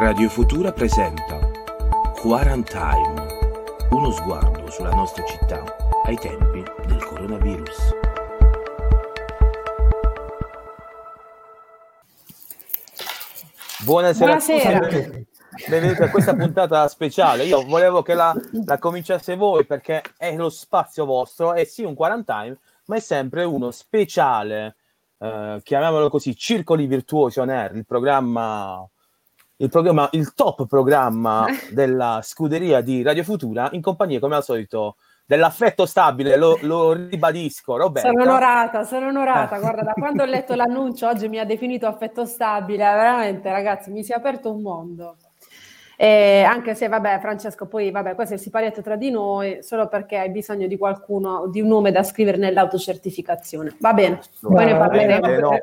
Radio 0.00 0.28
Futura 0.28 0.70
presenta 0.70 1.40
Quarantine, 2.14 3.26
uno 3.90 4.12
sguardo 4.12 4.70
sulla 4.70 4.92
nostra 4.92 5.24
città 5.24 5.64
ai 6.04 6.16
tempi 6.16 6.62
del 6.86 7.04
coronavirus. 7.04 7.94
Buonasera, 13.82 14.36
Buonasera. 14.36 14.76
a 14.76 14.88
tutti. 14.88 15.26
Benvenuti 15.68 16.02
a 16.02 16.10
questa 16.10 16.36
puntata 16.36 16.86
speciale. 16.86 17.42
Io 17.42 17.64
volevo 17.64 18.02
che 18.02 18.14
la, 18.14 18.32
la 18.66 18.78
cominciasse 18.78 19.34
voi 19.34 19.66
perché 19.66 20.02
è 20.16 20.36
lo 20.36 20.48
spazio 20.48 21.06
vostro, 21.06 21.54
è 21.54 21.64
sì 21.64 21.82
un 21.82 21.96
quarantine, 21.96 22.56
ma 22.84 22.94
è 22.94 23.00
sempre 23.00 23.42
uno 23.42 23.72
speciale, 23.72 24.76
eh, 25.18 25.60
chiamiamolo 25.60 26.08
così, 26.08 26.36
Circoli 26.36 26.86
Virtuosi 26.86 27.40
On 27.40 27.48
Air, 27.48 27.74
il 27.74 27.84
programma, 27.84 28.88
il 29.60 29.68
programma, 29.68 30.08
il 30.12 30.34
top 30.34 30.66
programma 30.66 31.46
della 31.70 32.20
scuderia 32.22 32.80
di 32.80 33.02
Radio 33.02 33.24
Futura, 33.24 33.68
in 33.72 33.80
compagnia, 33.80 34.20
come 34.20 34.36
al 34.36 34.44
solito, 34.44 34.96
dell'affetto 35.26 35.84
stabile, 35.84 36.36
lo, 36.36 36.58
lo 36.62 36.92
ribadisco, 36.92 37.76
Roberta. 37.76 38.08
Sono 38.08 38.22
onorata, 38.22 38.84
sono 38.84 39.08
onorata. 39.08 39.56
Eh. 39.56 39.60
Guarda, 39.60 39.82
da 39.82 39.92
quando 39.92 40.22
ho 40.22 40.26
letto 40.26 40.54
l'annuncio 40.54 41.08
oggi 41.08 41.28
mi 41.28 41.38
ha 41.38 41.44
definito 41.44 41.86
affetto 41.86 42.24
stabile, 42.24 42.78
veramente 42.78 43.50
ragazzi, 43.50 43.90
mi 43.90 44.02
si 44.02 44.12
è 44.12 44.16
aperto 44.16 44.52
un 44.52 44.62
mondo. 44.62 45.16
Eh, 46.00 46.44
anche 46.44 46.76
se, 46.76 46.86
vabbè, 46.86 47.18
Francesco, 47.18 47.66
poi, 47.66 47.90
vabbè, 47.90 48.14
questo 48.14 48.34
è 48.34 48.36
il 48.36 48.42
siparietto 48.42 48.82
tra 48.82 48.94
di 48.94 49.10
noi, 49.10 49.64
solo 49.64 49.88
perché 49.88 50.16
hai 50.16 50.30
bisogno 50.30 50.68
di 50.68 50.78
qualcuno, 50.78 51.48
di 51.48 51.60
un 51.60 51.66
nome 51.66 51.90
da 51.90 52.04
scrivere 52.04 52.36
nell'autocertificazione. 52.36 53.74
Va 53.80 53.92
bene, 53.92 54.20
poi 54.40 54.64
ne 54.64 54.76
parleremo. 54.76 55.20
bene, 55.20 55.38
no. 55.40 55.58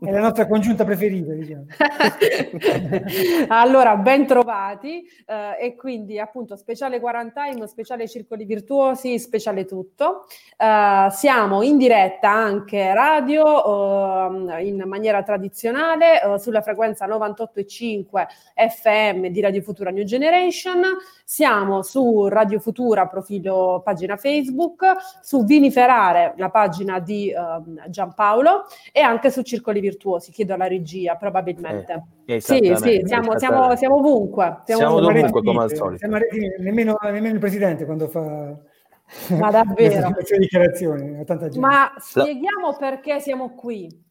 È 0.00 0.10
la 0.10 0.18
nostra 0.18 0.48
congiunta 0.48 0.84
preferita, 0.84 1.32
diciamo. 1.34 1.66
allora, 3.46 3.94
ben 3.94 4.26
trovati 4.26 5.08
eh, 5.24 5.66
e 5.66 5.76
quindi 5.76 6.18
appunto 6.18 6.56
speciale 6.56 6.98
quarantine, 6.98 7.68
speciale 7.68 8.08
circoli 8.08 8.46
virtuosi, 8.46 9.20
speciale 9.20 9.66
tutto. 9.66 10.24
Eh, 10.56 11.06
siamo 11.12 11.62
in 11.62 11.76
diretta 11.76 12.28
anche 12.28 12.92
radio 12.92 14.48
eh, 14.50 14.66
in 14.66 14.82
maniera 14.84 15.22
tradizionale 15.22 16.20
eh, 16.20 16.38
sulla 16.40 16.60
frequenza 16.60 17.06
98.5 17.06 18.26
FM 18.68 19.26
di 19.28 19.40
Radio 19.40 19.58
Futura 19.62 19.90
New 19.90 20.04
Generation. 20.04 20.82
Siamo 21.24 21.82
su 21.82 22.28
Radio 22.28 22.58
Futura, 22.58 23.06
profilo 23.06 23.80
pagina 23.84 24.16
Facebook, 24.16 24.84
su 25.22 25.44
Viniferare, 25.44 26.34
la 26.36 26.50
pagina 26.50 26.98
di 26.98 27.30
ehm, 27.30 27.88
Giampaolo 27.88 28.64
e 28.92 29.00
anche 29.00 29.30
su 29.30 29.42
Circoli 29.42 29.80
Virtuosi. 29.80 30.32
Chiedo 30.32 30.54
alla 30.54 30.66
regia, 30.66 31.16
probabilmente. 31.16 32.04
Eh, 32.26 32.40
Sì, 32.40 32.74
sì, 32.76 33.02
siamo, 33.04 33.38
siamo, 33.38 33.76
siamo 33.76 33.96
ovunque. 33.96 34.62
Siamo 34.64 34.80
Siamo 34.80 34.96
ovunque. 34.96 35.14
dovunque, 35.14 35.42
come 35.42 35.62
al 35.62 35.74
solito. 35.74 36.06
Nemmeno, 36.58 36.96
nemmeno 37.02 37.34
il 37.34 37.40
presidente 37.40 37.84
quando 37.84 38.08
fa 38.08 38.56
Ma 39.38 39.50
davvero? 39.50 40.10
Ma 41.58 41.92
spieghiamo 41.98 42.76
perché 42.78 43.20
siamo 43.20 43.54
qui. 43.54 44.08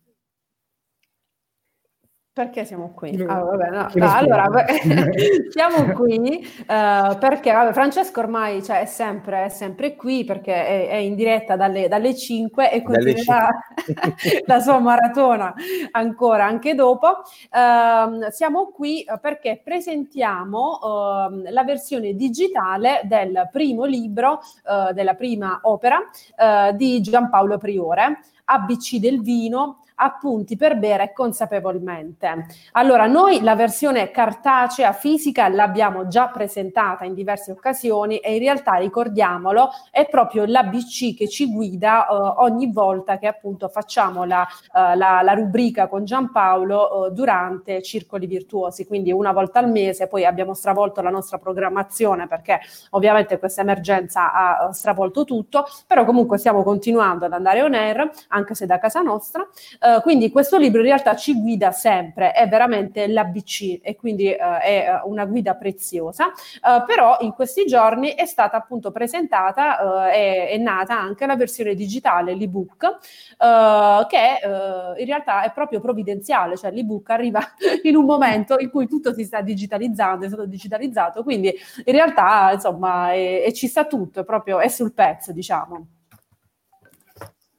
Perché 2.31 2.63
siamo 2.63 2.93
qui? 2.93 3.17
Lo- 3.17 3.25
Ah, 3.27 3.39
vabbè, 3.43 3.69
no. 3.69 3.87
No, 3.95 4.13
allora, 4.13 4.45
siamo 5.49 5.91
qui 5.93 6.39
eh, 6.39 7.17
perché 7.19 7.51
vabbè, 7.51 7.73
Francesco 7.73 8.19
ormai 8.21 8.63
cioè, 8.63 8.81
è, 8.81 8.85
sempre, 8.85 9.45
è 9.45 9.49
sempre 9.49 9.95
qui 9.95 10.23
perché 10.23 10.53
è, 10.53 10.87
è 10.89 10.95
in 10.95 11.15
diretta 11.15 11.55
dalle, 11.57 11.87
dalle 11.89 12.15
5 12.15 12.71
e 12.71 12.81
continuerà 12.81 13.49
la 14.45 14.59
sua 14.59 14.79
maratona 14.79 15.53
ancora 15.91 16.45
anche 16.45 16.75
dopo. 16.75 17.23
Ehm, 17.51 18.29
siamo 18.29 18.67
qui 18.67 19.01
eh, 19.01 19.17
perché 19.19 19.59
presentiamo 19.61 20.79
ehm, 20.81 21.51
la 21.51 21.63
versione 21.63 22.13
digitale 22.13 23.01
del 23.03 23.49
primo 23.51 23.83
libro, 23.85 24.39
eh, 24.65 24.93
della 24.93 25.15
prima 25.15 25.59
opera 25.63 25.99
di 26.73 27.01
Giampaolo 27.01 27.57
Priore, 27.57 28.19
ABC 28.45 28.97
del 28.97 29.21
vino, 29.21 29.79
appunti 29.99 30.55
per 30.55 30.77
bere 30.77 31.11
consapevolmente. 31.13 32.45
Allora, 32.71 33.05
noi 33.05 33.41
la 33.41 33.55
versione 33.55 34.11
cartacea 34.11 34.93
fisica 34.93 35.47
l'abbiamo 35.49 36.07
già 36.07 36.27
presentata 36.29 37.03
in 37.05 37.13
diverse 37.13 37.51
occasioni 37.51 38.17
e 38.17 38.33
in 38.33 38.39
realtà, 38.39 38.75
ricordiamolo, 38.75 39.69
è 39.91 40.07
proprio 40.07 40.45
l'ABC 40.45 41.15
che 41.15 41.27
ci 41.27 41.51
guida 41.51 42.07
eh, 42.07 42.13
ogni 42.37 42.71
volta 42.71 43.17
che 43.17 43.27
appunto 43.27 43.67
facciamo 43.67 44.23
la, 44.23 44.47
eh, 44.73 44.95
la- 44.95 45.21
la 45.21 45.33
rubrica 45.33 45.87
con 45.87 46.05
Giampaolo 46.05 47.07
eh, 47.07 47.11
durante 47.11 47.81
Circoli 47.81 48.25
Virtuosi, 48.25 48.85
quindi 48.85 49.11
una 49.11 49.31
volta 49.33 49.59
al 49.59 49.69
mese, 49.69 50.07
poi 50.07 50.25
abbiamo 50.25 50.53
stravolto 50.53 51.01
la 51.01 51.09
nostra 51.09 51.37
programmazione 51.37 52.27
perché 52.27 52.59
ovviamente 52.91 53.37
questa 53.39 53.61
emergenza 53.61 54.31
ha 54.31 54.67
eh, 54.69 54.73
stravolto 54.73 55.25
tutto, 55.25 55.65
però 55.85 56.05
comunque 56.05 56.37
stiamo 56.37 56.63
continuando 56.63 57.25
ad 57.25 57.33
andare 57.33 57.61
on 57.61 57.73
air, 57.73 58.09
anche 58.29 58.55
se 58.55 58.65
da 58.65 58.79
casa 58.79 59.01
nostra. 59.01 59.45
Eh, 59.79 59.88
quindi 60.01 60.29
questo 60.31 60.57
libro 60.57 60.79
in 60.79 60.85
realtà 60.87 61.15
ci 61.15 61.33
guida 61.39 61.71
sempre, 61.71 62.31
è 62.31 62.47
veramente 62.47 63.07
l'ABC 63.07 63.79
e 63.81 63.95
quindi 63.95 64.31
eh, 64.31 64.37
è 64.37 64.85
eh, 64.87 65.01
una 65.05 65.25
guida 65.25 65.55
preziosa, 65.55 66.27
Eh, 66.31 66.83
però 66.85 67.17
in 67.21 67.31
questi 67.33 67.65
giorni 67.65 68.09
è 68.13 68.25
stata 68.25 68.57
appunto 68.57 68.91
presentata, 68.91 70.09
eh, 70.11 70.47
è, 70.47 70.49
è 70.51 70.57
nata 70.57 70.97
anche 70.99 71.25
la 71.25 71.35
versione 71.35 71.73
digitale, 71.75 72.35
l'ebook, 72.35 72.83
eh, 73.37 74.05
che 74.07 74.39
eh, 74.41 74.99
in 75.01 75.05
realtà 75.05 75.43
è 75.43 75.51
proprio 75.51 75.79
provvidenziale, 75.79 76.57
cioè 76.57 76.71
l'ebook 76.71 77.09
arriva 77.09 77.39
in 77.83 77.95
un 77.95 78.05
momento 78.05 78.57
in 78.59 78.69
cui 78.69 78.87
tutto 78.87 79.13
si 79.13 79.23
sta 79.23 79.41
digitalizzando, 79.41 80.25
è 80.25 80.27
stato 80.27 80.45
digitalizzato, 80.45 81.23
quindi 81.23 81.47
in 81.85 81.93
realtà 81.93 82.51
insomma 82.53 83.11
è- 83.13 83.43
e 83.45 83.53
ci 83.53 83.67
sta 83.67 83.85
tutto, 83.85 84.21
è 84.21 84.23
proprio 84.25 84.59
è 84.59 84.67
sul 84.67 84.93
pezzo 84.93 85.31
diciamo. 85.31 85.87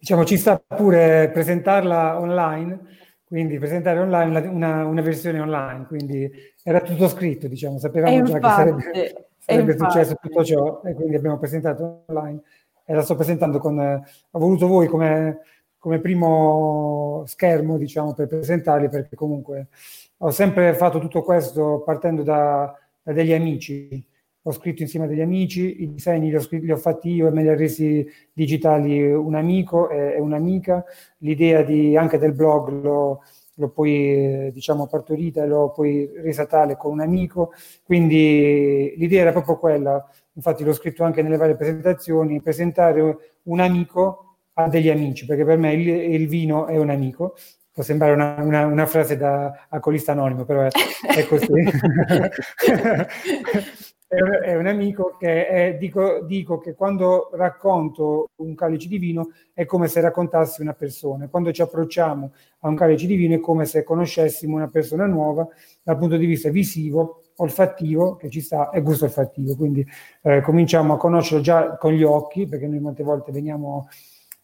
Diciamo, 0.00 0.24
ci 0.24 0.38
sta 0.38 0.58
pure 0.58 1.28
presentarla 1.30 2.18
online, 2.18 2.80
quindi 3.22 3.58
presentare 3.58 3.98
online 3.98 4.48
una, 4.48 4.86
una 4.86 5.02
versione 5.02 5.40
online, 5.40 5.84
quindi 5.86 6.28
era 6.64 6.80
tutto 6.80 7.06
scritto, 7.06 7.48
diciamo, 7.48 7.78
sapevamo 7.78 8.16
già 8.16 8.24
che 8.24 8.30
infatti, 8.30 8.80
sarebbe, 8.80 9.26
sarebbe 9.38 9.72
infatti. 9.72 9.92
successo 9.92 10.14
tutto 10.18 10.42
ciò 10.42 10.80
e 10.86 10.94
quindi 10.94 11.16
abbiamo 11.16 11.38
presentato 11.38 12.04
online 12.06 12.40
e 12.86 12.94
la 12.94 13.02
sto 13.02 13.14
presentando 13.14 13.58
con, 13.58 13.78
eh, 13.78 14.02
ho 14.30 14.38
voluto 14.38 14.66
voi 14.66 14.86
come, 14.86 15.40
come 15.76 16.00
primo 16.00 17.22
schermo, 17.26 17.76
diciamo, 17.76 18.14
per 18.14 18.26
presentarli 18.26 18.88
perché 18.88 19.14
comunque 19.14 19.68
ho 20.16 20.30
sempre 20.30 20.72
fatto 20.72 20.98
tutto 20.98 21.22
questo 21.22 21.82
partendo 21.84 22.22
da, 22.22 22.74
da 23.02 23.12
degli 23.12 23.34
amici, 23.34 24.02
ho 24.42 24.52
scritto 24.52 24.82
insieme 24.82 25.06
a 25.06 25.08
degli 25.08 25.20
amici, 25.20 25.82
i 25.82 25.92
disegni 25.92 26.28
li 26.30 26.36
ho, 26.36 26.40
scritti- 26.40 26.64
li 26.66 26.72
ho 26.72 26.76
fatti 26.76 27.10
io 27.10 27.28
e 27.28 27.30
me 27.30 27.42
li 27.42 27.48
ha 27.48 27.56
resi 27.56 28.06
digitali 28.32 29.10
un 29.12 29.34
amico 29.34 29.90
e, 29.90 30.14
e 30.14 30.20
un'amica, 30.20 30.84
l'idea 31.18 31.62
di, 31.62 31.96
anche 31.96 32.18
del 32.18 32.32
blog 32.32 32.70
l'ho, 32.82 33.22
l'ho 33.54 33.68
poi 33.68 34.46
eh, 34.46 34.50
diciamo 34.52 34.86
partorita 34.86 35.42
e 35.42 35.46
l'ho 35.46 35.70
poi 35.70 36.10
resa 36.16 36.46
tale 36.46 36.76
con 36.76 36.92
un 36.92 37.00
amico, 37.00 37.52
quindi 37.84 38.94
l'idea 38.96 39.22
era 39.22 39.32
proprio 39.32 39.58
quella, 39.58 40.08
infatti 40.32 40.64
l'ho 40.64 40.72
scritto 40.72 41.04
anche 41.04 41.22
nelle 41.22 41.36
varie 41.36 41.56
presentazioni, 41.56 42.40
presentare 42.40 43.18
un 43.44 43.60
amico 43.60 44.36
a 44.54 44.68
degli 44.68 44.88
amici, 44.90 45.26
perché 45.26 45.44
per 45.44 45.58
me 45.58 45.72
il, 45.74 45.86
il 45.88 46.28
vino 46.28 46.66
è 46.66 46.76
un 46.78 46.90
amico, 46.90 47.34
può 47.72 47.82
sembrare 47.82 48.12
una, 48.12 48.36
una- 48.40 48.66
una 48.66 48.86
frase 48.86 49.16
da 49.16 49.66
alcolista 49.68 50.12
anonimo, 50.12 50.44
però 50.44 50.62
è, 50.62 50.68
è 51.16 51.26
così. 51.26 51.46
è, 54.12 54.20
un, 54.20 54.38
è 54.42 54.56
un 54.56 54.66
amico 54.66 55.14
che 55.16 55.46
è- 55.46 55.76
dico, 55.78 56.24
dico 56.24 56.58
che 56.58 56.74
quando 56.74 57.30
racconto 57.32 58.30
un 58.36 58.56
calice 58.56 58.88
di 58.88 58.98
vino 58.98 59.28
è 59.54 59.64
come 59.66 59.86
se 59.86 60.00
raccontassi 60.00 60.60
una 60.62 60.72
persona. 60.72 61.28
Quando 61.28 61.52
ci 61.52 61.62
approcciamo 61.62 62.32
a 62.60 62.68
un 62.68 62.74
calice 62.74 63.06
di 63.06 63.14
vino 63.14 63.36
è 63.36 63.40
come 63.40 63.66
se 63.66 63.84
conoscessimo 63.84 64.56
una 64.56 64.66
persona 64.66 65.06
nuova 65.06 65.46
dal 65.80 65.96
punto 65.96 66.16
di 66.16 66.26
vista 66.26 66.50
visivo, 66.50 67.22
olfattivo, 67.36 68.16
che 68.16 68.28
ci 68.30 68.40
sta, 68.40 68.70
e 68.70 68.80
gusto 68.82 69.04
olfattivo. 69.04 69.54
Quindi 69.54 69.86
eh, 70.22 70.40
cominciamo 70.40 70.94
a 70.94 70.96
conoscerlo 70.96 71.40
già 71.40 71.76
con 71.76 71.92
gli 71.92 72.02
occhi, 72.02 72.46
perché 72.48 72.66
noi 72.66 72.80
molte 72.80 73.04
volte 73.04 73.30
veniamo 73.30 73.86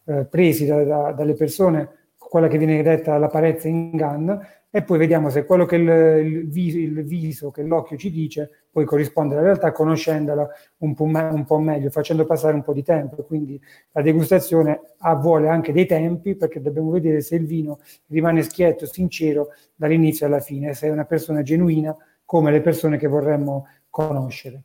eh, 0.05 0.27
presi 0.27 0.65
da- 0.65 0.85
da- 0.85 1.11
dalle 1.11 1.35
persone, 1.35 2.13
quella 2.17 2.47
che 2.47 2.59
viene 2.59 2.83
detta 2.85 3.19
l'apparenza 3.19 3.67
inganna, 3.67 4.47
e 4.77 4.83
poi 4.83 4.99
vediamo 4.99 5.31
se 5.31 5.47
quello 5.47 5.65
che 5.65 5.77
il, 5.77 5.89
il 5.89 6.49
viso, 6.51 6.77
il 6.77 7.03
viso, 7.03 7.51
che 7.51 7.63
l'occhio 7.63 7.97
ci 7.97 8.11
dice, 8.11 8.67
poi 8.71 8.85
corrisponde 8.85 9.35
alla 9.35 9.45
realtà, 9.45 9.73
conoscendola 9.73 10.47
un 10.81 10.93
po', 10.93 11.07
me- 11.07 11.31
un 11.31 11.47
po' 11.47 11.59
meglio, 11.59 11.89
facendo 11.89 12.27
passare 12.27 12.53
un 12.53 12.63
po' 12.63 12.75
di 12.75 12.83
tempo. 12.83 13.23
Quindi 13.25 13.59
la 13.93 14.03
degustazione 14.03 14.79
ha, 14.99 15.15
vuole 15.15 15.49
anche 15.49 15.73
dei 15.73 15.87
tempi, 15.87 16.35
perché 16.35 16.61
dobbiamo 16.61 16.91
vedere 16.91 17.23
se 17.23 17.37
il 17.37 17.47
vino 17.47 17.79
rimane 18.09 18.43
schietto, 18.43 18.85
sincero 18.85 19.49
dall'inizio 19.75 20.27
alla 20.27 20.41
fine, 20.41 20.75
se 20.75 20.89
è 20.89 20.91
una 20.91 21.07
persona 21.07 21.41
genuina 21.41 21.97
come 22.27 22.51
le 22.51 22.61
persone 22.61 22.99
che 22.99 23.07
vorremmo 23.07 23.69
conoscere. 23.89 24.63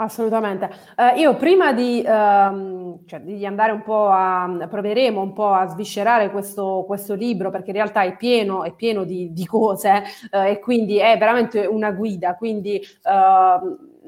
Assolutamente. 0.00 0.70
Eh, 0.96 1.18
io 1.18 1.34
prima 1.34 1.72
di, 1.72 2.00
ehm, 2.06 3.00
cioè, 3.04 3.20
di, 3.20 3.44
andare 3.44 3.72
un 3.72 3.82
po' 3.82 4.08
a, 4.08 4.48
proveremo 4.70 5.20
un 5.20 5.32
po' 5.32 5.48
a 5.48 5.66
sviscerare 5.66 6.30
questo, 6.30 6.84
questo 6.86 7.14
libro 7.14 7.50
perché 7.50 7.70
in 7.70 7.76
realtà 7.76 8.02
è 8.02 8.16
pieno, 8.16 8.62
è 8.62 8.72
pieno 8.74 9.02
di, 9.02 9.32
di 9.32 9.44
cose 9.44 10.04
eh, 10.30 10.50
e 10.50 10.58
quindi 10.60 10.98
è 10.98 11.18
veramente 11.18 11.66
una 11.66 11.90
guida, 11.90 12.36
quindi 12.36 12.76
eh, 12.76 13.58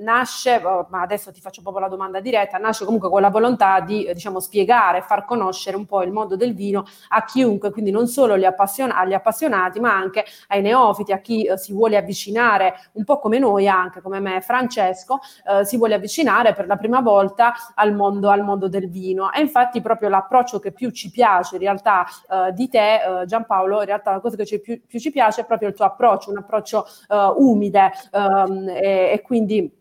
nasce, 0.01 0.61
oh, 0.65 0.87
ma 0.91 1.03
adesso 1.03 1.33
ti 1.33 1.41
faccio 1.41 1.63
proprio 1.63 1.85
la 1.85 1.91
domanda 1.91 2.21
diretta, 2.21 2.59
nasce 2.59 2.85
comunque 2.85 3.09
con 3.09 3.21
la 3.21 3.31
volontà 3.31 3.81
di 3.81 4.05
eh, 4.05 4.15
diciamo, 4.15 4.41
spiegare, 4.41 5.03
far 5.03 5.25
conoscere 5.25 5.77
un 5.77 5.87
po' 5.87 6.03
il 6.03 6.13
mondo 6.13 6.37
del 6.37 6.55
vino 6.55 6.85
a 7.09 7.25
chiunque, 7.25 7.71
quindi 7.71 7.91
non 7.91 8.07
solo 8.07 8.35
agli, 8.35 8.45
appassion- 8.45 8.91
agli 8.91 9.15
appassionati, 9.15 9.81
ma 9.81 9.95
anche 9.95 10.25
ai 10.49 10.63
neofiti, 10.63 11.13
a 11.13 11.19
chi 11.19 11.45
eh, 11.45 11.57
si 11.57 11.73
vuole 11.73 11.97
avvicinare, 11.97 12.75
un 12.93 13.05
po' 13.05 13.19
come 13.19 13.39
noi 13.39 13.69
anche, 13.69 14.01
come 14.01 14.21
me 14.21 14.41
Francesco, 14.41 15.21
eh, 15.49 15.65
si 15.65 15.77
vuole 15.77 15.95
avvicinare 15.95 16.55
per 16.55 16.67
la 16.67 16.77
prima 16.77 17.01
volta 17.01 17.55
al 17.75 17.95
mondo, 17.95 18.31
al 18.31 18.43
mondo 18.43 18.69
del 18.69 18.89
vino. 18.89 19.33
E 19.33 19.41
infatti 19.41 19.81
proprio 19.81 20.09
l'approccio 20.09 20.59
che 20.59 20.73
più 20.73 20.91
ci 20.91 21.11
piace 21.11 21.57
in 21.57 21.61
realtà 21.61 22.07
eh, 22.29 22.53
di 22.53 22.69
te, 22.69 23.21
eh, 23.21 23.27
Giampaolo, 23.27 23.81
in 23.81 23.87
realtà 23.87 24.13
la 24.13 24.21
cosa 24.21 24.37
che 24.37 24.47
ci, 24.47 24.61
più, 24.61 24.81
più, 24.87 24.99
ci 24.99 25.11
piace 25.11 25.43
è 25.43 25.45
proprio 25.45 25.69
il 25.69 25.75
tuo 25.75 25.85
approccio, 25.85 26.31
un 26.31 26.39
approccio 26.39 26.87
eh, 27.09 27.33
umile 27.37 27.93
ehm, 28.13 28.69
e, 28.69 29.11
e 29.13 29.23
quindi 29.23 29.79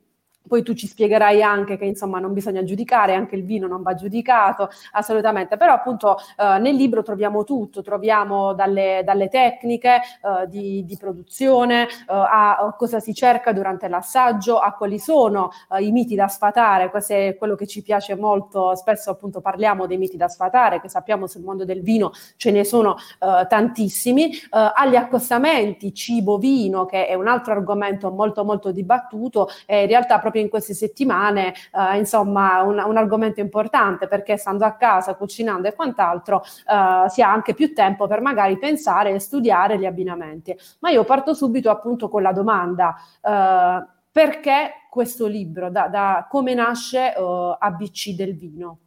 poi 0.50 0.64
tu 0.64 0.74
ci 0.74 0.88
spiegherai 0.88 1.42
anche 1.44 1.78
che 1.78 1.86
insomma 1.86 2.20
non 2.20 2.34
bisogna 2.34 2.64
giudicare, 2.64 3.14
anche 3.14 3.36
il 3.36 3.46
vino 3.46 3.68
non 3.68 3.84
va 3.84 3.94
giudicato, 3.94 4.70
assolutamente, 4.94 5.56
però 5.56 5.74
appunto 5.74 6.18
eh, 6.38 6.58
nel 6.60 6.76
libro 6.76 7.04
troviamo 7.04 7.44
tutto, 7.44 7.82
troviamo 7.84 8.54
dalle, 8.54 9.04
dalle 9.06 9.30
tecniche 9.30 9.96
eh, 9.96 10.48
di, 10.48 10.84
di, 10.86 10.98
produzione, 10.98 11.84
eh, 11.84 11.88
a 12.08 12.76
cosa 12.78 13.00
si 13.00 13.14
cerca 13.14 13.54
durante 13.54 13.88
l'assaggio, 13.88 14.58
a 14.58 14.74
quali 14.74 14.98
sono 14.98 15.52
eh, 15.72 15.84
i 15.84 15.92
miti 15.92 16.16
da 16.16 16.28
sfatare, 16.28 16.90
questo 16.90 17.14
è 17.14 17.36
quello 17.38 17.56
che 17.56 17.68
ci 17.68 17.84
piace 17.84 18.16
molto, 18.16 18.76
spesso 18.76 19.12
appunto 19.12 19.40
parliamo 19.40 19.86
dei 19.86 19.98
miti 19.98 20.18
da 20.18 20.28
sfatare, 20.28 20.82
che 20.82 20.90
sappiamo 20.90 21.28
sul 21.28 21.44
mondo 21.44 21.64
del 21.64 21.82
vino 21.82 22.12
ce 22.38 22.50
ne 22.50 22.64
sono 22.64 22.96
eh, 23.20 23.46
tantissimi, 23.48 24.32
eh, 24.32 24.40
agli 24.50 24.96
accostamenti 24.96 25.94
cibo-vino, 25.94 26.86
che 26.86 27.06
è 27.06 27.14
un 27.14 27.28
altro 27.28 27.54
argomento 27.54 28.10
molto 28.10 28.44
molto 28.44 28.72
dibattuto, 28.72 29.48
e 29.68 29.82
in 29.84 29.88
realtà 29.88 30.18
proprio 30.18 30.39
proprio 30.40 30.44
in 30.44 30.50
queste 30.50 30.74
settimane, 30.74 31.54
eh, 31.74 31.98
insomma, 31.98 32.62
un, 32.62 32.82
un, 32.84 32.98
argomento 32.98 33.40
importante 33.40 34.08
perché 34.08 34.38
stando 34.38 34.66
a 34.66 34.74
casa, 34.74 35.16
cucinando 35.16 35.68
e 35.68 35.74
quant'altro, 35.74 36.42
eh, 36.42 37.10
si 37.10 37.22
ha 37.22 37.32
anche 37.32 37.54
più 37.54 37.74
tempo 37.74 38.08
per 38.08 38.22
magari 38.22 38.58
pensare 38.58 39.12
e 39.12 39.20
studiare 39.20 39.78
gli 39.78 39.86
abbinamenti. 39.86 40.58
Ma 40.80 40.90
io 40.90 41.04
parto 41.04 41.34
subito 41.34 41.70
appunto 41.70 42.10
con 42.10 42.22
la 42.22 42.32
domanda. 42.32 42.96
Eh, 43.22 43.98
perché 44.12 44.72
questo 44.90 45.28
libro, 45.28 45.70
da, 45.70 45.88
da 45.88 46.28
come 46.28 46.56
nasce 46.56 47.14
uh, 47.16 47.52
eh, 47.52 47.58
ABC 47.60 48.16
del 48.16 48.36
vino? 48.36 48.80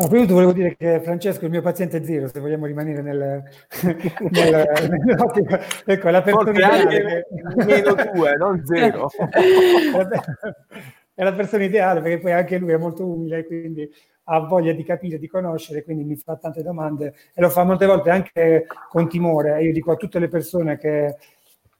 Allora, 0.00 0.08
prima 0.08 0.24
di 0.24 0.32
volevo 0.32 0.52
dire 0.52 0.76
che 0.76 1.00
Francesco 1.02 1.42
è 1.42 1.44
il 1.44 1.50
mio 1.50 1.60
paziente 1.60 2.02
zero, 2.02 2.26
se 2.26 2.40
vogliamo 2.40 2.64
rimanere 2.64 3.02
nel, 3.02 3.42
nel, 4.30 4.88
nell'ottica. 5.04 5.60
Ecco, 5.84 6.08
la 6.08 6.22
persona 6.22 6.50
ideale. 6.50 6.86
Che... 6.86 7.26
Meno 7.66 7.94
due, 8.14 8.36
non 8.38 8.64
zero. 8.64 9.10
è 11.14 11.22
la 11.22 11.34
persona 11.34 11.64
ideale 11.64 12.00
perché 12.00 12.18
poi 12.18 12.32
anche 12.32 12.56
lui 12.56 12.72
è 12.72 12.78
molto 12.78 13.06
umile, 13.06 13.44
quindi 13.44 13.86
ha 14.24 14.40
voglia 14.40 14.72
di 14.72 14.84
capire, 14.84 15.18
di 15.18 15.28
conoscere, 15.28 15.84
quindi 15.84 16.04
mi 16.04 16.16
fa 16.16 16.36
tante 16.36 16.62
domande 16.62 17.14
e 17.34 17.40
lo 17.42 17.50
fa 17.50 17.64
molte 17.64 17.84
volte 17.84 18.08
anche 18.08 18.66
con 18.88 19.06
timore. 19.06 19.62
Io 19.62 19.72
dico 19.72 19.92
a 19.92 19.96
tutte 19.96 20.18
le 20.18 20.28
persone 20.28 20.78
che 20.78 21.16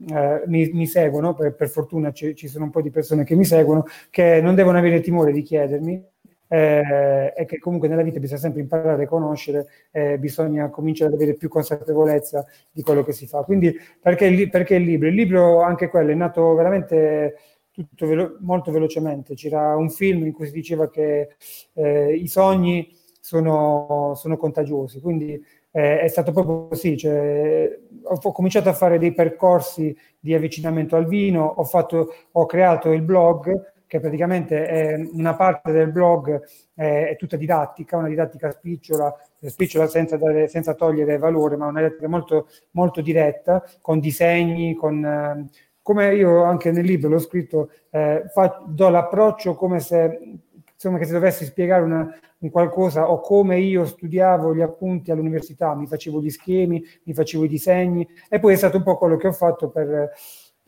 eh, 0.09 0.43
mi, 0.45 0.69
mi, 0.75 0.87
seguono, 0.87 1.33
per, 1.33 1.55
per 1.55 1.71
fortuna 1.71 2.13
ci, 2.13 2.35
ci 2.35 2.49
sono 2.49 2.65
un 2.65 2.71
po' 2.71 2.83
di 2.83 2.91
persone 2.91 3.25
che 3.25 3.35
mi 3.35 3.47
seguono, 3.47 3.87
che 4.11 4.43
non 4.43 4.55
devono 4.55 4.77
avere 4.77 5.01
timore 5.01 5.33
di 5.33 5.41
chiedermi, 5.41 6.05
eh, 6.53 7.33
e 7.37 7.45
che 7.45 7.61
comunque 7.61 7.87
nella 7.87 8.03
vita 8.03 8.19
bisogna 8.19 8.41
sempre 8.41 8.61
imparare 8.61 9.05
a 9.05 9.07
conoscere, 9.07 9.69
eh, 9.93 10.19
bisogna 10.19 10.69
cominciare 10.69 11.11
ad 11.11 11.17
avere 11.17 11.35
più 11.35 11.49
consapevolezza 11.49 12.45
di 12.73 12.83
quello 12.83 13.05
che 13.05 13.13
si 13.13 13.29
fa. 13.29 13.43
Quindi 13.45 13.73
perché, 14.01 14.49
perché 14.51 14.75
il 14.75 14.83
libro? 14.83 15.09
Il 15.09 15.15
libro 15.15 15.63
anche 15.63 15.89
quello 15.89 16.11
è 16.11 16.15
nato 16.15 16.53
veramente 16.55 17.37
tutto 17.71 18.07
velo- 18.07 18.37
molto 18.41 18.73
velocemente. 18.73 19.35
C'era 19.35 19.77
un 19.77 19.91
film 19.91 20.27
in 20.27 20.33
cui 20.33 20.47
si 20.47 20.53
diceva 20.53 20.91
che 20.91 21.37
eh, 21.75 22.15
i 22.15 22.27
sogni 22.27 22.97
sono, 23.21 24.15
sono 24.17 24.37
contagiosi, 24.37 25.01
quindi 25.01 25.41
eh, 25.71 26.01
è 26.01 26.09
stato 26.09 26.33
proprio 26.33 26.67
così. 26.67 26.97
Cioè, 26.97 27.79
ho, 28.03 28.33
cominciato 28.33 28.69
a 28.69 28.75
fare 28.75 28.99
dei 28.99 29.13
percorsi 29.13 29.97
di 30.19 30.35
avvicinamento 30.35 30.97
al 30.97 31.07
vino, 31.07 31.45
ho, 31.45 31.65
fatto, 31.65 32.09
ho 32.33 32.47
creato 32.47 32.91
il 32.91 33.03
blog 33.03 33.79
che 33.91 33.99
praticamente 33.99 34.69
è 34.69 35.09
una 35.15 35.35
parte 35.35 35.73
del 35.73 35.91
blog 35.91 36.41
è, 36.77 37.09
è 37.09 37.17
tutta 37.17 37.37
didattica, 37.37 37.97
una 37.97 38.07
didattica 38.07 38.53
spicciola, 38.53 39.13
spicciola 39.41 39.89
senza, 39.89 40.17
dare, 40.17 40.47
senza, 40.47 40.75
togliere 40.75 41.19
valore, 41.19 41.57
ma 41.57 41.67
una 41.67 41.81
didattica 41.81 42.07
molto, 42.07 42.47
molto 42.71 43.01
diretta, 43.01 43.65
con 43.81 43.99
disegni, 43.99 44.77
con... 44.77 45.05
Eh, 45.05 45.49
come 45.83 46.15
io 46.15 46.45
anche 46.45 46.71
nel 46.71 46.85
libro 46.85 47.09
l'ho 47.09 47.19
scritto, 47.19 47.71
eh, 47.91 48.23
fa, 48.33 48.63
do 48.65 48.89
l'approccio 48.91 49.57
come 49.57 49.81
se, 49.81 50.39
insomma, 50.73 50.99
che 50.99 51.07
se 51.07 51.13
dovessi 51.13 51.45
spiegare 51.45 51.83
una, 51.83 52.17
un 52.39 52.51
qualcosa 52.51 53.11
o 53.11 53.19
come 53.19 53.59
io 53.59 53.85
studiavo 53.85 54.55
gli 54.55 54.61
appunti 54.61 55.11
all'università, 55.11 55.75
mi 55.75 55.89
facevo 55.89 56.23
gli 56.23 56.31
schemi, 56.31 56.81
mi 57.03 57.13
facevo 57.13 57.43
i 57.43 57.49
disegni 57.49 58.07
e 58.29 58.39
poi 58.39 58.53
è 58.53 58.57
stato 58.57 58.77
un 58.77 58.85
po' 58.85 58.97
quello 58.99 59.17
che 59.17 59.27
ho 59.27 59.33
fatto 59.33 59.69
per 59.69 60.11
per 60.11 60.11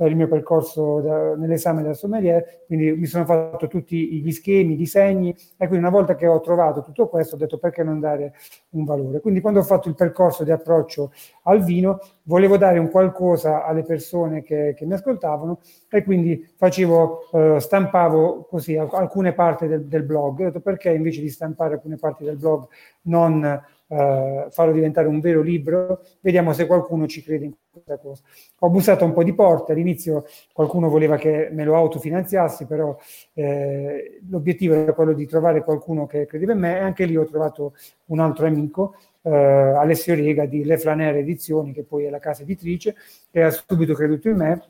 il 0.06 0.16
mio 0.16 0.28
percorso 0.28 1.00
da, 1.00 1.36
nell'esame 1.36 1.82
della 1.82 1.94
sommelier, 1.94 2.64
quindi 2.66 2.92
mi 2.92 3.06
sono 3.06 3.24
fatto 3.24 3.66
tutti 3.68 4.20
gli 4.20 4.30
schemi, 4.32 4.74
i 4.74 4.76
disegni 4.76 5.30
e 5.56 5.66
quindi 5.66 5.78
una 5.78 5.90
volta 5.90 6.14
che 6.14 6.26
ho 6.26 6.40
trovato 6.40 6.82
tutto 6.82 7.08
questo 7.08 7.34
ho 7.34 7.38
detto 7.38 7.58
perché 7.58 7.82
non 7.82 8.00
dare 8.00 8.34
un 8.70 8.84
valore. 8.84 9.20
Quindi 9.20 9.40
quando 9.40 9.60
ho 9.60 9.64
fatto 9.64 9.88
il 9.88 9.94
percorso 9.94 10.44
di 10.44 10.50
approccio 10.50 11.12
al 11.44 11.62
vino 11.62 12.00
volevo 12.24 12.56
dare 12.56 12.78
un 12.78 12.90
qualcosa 12.90 13.64
alle 13.64 13.82
persone 13.82 14.42
che, 14.42 14.74
che 14.76 14.84
mi 14.86 14.94
ascoltavano 14.94 15.60
e 15.88 16.04
quindi 16.04 16.48
facevo, 16.56 17.30
eh, 17.32 17.60
stampavo 17.60 18.46
così 18.48 18.76
alcune 18.76 19.32
parti 19.32 19.66
del, 19.66 19.84
del 19.86 20.02
blog. 20.02 20.40
Ho 20.40 20.44
detto 20.44 20.60
perché 20.60 20.90
invece 20.90 21.20
di 21.20 21.28
stampare 21.28 21.74
alcune 21.74 21.96
parti 21.96 22.24
del 22.24 22.36
blog 22.36 22.66
non 23.02 23.60
eh, 23.92 24.46
farlo 24.48 24.72
diventare 24.72 25.06
un 25.06 25.20
vero 25.20 25.42
libro, 25.42 26.00
vediamo 26.20 26.54
se 26.54 26.66
qualcuno 26.66 27.06
ci 27.06 27.22
crede 27.22 27.44
in 27.44 27.52
questa 27.70 27.98
cosa. 27.98 28.22
Ho 28.60 28.70
bussato 28.70 29.04
un 29.04 29.12
po' 29.12 29.22
di 29.22 29.34
porte, 29.34 29.72
all'inizio 29.72 30.24
qualcuno 30.52 30.88
voleva 30.88 31.16
che 31.16 31.50
me 31.52 31.64
lo 31.64 31.76
autofinanziassi, 31.76 32.64
però 32.64 32.96
eh, 33.34 34.20
l'obiettivo 34.30 34.74
era 34.74 34.94
quello 34.94 35.12
di 35.12 35.26
trovare 35.26 35.62
qualcuno 35.62 36.06
che 36.06 36.24
credeva 36.24 36.52
in 36.54 36.60
me 36.60 36.76
e 36.76 36.80
anche 36.80 37.04
lì 37.04 37.16
ho 37.16 37.26
trovato 37.26 37.74
un 38.06 38.20
altro 38.20 38.46
amico, 38.46 38.94
eh, 39.22 39.30
Alessio 39.30 40.14
Riega 40.14 40.46
di 40.46 40.64
Le 40.64 40.78
Flanere 40.78 41.18
Edizioni, 41.18 41.72
che 41.72 41.82
poi 41.82 42.04
è 42.04 42.10
la 42.10 42.18
casa 42.18 42.42
editrice, 42.42 42.96
che 43.30 43.42
ha 43.42 43.50
subito 43.50 43.92
creduto 43.92 44.30
in 44.30 44.36
me, 44.36 44.62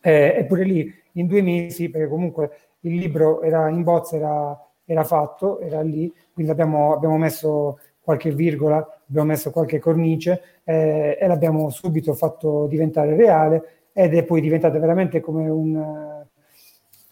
eh, 0.00 0.36
eppure 0.38 0.64
lì 0.64 0.90
in 1.12 1.26
due 1.26 1.42
mesi, 1.42 1.90
perché 1.90 2.08
comunque 2.08 2.50
il 2.80 2.96
libro 2.96 3.42
era 3.42 3.68
in 3.68 3.82
bozza, 3.82 4.16
era, 4.16 4.58
era 4.86 5.04
fatto, 5.04 5.60
era 5.60 5.82
lì, 5.82 6.12
quindi 6.32 6.50
abbiamo, 6.50 6.94
abbiamo 6.94 7.18
messo 7.18 7.78
qualche 8.04 8.30
virgola, 8.32 8.86
abbiamo 9.08 9.28
messo 9.28 9.50
qualche 9.50 9.78
cornice 9.78 10.60
eh, 10.64 11.16
e 11.18 11.26
l'abbiamo 11.26 11.70
subito 11.70 12.12
fatto 12.12 12.66
diventare 12.66 13.16
reale 13.16 13.62
ed 13.94 14.14
è 14.14 14.24
poi 14.24 14.42
diventata 14.42 14.78
veramente 14.78 15.20
come 15.20 15.48
un, 15.48 15.74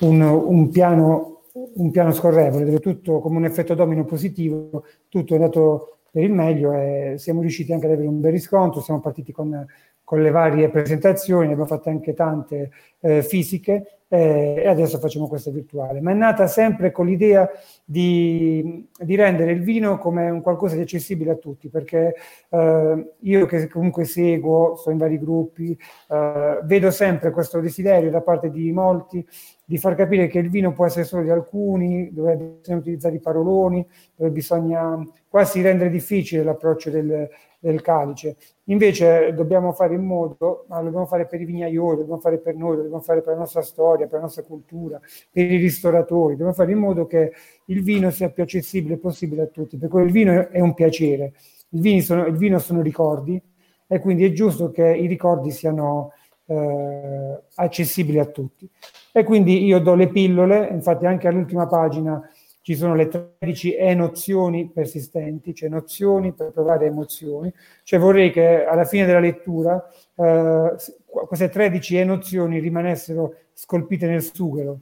un, 0.00 0.20
un, 0.20 0.68
piano, 0.68 1.44
un 1.52 1.90
piano 1.90 2.12
scorrevole, 2.12 2.66
dove 2.66 2.80
tutto 2.80 3.20
come 3.20 3.38
un 3.38 3.44
effetto 3.46 3.74
domino 3.74 4.04
positivo, 4.04 4.84
tutto 5.08 5.32
è 5.32 5.36
andato 5.36 5.96
per 6.10 6.24
il 6.24 6.32
meglio 6.32 6.74
e 6.74 7.14
siamo 7.16 7.40
riusciti 7.40 7.72
anche 7.72 7.86
ad 7.86 7.92
avere 7.92 8.08
un 8.08 8.20
bel 8.20 8.32
riscontro, 8.32 8.82
siamo 8.82 9.00
partiti 9.00 9.32
con, 9.32 9.66
con 10.04 10.20
le 10.20 10.30
varie 10.30 10.68
presentazioni, 10.68 11.46
ne 11.46 11.52
abbiamo 11.52 11.68
fatte 11.68 11.88
anche 11.88 12.12
tante 12.12 12.70
eh, 13.00 13.22
fisiche 13.22 14.00
eh, 14.12 14.56
e 14.58 14.68
adesso 14.68 14.98
facciamo 14.98 15.26
questa 15.26 15.50
virtuale. 15.50 16.02
Ma 16.02 16.10
è 16.10 16.14
nata 16.14 16.46
sempre 16.46 16.90
con 16.90 17.06
l'idea 17.06 17.48
di, 17.82 18.86
di, 18.98 19.16
rendere 19.16 19.52
il 19.52 19.62
vino 19.62 19.96
come 19.96 20.28
un 20.28 20.42
qualcosa 20.42 20.74
di 20.74 20.82
accessibile 20.82 21.30
a 21.30 21.36
tutti, 21.36 21.70
perché 21.70 22.14
eh, 22.50 23.12
io 23.18 23.46
che 23.46 23.68
comunque 23.68 24.04
seguo, 24.04 24.76
sto 24.76 24.90
in 24.90 24.98
vari 24.98 25.18
gruppi, 25.18 25.74
eh, 26.10 26.60
vedo 26.64 26.90
sempre 26.90 27.30
questo 27.30 27.58
desiderio 27.60 28.10
da 28.10 28.20
parte 28.20 28.50
di 28.50 28.70
molti 28.70 29.26
di 29.64 29.78
far 29.78 29.94
capire 29.94 30.26
che 30.26 30.40
il 30.40 30.50
vino 30.50 30.74
può 30.74 30.84
essere 30.84 31.04
solo 31.04 31.22
di 31.22 31.30
alcuni, 31.30 32.12
dove 32.12 32.36
bisogna 32.36 32.78
utilizzare 32.78 33.14
i 33.14 33.20
paroloni, 33.20 33.86
dove 34.14 34.30
bisogna 34.30 35.02
quasi 35.26 35.62
rendere 35.62 35.88
difficile 35.88 36.42
l'approccio 36.42 36.90
del, 36.90 37.30
del 37.62 37.80
calice. 37.80 38.36
Invece 38.64 39.32
dobbiamo 39.34 39.72
fare 39.72 39.94
in 39.94 40.04
modo, 40.04 40.64
ma 40.66 40.78
lo 40.78 40.84
dobbiamo 40.84 41.06
fare 41.06 41.26
per 41.26 41.40
i 41.40 41.44
vignaioli, 41.44 41.90
lo 41.90 42.00
dobbiamo 42.00 42.20
fare 42.20 42.38
per 42.38 42.56
noi, 42.56 42.70
lo 42.70 42.82
dobbiamo 42.82 43.00
fare 43.02 43.22
per 43.22 43.34
la 43.34 43.38
nostra 43.38 43.62
storia, 43.62 44.06
per 44.06 44.16
la 44.16 44.24
nostra 44.24 44.42
cultura, 44.42 45.00
per 45.30 45.50
i 45.50 45.56
ristoratori, 45.58 46.32
dobbiamo 46.32 46.52
fare 46.52 46.72
in 46.72 46.78
modo 46.78 47.06
che 47.06 47.32
il 47.66 47.82
vino 47.84 48.10
sia 48.10 48.30
più 48.30 48.42
accessibile 48.42 48.96
possibile 48.96 49.42
a 49.42 49.46
tutti, 49.46 49.76
perché 49.76 49.96
il 50.00 50.10
vino 50.10 50.48
è 50.48 50.58
un 50.58 50.74
piacere, 50.74 51.34
il, 51.70 52.02
sono, 52.02 52.26
il 52.26 52.36
vino 52.36 52.58
sono 52.58 52.82
ricordi 52.82 53.40
e 53.86 53.98
quindi 54.00 54.24
è 54.24 54.32
giusto 54.32 54.72
che 54.72 54.88
i 54.88 55.06
ricordi 55.06 55.52
siano 55.52 56.12
eh, 56.46 57.42
accessibili 57.54 58.18
a 58.18 58.26
tutti. 58.26 58.68
E 59.12 59.22
quindi 59.22 59.64
io 59.64 59.78
do 59.78 59.94
le 59.94 60.08
pillole, 60.08 60.66
infatti 60.68 61.06
anche 61.06 61.28
all'ultima 61.28 61.68
pagina 61.68 62.28
ci 62.62 62.76
sono 62.76 62.94
le 62.94 63.08
13 63.08 63.74
e-nozioni 63.74 64.70
persistenti, 64.70 65.52
cioè 65.52 65.68
nozioni 65.68 66.32
per 66.32 66.52
provare 66.52 66.86
emozioni. 66.86 67.52
Cioè 67.82 67.98
vorrei 67.98 68.30
che 68.30 68.64
alla 68.64 68.84
fine 68.84 69.04
della 69.04 69.18
lettura 69.18 69.84
eh, 70.14 70.74
queste 71.04 71.48
13 71.48 71.96
e-nozioni 71.98 72.60
rimanessero 72.60 73.34
scolpite 73.52 74.06
nel 74.06 74.22
sughero 74.22 74.78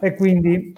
e 0.00 0.14
quindi 0.14 0.74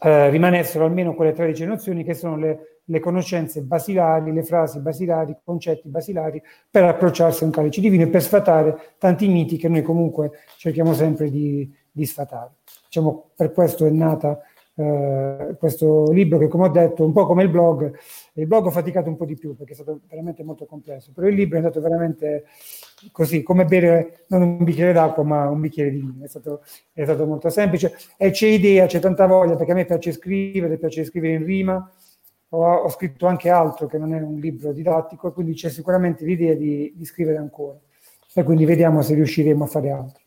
eh, 0.00 0.30
rimanessero 0.30 0.86
almeno 0.86 1.14
quelle 1.14 1.32
13 1.32 1.66
nozioni 1.66 2.04
che 2.04 2.14
sono 2.14 2.38
le, 2.38 2.80
le, 2.84 2.98
conoscenze 2.98 3.60
basilari, 3.60 4.32
le 4.32 4.42
frasi 4.42 4.80
basilari, 4.80 5.32
i 5.32 5.36
concetti 5.44 5.88
basilari 5.88 6.42
per 6.70 6.84
approcciarsi 6.84 7.42
a 7.42 7.46
un 7.46 7.52
calice 7.52 7.82
divino 7.82 8.04
e 8.04 8.08
per 8.08 8.22
sfatare 8.22 8.94
tanti 8.96 9.28
miti 9.28 9.58
che 9.58 9.68
noi 9.68 9.82
comunque 9.82 10.30
cerchiamo 10.56 10.94
sempre 10.94 11.30
di, 11.30 11.70
di 11.90 12.06
sfatare. 12.06 12.52
Diciamo, 12.86 13.30
per 13.36 13.52
questo 13.52 13.84
è 13.84 13.90
nata 13.90 14.40
eh, 14.74 15.56
questo 15.58 16.10
libro 16.12 16.38
che 16.38 16.48
come 16.48 16.64
ho 16.64 16.70
detto 16.70 17.04
un 17.04 17.12
po' 17.12 17.26
come 17.26 17.42
il 17.42 17.50
blog 17.50 17.92
il 18.34 18.46
blog 18.46 18.66
ho 18.66 18.70
faticato 18.70 19.08
un 19.08 19.16
po' 19.16 19.26
di 19.26 19.36
più 19.36 19.54
perché 19.54 19.72
è 19.72 19.74
stato 19.74 20.00
veramente 20.08 20.42
molto 20.42 20.64
complesso 20.64 21.12
però 21.12 21.26
il 21.26 21.34
libro 21.34 21.56
è 21.56 21.58
andato 21.58 21.80
veramente 21.80 22.44
così 23.10 23.42
come 23.42 23.64
bere 23.64 24.24
non 24.28 24.42
un 24.42 24.64
bicchiere 24.64 24.92
d'acqua 24.92 25.24
ma 25.24 25.48
un 25.48 25.60
bicchiere 25.60 25.90
di 25.90 25.98
vino. 25.98 26.24
È 26.24 26.28
stato, 26.28 26.62
è 26.92 27.02
stato 27.04 27.26
molto 27.26 27.48
semplice. 27.48 27.96
E 28.16 28.30
c'è 28.30 28.46
idea, 28.46 28.86
c'è 28.86 29.00
tanta 29.00 29.26
voglia 29.26 29.56
perché 29.56 29.72
a 29.72 29.74
me 29.74 29.84
piace 29.84 30.12
scrivere, 30.12 30.78
piace 30.78 31.04
scrivere 31.04 31.34
in 31.34 31.44
rima. 31.44 31.90
Ho, 32.50 32.64
ho 32.64 32.88
scritto 32.90 33.26
anche 33.26 33.48
altro 33.48 33.86
che 33.86 33.98
non 33.98 34.14
è 34.14 34.20
un 34.20 34.38
libro 34.38 34.72
didattico 34.72 35.32
quindi 35.32 35.54
c'è 35.54 35.70
sicuramente 35.70 36.24
l'idea 36.24 36.54
di, 36.54 36.92
di 36.94 37.04
scrivere 37.04 37.38
ancora. 37.38 37.78
E 38.34 38.42
quindi 38.44 38.64
vediamo 38.64 39.02
se 39.02 39.14
riusciremo 39.14 39.64
a 39.64 39.66
fare 39.66 39.90
altro 39.90 40.21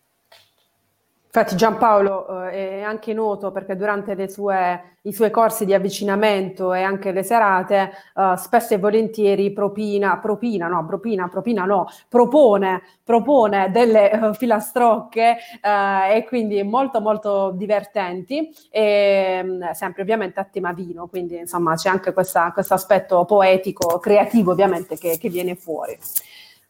Infatti 1.35 1.57
Giampaolo 1.57 2.47
eh, 2.47 2.79
è 2.79 2.81
anche 2.81 3.11
noto 3.11 3.51
perché 3.51 3.75
durante 3.75 4.29
sue, 4.29 4.99
i 5.01 5.11
suoi 5.11 5.31
corsi 5.31 5.65
di 5.65 5.73
avvicinamento 5.73 6.71
e 6.73 6.81
anche 6.81 7.11
le 7.11 7.23
serate 7.23 7.91
eh, 8.15 8.35
spesso 8.37 8.73
e 8.73 8.77
volentieri 8.77 9.51
propina, 9.51 10.17
propina, 10.17 10.67
no, 10.67 10.85
propina, 10.85 11.27
propina 11.27 11.65
no, 11.65 11.87
propone, 12.07 12.83
propone 13.03 13.69
delle 13.69 14.11
uh, 14.13 14.33
filastrocche 14.33 15.35
uh, 15.61 16.15
e 16.15 16.23
quindi 16.25 16.63
molto 16.63 17.01
molto 17.01 17.51
divertenti 17.51 18.49
e 18.69 19.41
um, 19.43 19.71
sempre 19.73 20.03
ovviamente 20.03 20.39
a 20.39 20.45
tema 20.45 20.71
vino, 20.71 21.07
quindi 21.07 21.35
insomma 21.35 21.75
c'è 21.75 21.89
anche 21.89 22.13
questo 22.13 22.39
aspetto 22.69 23.25
poetico, 23.25 23.99
creativo 23.99 24.51
ovviamente 24.53 24.97
che, 24.97 25.17
che 25.17 25.27
viene 25.27 25.55
fuori. 25.55 25.99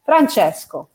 Francesco. 0.01 0.89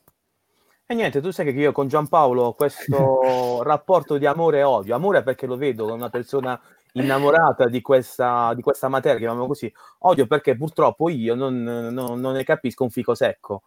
E 0.90 0.94
niente, 0.94 1.20
tu 1.20 1.30
sai 1.30 1.44
che 1.44 1.52
io 1.52 1.70
con 1.70 1.86
Giampaolo 1.86 2.42
ho 2.42 2.54
questo 2.54 3.62
rapporto 3.62 4.18
di 4.18 4.26
amore 4.26 4.58
e 4.58 4.62
odio. 4.64 4.96
Amore 4.96 5.22
perché 5.22 5.46
lo 5.46 5.56
vedo 5.56 5.84
come 5.84 5.94
una 5.94 6.10
persona 6.10 6.60
innamorata 6.94 7.68
di 7.68 7.80
questa, 7.80 8.52
di 8.54 8.60
questa 8.60 8.88
materia, 8.88 9.18
chiamiamo 9.18 9.46
così. 9.46 9.72
Odio 9.98 10.26
perché 10.26 10.56
purtroppo 10.56 11.08
io 11.08 11.36
non, 11.36 11.62
non, 11.62 12.18
non 12.18 12.32
ne 12.32 12.42
capisco 12.42 12.82
un 12.82 12.90
fico 12.90 13.14
secco. 13.14 13.62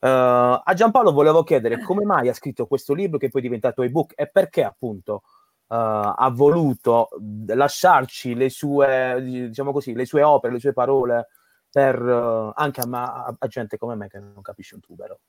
Uh, 0.00 0.60
a 0.62 0.72
Giampaolo 0.74 1.12
volevo 1.12 1.44
chiedere 1.44 1.80
come 1.80 2.04
mai 2.04 2.28
ha 2.28 2.34
scritto 2.34 2.66
questo 2.66 2.92
libro 2.92 3.16
che 3.16 3.30
poi 3.30 3.40
è 3.40 3.44
diventato 3.44 3.80
ebook 3.80 4.12
e 4.14 4.28
perché 4.28 4.62
appunto 4.62 5.22
uh, 5.22 5.22
ha 5.68 6.30
voluto 6.30 7.08
lasciarci 7.46 8.34
le 8.34 8.50
sue, 8.50 9.22
diciamo 9.22 9.72
così, 9.72 9.94
le 9.94 10.04
sue 10.04 10.22
opere, 10.22 10.52
le 10.52 10.60
sue 10.60 10.74
parole 10.74 11.28
per 11.70 11.98
uh, 12.02 12.52
anche 12.54 12.82
a, 12.82 12.88
a, 12.90 13.34
a 13.38 13.46
gente 13.46 13.78
come 13.78 13.94
me 13.94 14.08
che 14.08 14.18
non 14.18 14.42
capisce 14.42 14.74
un 14.74 14.82
tubero. 14.82 15.20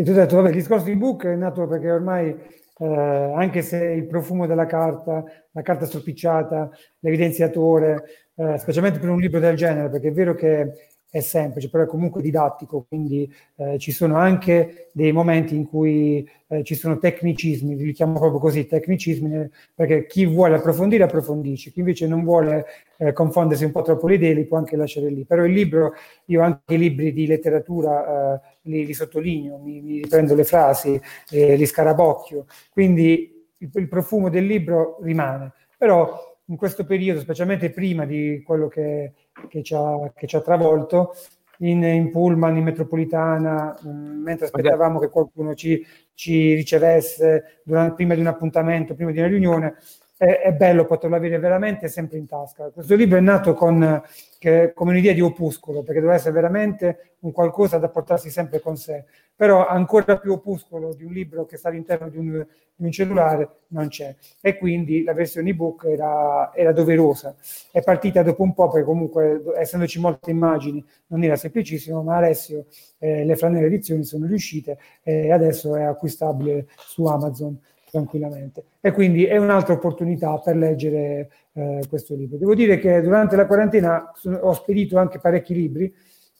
E 0.00 0.04
tu 0.04 0.10
hai 0.10 0.16
detto, 0.16 0.36
vabbè, 0.36 0.50
il 0.50 0.54
discorso 0.54 0.84
di 0.84 0.94
book 0.94 1.26
è 1.26 1.34
nato 1.34 1.66
perché 1.66 1.90
ormai, 1.90 2.28
eh, 2.28 2.86
anche 3.34 3.62
se 3.62 3.84
il 3.84 4.06
profumo 4.06 4.46
della 4.46 4.64
carta, 4.64 5.24
la 5.50 5.62
carta 5.62 5.86
stropicciata, 5.86 6.70
l'evidenziatore, 7.00 8.04
eh, 8.36 8.58
specialmente 8.58 9.00
per 9.00 9.08
un 9.08 9.18
libro 9.18 9.40
del 9.40 9.56
genere, 9.56 9.88
perché 9.90 10.06
è 10.06 10.12
vero 10.12 10.34
che 10.36 10.87
è 11.10 11.20
semplice, 11.20 11.70
però 11.70 11.84
è 11.84 11.86
comunque 11.86 12.20
didattico, 12.20 12.84
quindi 12.86 13.32
eh, 13.56 13.78
ci 13.78 13.92
sono 13.92 14.16
anche 14.16 14.90
dei 14.92 15.10
momenti 15.10 15.54
in 15.54 15.66
cui 15.66 16.28
eh, 16.48 16.62
ci 16.64 16.74
sono 16.74 16.98
tecnicismi, 16.98 17.76
li 17.76 17.92
chiamo 17.92 18.18
proprio 18.18 18.38
così, 18.38 18.66
tecnicismi, 18.66 19.48
perché 19.74 20.06
chi 20.06 20.26
vuole 20.26 20.56
approfondire 20.56 21.04
approfondisce, 21.04 21.70
chi 21.70 21.78
invece 21.78 22.06
non 22.06 22.24
vuole 22.24 22.66
eh, 22.98 23.12
confondersi 23.14 23.64
un 23.64 23.70
po' 23.70 23.82
troppo 23.82 24.06
le 24.06 24.16
idee 24.16 24.34
li 24.34 24.44
può 24.44 24.58
anche 24.58 24.76
lasciare 24.76 25.08
lì. 25.08 25.24
Però 25.24 25.44
il 25.44 25.52
libro, 25.52 25.94
io 26.26 26.42
anche 26.42 26.74
i 26.74 26.78
libri 26.78 27.12
di 27.12 27.26
letteratura 27.26 28.34
eh, 28.34 28.40
li, 28.62 28.84
li, 28.84 28.92
sottolineo, 28.92 29.56
mi, 29.58 29.80
mi, 29.80 30.02
riprendo 30.02 30.34
le 30.34 30.44
frasi, 30.44 31.00
eh, 31.30 31.56
li 31.56 31.66
scarabocchio, 31.66 32.44
quindi 32.70 33.46
il, 33.58 33.70
il 33.72 33.88
profumo 33.88 34.28
del 34.28 34.44
libro 34.44 34.98
rimane. 35.00 35.52
Però 35.78 36.36
in 36.50 36.56
questo 36.56 36.84
periodo, 36.84 37.20
specialmente 37.20 37.70
prima 37.70 38.04
di 38.04 38.42
quello 38.44 38.68
che 38.68 39.12
che 39.48 39.62
ci 39.62 39.74
ha, 39.74 40.10
che 40.14 40.26
ci 40.26 40.36
ha 40.36 40.40
travolto 40.40 41.14
in, 41.58 41.82
in, 41.82 42.10
pullman, 42.10 42.56
in 42.56 42.64
metropolitana, 42.64 43.76
mh, 43.80 43.88
mm, 43.88 44.22
mentre 44.22 44.46
aspettavamo 44.46 44.98
che 44.98 45.08
qualcuno 45.08 45.54
ci, 45.54 45.84
ci 46.14 46.54
ricevesse 46.54 47.60
durante, 47.64 47.94
prima 47.94 48.14
di 48.14 48.20
un 48.20 48.26
appuntamento, 48.26 48.94
prima 48.94 49.10
di 49.10 49.18
una 49.18 49.28
riunione, 49.28 49.76
è, 50.18 50.40
è, 50.40 50.52
bello 50.52 50.84
poterlo 50.84 51.14
avere 51.14 51.38
veramente 51.38 51.88
sempre 51.88 52.18
in 52.18 52.26
tasca. 52.26 52.70
Questo 52.70 52.96
libro 52.96 53.16
è 53.16 53.20
nato 53.20 53.54
con, 53.54 54.02
che, 54.38 54.72
come 54.74 54.90
un'idea 54.90 55.12
di 55.12 55.20
opuscolo, 55.20 55.82
perché 55.82 56.00
doveva 56.00 56.18
essere 56.18 56.32
veramente 56.32 57.12
un 57.20 57.30
qualcosa 57.30 57.78
da 57.78 57.88
portarsi 57.88 58.28
sempre 58.28 58.60
con 58.60 58.76
sé, 58.76 59.04
però 59.34 59.66
ancora 59.66 60.18
più 60.18 60.32
opuscolo 60.32 60.92
di 60.92 61.04
un 61.04 61.12
libro 61.12 61.46
che 61.46 61.56
sta 61.56 61.68
all'interno 61.68 62.08
di 62.08 62.18
un, 62.18 62.44
di 62.74 62.84
un 62.84 62.90
cellulare 62.90 63.48
non 63.68 63.86
c'è. 63.86 64.12
E 64.40 64.58
quindi 64.58 65.04
la 65.04 65.14
versione 65.14 65.50
ebook 65.50 65.84
era, 65.84 66.52
era 66.52 66.72
doverosa. 66.72 67.36
È 67.70 67.80
partita 67.80 68.24
dopo 68.24 68.42
un 68.42 68.54
po', 68.54 68.68
perché 68.68 68.84
comunque, 68.84 69.40
essendoci 69.56 70.00
molte 70.00 70.32
immagini, 70.32 70.84
non 71.06 71.22
era 71.22 71.36
semplicissimo, 71.36 72.02
ma 72.02 72.16
Alessio, 72.16 72.66
eh, 72.98 73.24
le 73.24 73.36
Franelle 73.36 73.66
Edizioni 73.66 74.02
sono 74.02 74.26
riuscite 74.26 74.78
e 75.04 75.30
adesso 75.30 75.76
è 75.76 75.82
acquistabile 75.82 76.66
su 76.76 77.04
Amazon 77.04 77.56
tranquillamente. 77.90 78.64
E 78.80 78.92
quindi 78.92 79.24
è 79.24 79.36
un'altra 79.36 79.74
opportunità 79.74 80.38
per 80.38 80.56
leggere 80.56 81.30
eh, 81.52 81.82
questo 81.88 82.14
libro. 82.14 82.38
Devo 82.38 82.54
dire 82.54 82.78
che 82.78 83.00
durante 83.00 83.36
la 83.36 83.46
quarantena 83.46 84.12
ho 84.40 84.52
spedito 84.52 84.98
anche 84.98 85.18
parecchi 85.18 85.54
libri, 85.54 85.92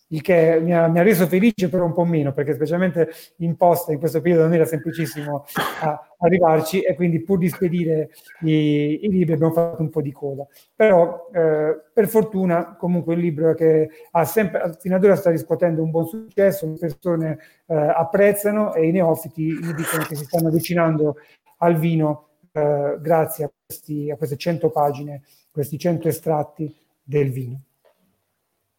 il 0.09 0.23
che 0.23 0.59
mi 0.63 0.75
ha, 0.75 0.87
mi 0.87 0.99
ha, 0.99 1.03
reso 1.03 1.27
felice 1.27 1.69
però 1.69 1.85
un 1.85 1.93
po' 1.93 2.05
meno, 2.05 2.33
perché 2.33 2.55
specialmente 2.55 3.11
in 3.39 3.57
posta 3.57 3.93
in 3.93 3.99
questo 3.99 4.21
periodo 4.21 4.45
non 4.45 4.55
era 4.55 4.65
semplicissimo 4.65 5.45
a, 5.83 6.09
arrivarci 6.21 6.81
e 6.81 6.95
quindi 6.95 7.21
pur 7.21 7.39
di 7.39 7.49
spedire 7.49 8.11
i, 8.41 9.05
i, 9.05 9.09
libri 9.09 9.35
abbiamo 9.35 9.53
fatto 9.53 9.83
un 9.83 9.91
po' 9.91 10.01
di 10.01 10.13
coda. 10.13 10.47
Però 10.75 11.29
eh, 11.33 11.79
per 11.93 12.09
fortuna 12.09 12.75
comunque 12.77 13.15
il 13.15 13.21
libro 13.21 13.55
che 13.55 13.89
ha 14.11 14.25
sempre, 14.25 14.77
fino 14.81 14.97
ad 14.97 15.05
ora 15.05 15.15
sta 15.15 15.31
riscuotendo 15.31 15.83
un 15.83 15.91
buon 15.91 16.07
successo, 16.07 16.67
le 16.67 16.77
persone 16.79 17.39
eh, 17.67 17.75
apprezzano 17.75 18.75
e 18.75 18.87
i 18.87 18.93
neofiti 18.93 19.59
mi 19.61 19.75
dicono 19.75 20.05
che 20.05 20.17
si 20.17 20.25
stanno 20.25 20.49
avvicinando 20.49 21.17
al 21.59 21.77
vino 21.77 22.29
eh, 22.53 22.97
grazie 23.01 23.45
a, 23.45 23.51
questi, 23.65 24.11
a 24.11 24.17
queste 24.17 24.37
100 24.37 24.71
pagine, 24.71 25.23
questi 25.51 25.79
100 25.79 26.09
estratti 26.09 26.75
del 27.03 27.31
vino. 27.31 27.61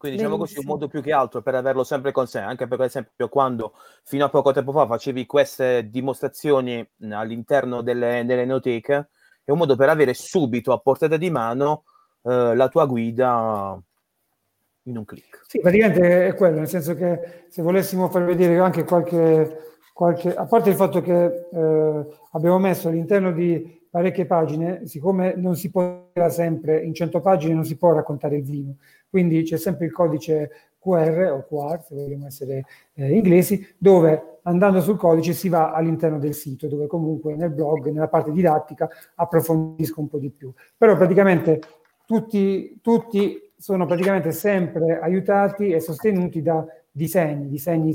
Quindi 0.00 0.16
diciamo 0.16 0.38
così 0.38 0.58
un 0.58 0.64
modo 0.64 0.88
più 0.88 1.02
che 1.02 1.12
altro 1.12 1.42
per 1.42 1.54
averlo 1.54 1.84
sempre 1.84 2.10
con 2.10 2.26
sé, 2.26 2.38
anche 2.38 2.66
per 2.66 2.80
esempio 2.80 3.28
quando 3.28 3.74
fino 4.02 4.24
a 4.24 4.30
poco 4.30 4.50
tempo 4.50 4.72
fa 4.72 4.86
facevi 4.86 5.26
queste 5.26 5.90
dimostrazioni 5.90 6.86
all'interno 7.10 7.82
delle, 7.82 8.24
delle 8.24 8.42
enoteche, 8.42 9.08
è 9.44 9.50
un 9.50 9.58
modo 9.58 9.76
per 9.76 9.90
avere 9.90 10.14
subito 10.14 10.72
a 10.72 10.78
portata 10.78 11.18
di 11.18 11.28
mano 11.28 11.84
eh, 12.22 12.54
la 12.54 12.68
tua 12.68 12.86
guida 12.86 13.78
in 14.84 14.96
un 14.96 15.04
clic. 15.04 15.42
Sì, 15.46 15.60
praticamente 15.60 16.28
è 16.28 16.34
quello, 16.34 16.60
nel 16.60 16.68
senso 16.68 16.94
che 16.94 17.44
se 17.48 17.60
volessimo 17.60 18.08
far 18.08 18.24
vedere 18.24 18.58
anche 18.58 18.84
qualche, 18.84 19.79
qualche 19.92 20.34
a 20.34 20.46
parte 20.46 20.70
il 20.70 20.76
fatto 20.76 21.00
che 21.00 21.46
eh, 21.52 22.06
abbiamo 22.32 22.58
messo 22.58 22.88
all'interno 22.88 23.32
di 23.32 23.78
parecchie 23.90 24.24
pagine, 24.26 24.86
siccome 24.86 25.34
non 25.36 25.56
si 25.56 25.70
può 25.70 26.08
sempre 26.28 26.80
in 26.80 26.94
100 26.94 27.20
pagine 27.20 27.54
non 27.54 27.64
si 27.64 27.76
può 27.76 27.92
raccontare 27.92 28.36
il 28.36 28.44
vino, 28.44 28.76
quindi 29.08 29.42
c'è 29.42 29.56
sempre 29.56 29.86
il 29.86 29.92
codice 29.92 30.50
QR 30.80 31.30
o 31.32 31.46
QR, 31.46 31.82
se 31.82 31.94
vogliamo 31.94 32.26
essere 32.26 32.64
eh, 32.94 33.14
inglesi, 33.14 33.66
dove 33.76 34.38
andando 34.42 34.80
sul 34.80 34.96
codice 34.96 35.32
si 35.32 35.48
va 35.48 35.72
all'interno 35.72 36.18
del 36.18 36.34
sito, 36.34 36.66
dove 36.66 36.86
comunque 36.86 37.34
nel 37.34 37.50
blog, 37.50 37.90
nella 37.90 38.08
parte 38.08 38.32
didattica, 38.32 38.88
approfondisco 39.14 40.00
un 40.00 40.08
po' 40.08 40.18
di 40.18 40.30
più. 40.30 40.52
Però 40.76 40.96
praticamente 40.96 41.60
tutti, 42.06 42.78
tutti 42.80 43.52
sono 43.56 43.84
praticamente 43.84 44.32
sempre 44.32 44.98
aiutati 44.98 45.70
e 45.70 45.80
sostenuti 45.80 46.40
da 46.40 46.64
disegni, 47.00 47.48
disegni 47.48 47.94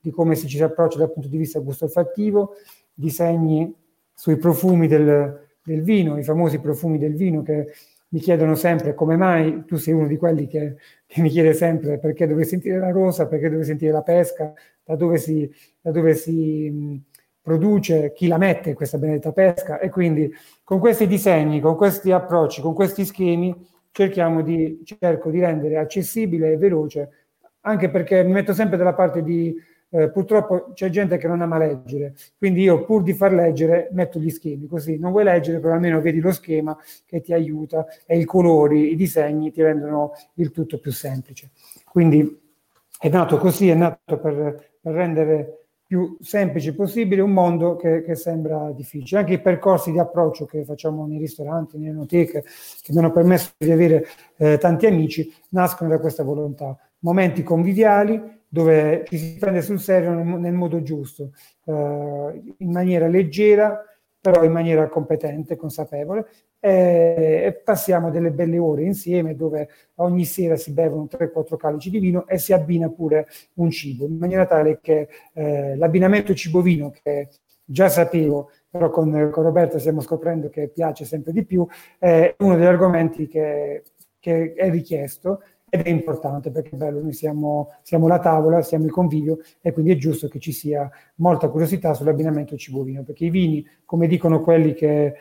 di 0.00 0.10
come 0.10 0.34
si 0.34 0.46
ci 0.46 0.56
si 0.56 0.62
approccia 0.62 0.98
dal 0.98 1.12
punto 1.12 1.28
di 1.28 1.36
vista 1.36 1.58
gusto-olfattivo, 1.60 2.54
disegni 2.92 3.74
sui 4.14 4.36
profumi 4.36 4.86
del, 4.86 5.48
del 5.62 5.82
vino, 5.82 6.18
i 6.18 6.24
famosi 6.24 6.58
profumi 6.58 6.98
del 6.98 7.14
vino 7.14 7.42
che 7.42 7.72
mi 8.08 8.20
chiedono 8.20 8.54
sempre 8.54 8.94
come 8.94 9.16
mai 9.16 9.64
tu 9.64 9.76
sei 9.76 9.94
uno 9.94 10.06
di 10.06 10.18
quelli 10.18 10.46
che, 10.46 10.76
che, 11.06 11.22
mi 11.22 11.30
chiede 11.30 11.54
sempre 11.54 11.98
perché 11.98 12.26
dove 12.26 12.44
sentire 12.44 12.78
la 12.78 12.90
rosa, 12.90 13.26
perché 13.26 13.48
dove 13.48 13.64
sentire 13.64 13.90
la 13.90 14.02
pesca, 14.02 14.52
da 14.84 14.96
dove 14.96 15.16
si, 15.16 15.50
da 15.80 15.90
dove 15.90 16.14
si, 16.14 17.00
produce, 17.42 18.12
chi 18.12 18.28
la 18.28 18.38
mette 18.38 18.72
questa 18.72 18.98
benedetta 18.98 19.32
pesca? 19.32 19.80
E 19.80 19.90
quindi 19.90 20.32
con 20.62 20.78
questi 20.78 21.06
disegni, 21.06 21.60
con 21.60 21.76
questi 21.76 22.12
approcci, 22.12 22.60
con 22.60 22.72
questi 22.72 23.04
schemi 23.04 23.54
cerchiamo 23.90 24.42
di, 24.42 24.82
cerco 24.84 25.30
di 25.30 25.40
rendere 25.40 25.76
accessibile 25.76 26.52
e 26.52 26.56
veloce, 26.56 27.21
anche 27.62 27.90
perché 27.90 28.22
mi 28.22 28.32
metto 28.32 28.54
sempre 28.54 28.76
dalla 28.76 28.94
parte 28.94 29.22
di 29.22 29.54
eh, 29.94 30.10
purtroppo 30.10 30.72
c'è 30.72 30.88
gente 30.88 31.18
che 31.18 31.28
non 31.28 31.42
ama 31.42 31.58
leggere, 31.58 32.14
quindi 32.38 32.62
io 32.62 32.82
pur 32.84 33.02
di 33.02 33.12
far 33.12 33.32
leggere 33.32 33.88
metto 33.92 34.18
gli 34.18 34.30
schemi, 34.30 34.66
così 34.66 34.98
non 34.98 35.10
vuoi 35.10 35.24
leggere, 35.24 35.60
però 35.60 35.74
almeno 35.74 36.00
vedi 36.00 36.18
lo 36.20 36.32
schema 36.32 36.76
che 37.04 37.20
ti 37.20 37.34
aiuta 37.34 37.86
e 38.06 38.18
i 38.18 38.24
colori, 38.24 38.90
i 38.90 38.96
disegni 38.96 39.52
ti 39.52 39.62
rendono 39.62 40.12
il 40.34 40.50
tutto 40.50 40.78
più 40.78 40.92
semplice. 40.92 41.50
Quindi 41.84 42.40
è 42.98 43.08
nato 43.10 43.36
così, 43.36 43.68
è 43.68 43.74
nato 43.74 44.18
per, 44.18 44.78
per 44.80 44.92
rendere 44.94 45.62
più 45.86 46.16
semplice 46.22 46.74
possibile 46.74 47.20
un 47.20 47.32
mondo 47.32 47.76
che, 47.76 48.02
che, 48.02 48.14
sembra 48.14 48.72
difficile. 48.72 49.20
Anche 49.20 49.34
i 49.34 49.40
percorsi 49.42 49.92
di 49.92 49.98
approccio 49.98 50.46
che 50.46 50.64
facciamo 50.64 51.06
nei 51.06 51.18
ristoranti, 51.18 51.76
nelle 51.76 51.90
enoteche, 51.90 52.44
che 52.80 52.92
mi 52.92 52.98
hanno 52.98 53.12
permesso 53.12 53.50
di 53.58 53.70
avere 53.70 54.06
eh, 54.38 54.56
tanti 54.56 54.86
amici, 54.86 55.30
nascono 55.50 55.90
da 55.90 55.98
questa 55.98 56.22
volontà. 56.22 56.78
Momenti 57.02 57.42
conviviali 57.42 58.40
dove 58.52 59.04
ci 59.08 59.16
si 59.16 59.36
prende 59.38 59.62
sul 59.62 59.80
serio 59.80 60.12
nel, 60.12 60.52
modo 60.52 60.82
giusto, 60.82 61.30
eh, 61.64 61.72
in 62.58 62.70
maniera 62.70 63.06
leggera, 63.06 63.82
però 64.20 64.44
in 64.44 64.52
maniera 64.52 64.88
competente, 64.88 65.56
consapevole, 65.56 66.26
e, 66.60 67.42
e 67.46 67.52
passiamo 67.64 68.10
delle 68.10 68.30
belle 68.30 68.58
ore 68.58 68.84
insieme 68.84 69.34
dove 69.34 69.68
ogni 69.96 70.26
sera 70.26 70.56
si 70.56 70.72
bevono 70.72 71.08
3-4 71.10 71.56
calici 71.56 71.88
di 71.88 71.98
vino 71.98 72.26
e 72.28 72.38
si 72.38 72.52
abbina 72.52 72.90
pure 72.90 73.26
un 73.54 73.70
cibo, 73.70 74.04
in 74.04 74.18
maniera 74.18 74.44
tale 74.44 74.80
che 74.82 75.08
eh, 75.32 75.74
l'abbinamento 75.74 76.34
cibo-vino, 76.34 76.90
che 76.90 77.30
già 77.64 77.88
sapevo, 77.88 78.50
però 78.68 78.90
con, 78.90 79.30
con 79.32 79.42
Roberta 79.42 79.78
stiamo 79.78 80.02
scoprendo 80.02 80.50
che 80.50 80.68
piace 80.68 81.06
sempre 81.06 81.32
di 81.32 81.44
più, 81.44 81.66
è 81.98 82.34
uno 82.38 82.54
degli 82.54 82.66
argomenti 82.66 83.26
che, 83.26 83.82
che 84.20 84.52
è 84.52 84.70
richiesto 84.70 85.42
ed 85.74 85.86
è 85.86 85.88
importante 85.88 86.50
perché 86.50 86.76
è 86.76 86.90
noi 86.90 87.14
siamo, 87.14 87.70
siamo, 87.80 88.06
la 88.06 88.18
tavola, 88.18 88.60
siamo 88.60 88.84
il 88.84 88.90
convivio 88.90 89.38
e 89.62 89.72
quindi 89.72 89.92
è 89.92 89.96
giusto 89.96 90.28
che 90.28 90.38
ci 90.38 90.52
sia 90.52 90.90
molta 91.14 91.48
curiosità 91.48 91.94
sull'abbinamento 91.94 92.58
cibo-vino, 92.58 93.02
perché 93.04 93.24
i 93.24 93.30
vini, 93.30 93.66
come 93.86 94.06
dicono 94.06 94.42
quelli 94.42 94.74
che, 94.74 95.14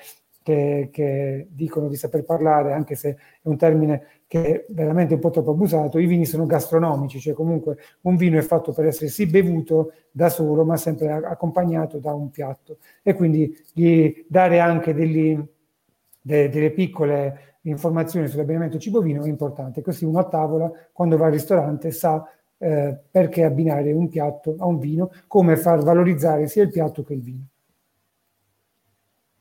che, 0.44 0.90
che, 0.92 1.48
dicono 1.52 1.88
di 1.88 1.96
saper 1.96 2.26
parlare, 2.26 2.74
anche 2.74 2.96
se 2.96 3.12
è 3.12 3.48
un 3.48 3.56
termine 3.56 4.24
che 4.28 4.44
è 4.44 4.66
veramente 4.74 5.14
un 5.14 5.22
po' 5.22 5.30
troppo 5.30 5.52
abusato, 5.52 6.00
i 6.00 6.06
vini 6.06 6.26
sono 6.26 6.46
gastronomici, 6.46 7.22
cioè 7.22 7.34
comunque 7.34 7.78
un 8.02 8.18
vino 8.18 8.38
è 8.38 8.42
fatto 8.42 8.74
per 8.74 8.88
essere 8.88 9.08
sì 9.08 9.28
bevuto 9.28 9.94
da 10.12 10.28
solo, 10.28 10.66
ma 10.66 10.76
sempre 10.76 11.14
accompagnato 11.14 11.98
da 11.98 12.14
un 12.14 12.30
piatto. 12.30 12.80
E 13.04 13.14
quindi 13.14 13.58
di 13.74 14.26
dare 14.28 14.60
anche 14.60 14.94
degli, 14.94 15.42
de, 16.22 16.50
delle 16.50 16.72
piccole 16.72 17.51
informazioni 17.64 18.28
sull'abbinamento 18.28 18.78
cibo-vino 18.80 19.24
è 19.24 19.28
importante, 19.28 19.82
così 19.82 20.06
uno 20.06 20.20
a 20.20 20.28
tavola, 20.28 20.72
quando 20.92 21.18
va 21.18 21.28
al 21.28 21.32
ristorante, 21.32 21.92
sa 21.92 22.26
eh, 22.58 22.98
perché 23.10 23.44
abbinare 23.44 23.92
un 23.92 24.08
piatto 24.08 24.56
a 24.60 24.66
un 24.66 24.80
vino, 24.80 25.12
come 25.28 25.58
far 25.58 25.84
valorizzare 25.84 26.48
sia 26.48 26.64
il 26.64 26.72
piatto 26.72 27.04
che 27.04 27.14
il 27.14 27.22
vino. 27.22 27.46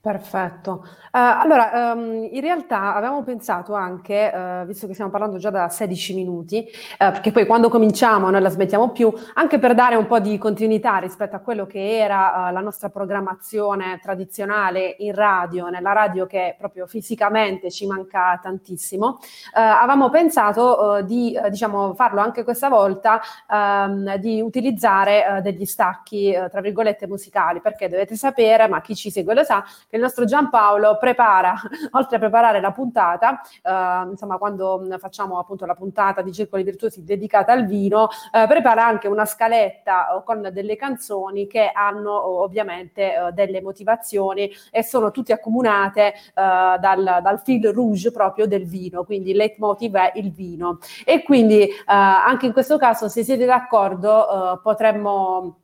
Perfetto. 0.03 0.83
Uh, 1.13 1.43
allora, 1.43 1.93
um, 1.93 2.27
in 2.31 2.41
realtà 2.41 2.95
avevamo 2.95 3.23
pensato 3.23 3.75
anche, 3.75 4.33
uh, 4.35 4.65
visto 4.65 4.87
che 4.87 4.95
stiamo 4.95 5.11
parlando 5.11 5.37
già 5.37 5.51
da 5.51 5.69
16 5.69 6.15
minuti, 6.15 6.67
uh, 6.67 6.97
perché 6.97 7.33
poi 7.33 7.45
quando 7.45 7.69
cominciamo 7.69 8.31
non 8.31 8.41
la 8.41 8.49
smettiamo 8.49 8.93
più, 8.93 9.13
anche 9.35 9.59
per 9.59 9.75
dare 9.75 9.97
un 9.97 10.07
po' 10.07 10.19
di 10.19 10.39
continuità 10.39 10.97
rispetto 10.97 11.37
a 11.37 11.41
quello 11.41 11.67
che 11.67 11.99
era 11.99 12.51
la 12.51 12.61
nostra 12.61 12.89
programmazione 12.89 13.99
tradizionale 14.01 14.97
in 15.01 15.15
radio, 15.15 15.69
nella 15.69 15.93
radio 15.93 16.25
che 16.25 16.55
proprio 16.57 16.87
fisicamente 16.87 17.71
ci 17.71 17.87
manca 17.87 18.39
tantissimo, 18.43 19.19
avevamo 19.53 20.09
pensato 20.09 21.03
di 21.03 21.39
diciamo, 21.51 21.93
farlo 21.93 22.21
anche 22.23 22.43
questa 22.43 22.71
volta, 22.71 23.21
um, 23.51 24.17
di 24.17 24.41
utilizzare 24.41 25.41
degli 25.43 25.67
stacchi, 25.67 26.35
tra 26.51 26.63
virgolette, 26.63 27.07
musicali, 27.07 27.61
perché 27.61 27.89
dovete 27.89 28.17
sapere, 28.17 28.67
ma 28.67 28.81
chi 28.81 28.95
ci 28.95 29.11
segue 29.11 29.35
lo 29.35 29.45
sa, 29.45 29.63
che 29.91 29.97
il 29.97 30.03
nostro 30.03 30.25
Giampaolo 30.25 30.97
prepara, 30.99 31.55
oltre 31.91 32.17
a 32.17 32.19
preparare 32.21 32.61
la 32.61 32.71
puntata, 32.71 33.41
eh, 33.61 34.09
insomma 34.11 34.39
quando 34.39 34.87
facciamo 34.99 35.39
appunto 35.39 35.67
la 35.67 35.75
puntata 35.75 36.23
di 36.23 36.33
Circoli 36.33 36.63
Virtuosi 36.63 37.03
dedicata 37.03 37.53
al 37.53 37.67
vino, 37.67 38.09
eh, 38.33 38.47
prepara 38.47 38.87
anche 38.87 39.09
una 39.09 39.25
scaletta 39.25 40.19
eh, 40.19 40.23
con 40.25 40.49
delle 40.53 40.77
canzoni 40.77 41.49
che 41.49 41.73
hanno 41.75 42.41
ovviamente 42.41 43.15
eh, 43.15 43.33
delle 43.33 43.61
motivazioni 43.61 44.49
e 44.71 44.85
sono 44.85 45.11
tutte 45.11 45.33
accomunate 45.33 46.13
eh, 46.13 46.15
dal, 46.35 47.19
dal 47.21 47.41
fil 47.43 47.73
rouge 47.73 48.13
proprio 48.13 48.47
del 48.47 48.67
vino, 48.67 49.03
quindi 49.03 49.31
il 49.31 49.37
leitmotiv 49.37 49.97
è 49.97 50.13
il 50.15 50.31
vino. 50.31 50.79
E 51.05 51.25
quindi 51.25 51.63
eh, 51.63 51.75
anche 51.87 52.47
in 52.47 52.53
questo 52.53 52.79
caso, 52.79 53.09
se 53.09 53.25
siete 53.25 53.45
d'accordo, 53.45 54.61
potremmo 54.63 55.57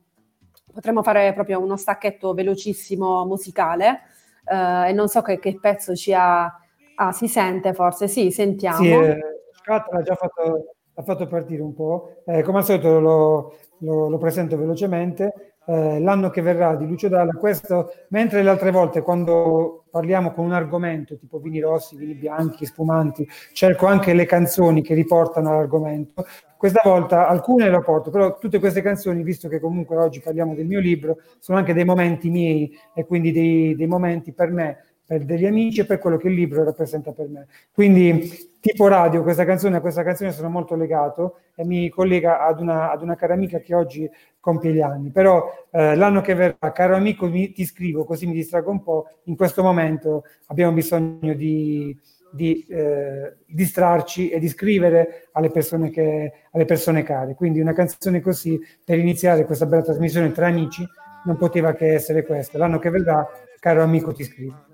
potremmo 0.72 1.02
fare 1.02 1.32
proprio 1.32 1.58
uno 1.58 1.78
stacchetto 1.78 2.34
velocissimo 2.34 3.24
musicale 3.24 4.02
uh, 4.46 4.87
e 4.88 4.92
non 4.92 5.09
so 5.09 5.22
che, 5.22 5.38
che, 5.38 5.59
pezzo 5.61 5.94
ci 5.94 6.12
ha... 6.12 6.52
Ah, 6.98 7.12
si 7.12 7.28
sente 7.28 7.74
forse? 7.74 8.09
Sì, 8.09 8.30
sentiamo. 8.30 8.78
Sì, 8.78 8.90
eh, 8.90 9.18
Scott 9.52 9.92
l'ha 9.92 10.02
già 10.02 10.14
fatto, 10.14 10.74
l'ha 10.94 11.02
fatto 11.02 11.26
partire 11.26 11.62
un 11.62 11.74
po'. 11.74 12.22
Eh, 12.24 12.42
come 12.42 12.59
al 12.59 12.64
solito 12.64 13.00
lo, 13.00 13.56
lo, 13.80 14.09
lo 14.09 14.18
presento 14.18 14.56
velocemente. 14.56 15.55
Eh, 15.68 15.98
l'anno 15.98 16.31
che 16.31 16.42
verrà 16.42 16.76
di 16.76 16.87
Lucio 16.87 17.09
Dalla, 17.09 17.33
questo, 17.33 17.92
mentre 18.11 18.42
le 18.44 18.50
altre 18.50 18.70
volte 18.70 19.02
quando 19.02 19.85
parliamo 19.90 20.33
con 20.33 20.44
un 20.44 20.52
argomento 20.52 21.16
tipo 21.16 21.38
vini 21.38 21.59
rossi, 21.59 21.96
vini 21.96 22.14
bianchi, 22.14 22.66
spumanti, 22.66 23.26
cerco 23.52 23.87
anche 23.87 24.14
le 24.14 24.26
canzoni 24.26 24.81
che 24.81 24.94
riportano 24.94 25.50
all'argomento, 25.50 26.24
questa 26.57 26.83
volta 26.85 27.26
alcune 27.26 27.68
le 27.68 27.81
porto, 27.83 28.11
però 28.11 28.38
tutte 28.38 28.61
queste 28.61 28.81
canzoni, 28.81 29.24
visto 29.24 29.48
che 29.48 29.59
comunque 29.59 29.96
oggi 29.96 30.20
parliamo 30.20 30.55
del 30.55 30.66
mio 30.66 30.79
libro, 30.79 31.16
sono 31.40 31.59
anche 31.59 31.74
dei 31.74 31.85
momenti 31.85 32.31
miei 32.31 32.72
e 32.94 33.05
quindi 33.05 33.33
dei, 33.33 33.74
dei 33.74 33.87
momenti 33.88 34.33
per 34.33 34.52
me, 34.52 34.85
per 35.06 35.24
degli 35.24 35.46
amici 35.46 35.80
e 35.80 35.86
per 35.86 35.98
quello 35.98 36.16
che 36.16 36.28
il 36.28 36.34
libro 36.34 36.64
rappresenta 36.64 37.12
per 37.12 37.28
me. 37.28 37.46
Quindi 37.72 38.54
tipo 38.60 38.88
radio, 38.88 39.22
questa 39.22 39.44
canzone 39.44 39.76
a 39.76 39.80
questa 39.80 40.02
canzone 40.02 40.32
sono 40.32 40.48
molto 40.48 40.74
legato 40.74 41.38
e 41.54 41.64
mi 41.64 41.88
collega 41.88 42.44
ad 42.44 42.60
una, 42.60 42.90
ad 42.90 43.02
una 43.02 43.14
cara 43.14 43.34
amica 43.34 43.60
che 43.60 43.74
oggi 43.74 44.10
compie 44.40 44.72
gli 44.72 44.80
anni. 44.80 45.10
Però 45.10 45.68
eh, 45.70 45.94
l'anno 45.94 46.20
che 46.20 46.34
verrà, 46.34 46.72
caro 46.72 46.96
amico, 46.96 47.28
mi, 47.28 47.52
ti 47.52 47.64
scrivo 47.64 48.04
così 48.04 48.26
mi 48.26 48.34
distrago 48.34 48.70
un 48.70 48.82
po'. 48.82 49.06
In 49.24 49.36
questo 49.36 49.62
momento 49.62 50.24
abbiamo 50.46 50.72
bisogno 50.72 51.34
di 51.34 51.96
di 52.36 52.66
eh, 52.68 53.36
distrarci 53.46 54.28
e 54.28 54.38
di 54.38 54.48
scrivere 54.48 55.28
alle 55.32 55.50
persone, 55.50 55.90
che, 55.90 56.32
alle 56.52 56.64
persone 56.64 57.02
care. 57.02 57.34
Quindi 57.34 57.60
una 57.60 57.72
canzone 57.72 58.20
così 58.20 58.60
per 58.84 58.98
iniziare 58.98 59.44
questa 59.44 59.66
bella 59.66 59.82
trasmissione 59.82 60.30
tra 60.32 60.46
amici 60.46 60.86
non 61.24 61.36
poteva 61.36 61.72
che 61.72 61.94
essere 61.94 62.24
questa. 62.24 62.58
L'anno 62.58 62.78
che 62.78 62.90
verrà, 62.90 63.26
caro 63.58 63.82
amico, 63.82 64.12
ti 64.12 64.22
scrivo. 64.22 64.65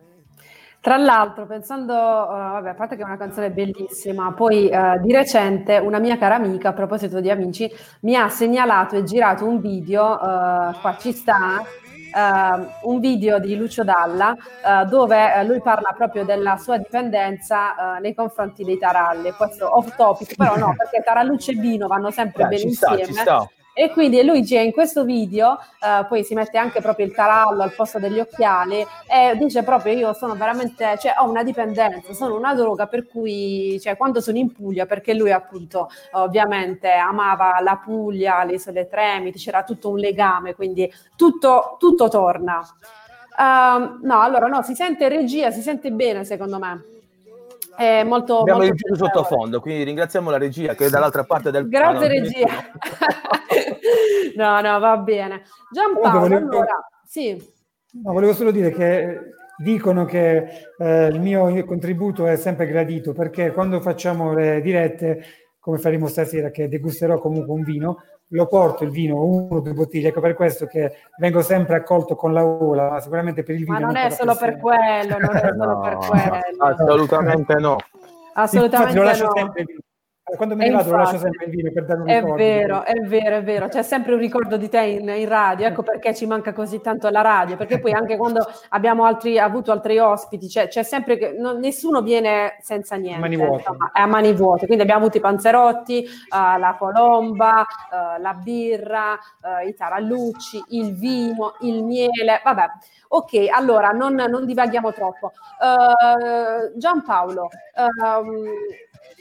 Tra 0.83 0.97
l'altro, 0.97 1.47
pensando, 1.47 1.95
uh, 1.95 2.27
vabbè, 2.27 2.71
a 2.71 2.75
parte 2.75 2.97
che 2.97 3.03
è 3.03 3.05
una 3.05 3.17
canzone 3.17 3.53
bellissima, 3.53 4.33
poi 4.33 4.69
uh, 4.69 5.01
di 5.01 5.13
recente 5.13 5.77
una 5.79 6.01
mia 6.01 6.19
cara 6.19 6.35
amica, 6.35 6.71
a 6.71 6.73
proposito 6.73 7.21
di 7.21 7.31
amici, 7.31 7.73
mi 8.01 8.17
ha 8.17 8.29
segnalato 8.29 8.97
e 8.97 9.05
girato 9.05 9.47
un 9.47 9.61
video, 9.61 10.03
uh, 10.03 10.75
qua 10.81 10.97
ci 10.99 11.13
sta, 11.13 11.63
un 12.83 13.01
video 13.01 13.39
di 13.39 13.57
Lucio 13.57 13.85
Dalla 13.85 14.37
dove 14.87 15.43
lui 15.47 15.63
parla 15.63 15.95
proprio 15.97 16.27
della 16.27 16.59
sua 16.59 16.77
dipendenza 16.77 17.97
nei 18.03 18.15
confronti 18.15 18.65
dei 18.65 18.77
taralli. 18.77 19.33
Questo 19.33 19.75
off 19.75 19.97
topic, 19.97 20.37
però 20.37 20.57
no, 20.57 20.75
perché 20.77 21.03
tarallucce 21.03 21.53
e 21.53 21.55
vino 21.55 21.87
vanno 21.87 22.11
sempre 22.11 22.43
Beh, 22.43 22.49
bene 22.51 22.63
insieme. 22.65 23.05
Sta, 23.05 23.49
e 23.75 23.91
quindi 23.91 24.23
Luigi 24.23 24.63
in 24.63 24.71
questo 24.71 25.05
video 25.05 25.53
uh, 25.53 26.07
poi 26.07 26.25
si 26.25 26.35
mette 26.35 26.59
anche 26.59 26.81
proprio 26.83 27.07
il 27.07 27.15
tarallo 27.15 27.63
al 27.63 27.75
posto 27.75 27.99
degli 27.99 28.21
occhiali 28.21 28.85
e 29.07 29.37
dice 29.39 29.63
proprio 29.63 29.95
io 29.95 30.13
sono 30.13 30.35
veramente, 30.35 30.99
cioè 30.99 31.15
ho 31.19 31.29
una 31.29 31.43
dipendenza, 31.43 32.13
sono 32.13 32.37
una 32.37 32.55
droga 32.55 32.87
per 32.87 33.07
cui, 33.07 33.81
cioè 33.81 33.97
quando 33.97 34.21
sono 34.21 34.37
in 34.37 34.53
Puglia, 34.53 34.85
perché 34.85 35.15
lui 35.15 35.33
appunto 35.33 35.89
ovviamente 36.13 36.91
amava 36.91 37.61
la 37.61 37.81
Puglia, 37.83 38.45
le 38.45 38.55
isole 38.55 38.89
Tremiti, 38.89 39.39
c'era 39.39 39.63
tutto 39.63 39.89
un 39.89 39.99
legame, 39.99 40.55
quindi 40.55 40.93
tutto, 41.17 41.77
tutto 41.79 42.09
torna. 42.09 42.61
Uh, 43.35 44.07
no, 44.07 44.21
allora 44.21 44.47
no, 44.49 44.63
si 44.63 44.75
sente 44.75 45.09
regia, 45.09 45.51
si 45.51 45.63
sente 45.63 45.91
bene 45.91 46.25
secondo 46.25 46.59
me. 46.59 46.85
È 47.77 48.03
molto, 48.03 48.41
Abbiamo 48.41 48.61
molto 48.61 48.75
il 48.75 48.83
più 48.83 48.95
sottofondo, 48.97 49.61
quindi 49.61 49.85
ringraziamo 49.85 50.31
la 50.31 50.39
regia 50.39 50.75
che 50.75 50.87
è 50.87 50.91
dall'altra 50.91 51.25
parte 51.25 51.51
del 51.51 51.69
Grazie 51.69 52.09
regia. 52.09 52.47
no, 54.37 54.61
no, 54.61 54.79
va 54.79 54.97
bene. 54.99 55.43
Giampaolo, 55.71 56.19
volevo, 56.21 56.49
allora, 56.51 56.89
sì. 57.07 57.35
No, 58.03 58.13
volevo 58.13 58.33
solo 58.35 58.51
dire 58.51 58.71
che 58.71 59.35
dicono 59.57 60.05
che 60.05 60.69
eh, 60.79 61.07
il 61.07 61.21
mio 61.21 61.65
contributo 61.65 62.27
è 62.27 62.37
sempre 62.37 62.67
gradito 62.67 63.13
perché 63.13 63.53
quando 63.53 63.81
facciamo 63.81 64.33
le 64.35 64.61
dirette, 64.61 65.25
come 65.59 65.79
faremo 65.79 66.09
stasera, 66.09 66.51
che 66.51 66.69
degusterò 66.69 67.19
comunque 67.19 67.55
un 67.55 67.63
vino, 67.63 68.03
lo 68.33 68.47
porto 68.47 68.85
il 68.85 68.91
vino, 68.91 69.23
uno 69.25 69.57
o 69.57 69.61
due 69.61 69.73
bottiglie, 69.73 70.09
ecco 70.09 70.21
per 70.21 70.35
questo 70.35 70.67
che 70.67 70.93
vengo 71.19 71.43
sempre 71.43 71.77
accolto 71.77 72.15
con 72.17 72.33
la 72.33 72.45
ola, 72.45 72.91
ma 72.91 73.01
sicuramente 73.01 73.43
per 73.43 73.55
il 73.55 73.65
vino. 73.65 73.79
Ma 73.79 73.85
non 73.85 73.97
è 73.97 74.11
solo 74.11 74.35
per 74.37 74.59
quello, 74.59 75.19
non 75.19 75.37
è 75.37 75.41
solo 75.41 75.67
No, 75.73 75.81
per 75.81 75.97
quello. 75.97 76.43
assolutamente 76.59 77.55
no. 77.55 77.77
Assolutamente 78.35 78.93
Infatti 78.93 78.97
lo 78.97 79.03
lascio 79.03 79.25
no. 79.27 79.33
sempre 79.35 79.61
il 79.61 79.67
vino. 79.67 79.81
Quando 80.25 80.55
me 80.55 80.69
ne 80.69 80.71
vado 80.77 80.93
lo 80.93 80.97
lascio 80.99 81.15
infatti, 81.17 81.33
sempre 81.37 81.47
il 81.47 81.51
vino 81.51 81.73
per 81.73 81.85
dare 81.85 82.01
un 82.01 82.09
È 82.09 82.15
ricordo. 82.15 82.37
vero, 82.37 82.85
è 82.85 82.95
vero, 83.01 83.37
è 83.37 83.43
vero. 83.43 83.69
C'è 83.69 83.83
sempre 83.83 84.13
un 84.15 84.21
ricordo 84.21 84.57
di 84.57 84.69
te 84.69 84.81
in, 84.81 85.09
in 85.09 85.29
radio, 85.29 85.67
ecco 85.67 85.83
perché 85.83 86.15
ci 86.15 86.27
manca 86.27 86.53
così 86.53 86.81
tanto 86.81 87.09
la 87.11 87.23
radio, 87.23 87.57
perché 87.57 87.81
poi 87.81 87.93
anche 87.93 88.17
quando 88.17 88.47
abbiamo 88.69 89.05
altri, 89.05 89.39
avuto 89.41 89.73
altri 89.73 89.99
ospiti, 89.99 90.47
c'è, 90.47 90.69
c'è 90.69 90.85
sempre 90.85 91.17
che 91.19 91.33
non- 91.37 91.59
nessuno 91.59 92.03
viene 92.03 92.57
senza 92.61 92.95
niente, 92.95 93.21
mani 93.21 93.37
vuote. 93.37 93.57
insomma, 93.57 93.91
è 93.93 94.01
a 94.01 94.07
mani 94.07 94.33
vuote. 94.33 94.67
Quindi 94.67 94.83
abbiamo 94.85 95.01
avuto 95.01 95.17
i 95.17 95.21
panzerotti, 95.21 96.05
eh, 96.05 96.09
la 96.31 96.77
colomba, 96.79 97.63
eh, 97.63 98.21
la 98.21 98.33
birra, 98.35 99.19
eh, 99.61 99.67
i 99.69 99.75
tarallucci, 99.75 100.63
il 100.69 100.95
vino, 100.95 101.57
il 101.63 101.83
miele, 101.83 102.41
vabbè. 102.45 102.67
Ok, 103.09 103.49
allora 103.53 103.89
non, 103.89 104.15
non 104.15 104.47
divaghiamo 104.47 104.93
troppo. 104.93 105.33
Eh, 105.61 106.73
Giampaolo, 106.79 107.49
ehm, 107.75 108.45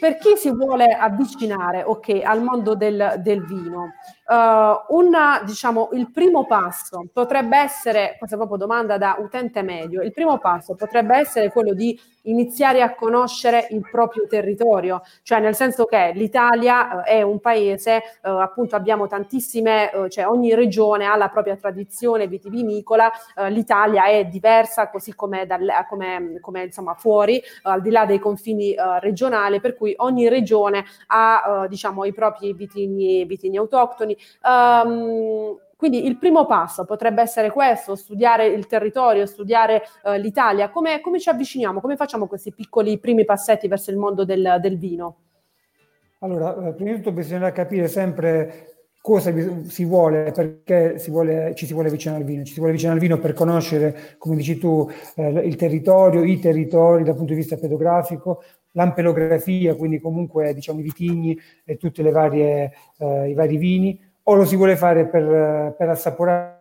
per 0.02 0.18
chi 0.18 0.36
si 0.36 0.50
vuole 0.50 0.86
avvicinare 0.86 1.84
ok, 1.84 2.22
al 2.24 2.42
mondo 2.42 2.74
del, 2.74 3.20
del 3.20 3.46
vino, 3.46 3.94
eh, 4.32 4.86
una, 4.90 5.42
diciamo, 5.46 5.90
il 5.94 6.10
primo 6.10 6.46
passo 6.46 7.04
potrebbe 7.12 7.58
essere, 7.58 8.16
questa 8.18 8.36
è 8.36 8.40
proprio 8.40 8.58
domanda 8.58 8.98
da 8.98 9.18
utente 9.20 9.62
medio, 9.62 10.02
il 10.02 10.14
primo 10.14 10.38
passo 10.40 10.76
potrebbe 10.76 11.18
essere 11.18 11.52
quello 11.52 11.74
di 11.74 12.00
iniziare 12.24 12.82
a 12.82 12.94
conoscere 12.94 13.68
il 13.72 13.82
proprio 13.90 14.28
territorio, 14.28 15.02
cioè 15.24 15.40
nel 15.40 15.56
senso 15.56 15.86
che 15.86 16.12
l'Italia 16.14 17.04
eh, 17.04 17.18
è 17.18 17.22
un 17.22 17.40
paese, 17.40 17.98
eh, 17.98 18.02
appunto 18.30 18.76
abbiamo 18.76 19.08
tantissime, 19.08 19.92
eh, 19.92 20.10
cioè 20.10 20.28
ogni 20.28 20.54
regione 20.54 21.06
ha 21.06 21.16
la 21.16 21.30
propria 21.30 21.56
tradizione 21.56 22.28
vitivinicola, 22.28 23.12
eh, 23.36 23.50
l'Italia 23.50 24.06
è 24.06 24.26
diversa 24.26 24.90
così 24.90 25.16
come, 25.16 25.46
dal, 25.46 25.68
come, 25.90 26.38
come 26.40 26.64
insomma 26.64 26.94
fuori, 26.94 27.42
al 27.64 27.82
di 27.82 27.90
là 27.90 28.06
dei 28.06 28.20
confini 28.20 28.74
eh, 28.74 29.00
regionali, 29.00 29.60
per 29.60 29.76
cui 29.76 29.94
ogni 29.98 30.30
regione 30.30 30.86
ha 31.08 31.64
eh, 31.64 31.68
diciamo 31.68 32.06
i 32.06 32.14
propri 32.14 32.54
vitigni, 32.54 33.26
vitigni 33.26 33.58
autoctoni. 33.58 34.16
Ehm, 34.46 35.58
quindi 35.82 36.06
il 36.06 36.18
primo 36.18 36.46
passo 36.46 36.86
potrebbe 36.86 37.24
essere 37.24 37.50
questo, 37.50 37.96
studiare 37.96 38.46
il 38.46 38.68
territorio, 38.68 39.26
studiare 39.26 39.82
eh, 40.04 40.20
l'Italia. 40.20 40.70
Come, 40.70 41.02
come 41.02 41.20
ci 41.20 41.30
avviciniamo? 41.30 41.82
Come 41.82 41.96
facciamo 41.96 42.28
questi 42.28 42.54
piccoli 42.54 43.00
primi 43.00 43.26
passetti 43.26 43.68
verso 43.68 43.90
il 43.90 43.98
mondo 43.98 44.24
del, 44.24 44.58
del 44.62 44.78
vino? 44.78 45.16
Allora, 46.20 46.68
eh, 46.68 46.74
prima 46.74 46.92
di 46.92 46.98
tutto 46.98 47.12
bisogna 47.12 47.52
capire 47.52 47.88
sempre 47.88 48.68
cosa 49.02 49.34
si 49.64 49.84
vuole, 49.84 50.32
perché 50.32 51.00
si 51.00 51.10
vuole, 51.10 51.54
ci 51.56 51.66
si 51.66 51.74
vuole 51.74 51.88
avvicinare 51.88 52.22
al 52.22 52.28
vino. 52.28 52.44
Ci 52.44 52.52
si 52.54 52.58
vuole 52.58 52.70
avvicinare 52.74 53.00
al 53.00 53.04
vino 53.04 53.18
per 53.18 53.34
conoscere, 53.34 54.16
come 54.20 54.36
dici 54.36 54.60
tu, 54.60 54.88
eh, 55.16 55.30
il 55.30 55.56
territorio, 55.56 56.24
i 56.24 56.38
territori 56.40 57.04
dal 57.04 57.16
punto 57.16 57.34
di 57.34 57.40
vista 57.40 57.58
pedografico, 57.58 58.44
l'ampelografia, 58.74 59.76
quindi 59.76 60.00
comunque 60.00 60.54
diciamo 60.54 60.80
i 60.80 60.84
vitigni 60.84 61.38
e 61.66 61.78
tutti 61.78 62.02
eh, 62.02 62.72
i 63.30 63.34
vari 63.34 63.58
vini, 63.58 64.00
o 64.32 64.36
lo 64.36 64.46
si 64.46 64.56
vuole 64.56 64.78
fare 64.78 65.08
per, 65.08 65.76
per 65.78 65.90
assaporare 65.90 66.60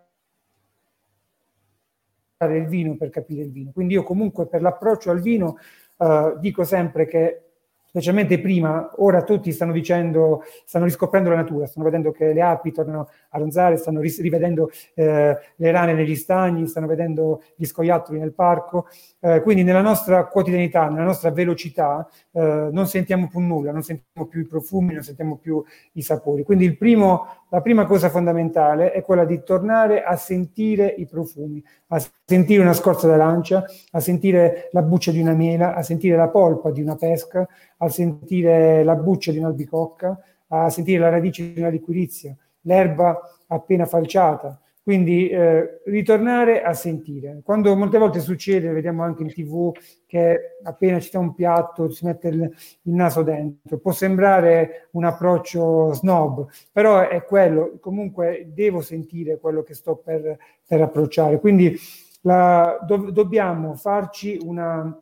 il 2.38 2.66
vino, 2.66 2.96
per 2.96 3.10
capire 3.10 3.42
il 3.42 3.52
vino. 3.52 3.70
Quindi 3.72 3.94
io 3.94 4.02
comunque 4.02 4.46
per 4.46 4.60
l'approccio 4.60 5.10
al 5.12 5.20
vino 5.20 5.58
eh, 5.98 6.34
dico 6.40 6.64
sempre 6.64 7.06
che 7.06 7.50
specialmente 7.90 8.40
prima, 8.40 8.88
ora 8.98 9.24
tutti 9.24 9.50
stanno 9.50 9.72
dicendo, 9.72 10.44
stanno 10.64 10.84
riscoprendo 10.84 11.28
la 11.28 11.34
natura, 11.34 11.66
stanno 11.66 11.86
vedendo 11.86 12.12
che 12.12 12.32
le 12.32 12.40
api 12.40 12.70
tornano 12.70 13.08
a 13.30 13.38
ronzare, 13.38 13.76
stanno 13.78 13.98
ris- 13.98 14.20
rivedendo 14.20 14.70
eh, 14.94 15.36
le 15.56 15.70
rane 15.72 15.92
negli 15.92 16.14
stagni, 16.14 16.68
stanno 16.68 16.86
vedendo 16.86 17.42
gli 17.56 17.64
scoiattoli 17.64 18.20
nel 18.20 18.32
parco, 18.32 18.86
eh, 19.18 19.42
quindi 19.42 19.64
nella 19.64 19.80
nostra 19.80 20.24
quotidianità, 20.26 20.88
nella 20.88 21.02
nostra 21.02 21.32
velocità, 21.32 22.08
eh, 22.30 22.68
non 22.70 22.86
sentiamo 22.86 23.26
più 23.26 23.40
nulla, 23.40 23.72
non 23.72 23.82
sentiamo 23.82 24.28
più 24.28 24.40
i 24.40 24.46
profumi, 24.46 24.94
non 24.94 25.02
sentiamo 25.02 25.36
più 25.36 25.60
i 25.94 26.02
sapori. 26.02 26.44
Quindi 26.44 26.66
il 26.66 26.76
primo, 26.76 27.39
la 27.50 27.60
prima 27.60 27.84
cosa 27.84 28.08
fondamentale 28.10 28.92
è 28.92 29.02
quella 29.02 29.24
di 29.24 29.42
tornare 29.42 30.04
a 30.04 30.16
sentire 30.16 30.86
i 30.86 31.06
profumi, 31.06 31.62
a 31.88 32.00
sentire 32.24 32.62
una 32.62 32.72
scorza 32.72 33.08
d'arancia, 33.08 33.64
a 33.90 34.00
sentire 34.00 34.68
la 34.70 34.82
buccia 34.82 35.10
di 35.10 35.20
una 35.20 35.34
mela, 35.34 35.74
a 35.74 35.82
sentire 35.82 36.16
la 36.16 36.28
polpa 36.28 36.70
di 36.70 36.80
una 36.80 36.94
pesca, 36.94 37.46
a 37.78 37.88
sentire 37.88 38.84
la 38.84 38.94
buccia 38.94 39.32
di 39.32 39.38
un'albicocca, 39.38 40.18
a 40.48 40.70
sentire 40.70 41.00
la 41.00 41.08
radice 41.08 41.52
di 41.52 41.58
una 41.58 41.70
liquirizia, 41.70 42.36
l'erba 42.62 43.18
appena 43.48 43.84
falciata. 43.84 44.60
Quindi 44.90 45.28
eh, 45.28 45.82
ritornare 45.84 46.62
a 46.62 46.72
sentire. 46.72 47.42
Quando 47.44 47.76
molte 47.76 47.96
volte 47.96 48.18
succede, 48.18 48.72
vediamo 48.72 49.04
anche 49.04 49.22
in 49.22 49.28
tv, 49.28 49.70
che 50.04 50.56
appena 50.64 50.98
ci 50.98 51.06
sta 51.06 51.20
un 51.20 51.32
piatto 51.32 51.90
si 51.90 52.04
mette 52.04 52.26
il, 52.26 52.42
il 52.42 52.92
naso 52.92 53.22
dentro. 53.22 53.78
Può 53.78 53.92
sembrare 53.92 54.88
un 54.90 55.04
approccio 55.04 55.92
snob, 55.92 56.48
però 56.72 57.08
è 57.08 57.22
quello. 57.22 57.78
Comunque 57.78 58.50
devo 58.52 58.80
sentire 58.80 59.38
quello 59.38 59.62
che 59.62 59.74
sto 59.74 59.94
per, 59.94 60.36
per 60.66 60.82
approcciare. 60.82 61.38
Quindi 61.38 61.78
la, 62.22 62.76
do, 62.84 63.12
dobbiamo 63.12 63.74
farci 63.74 64.40
una, 64.42 65.00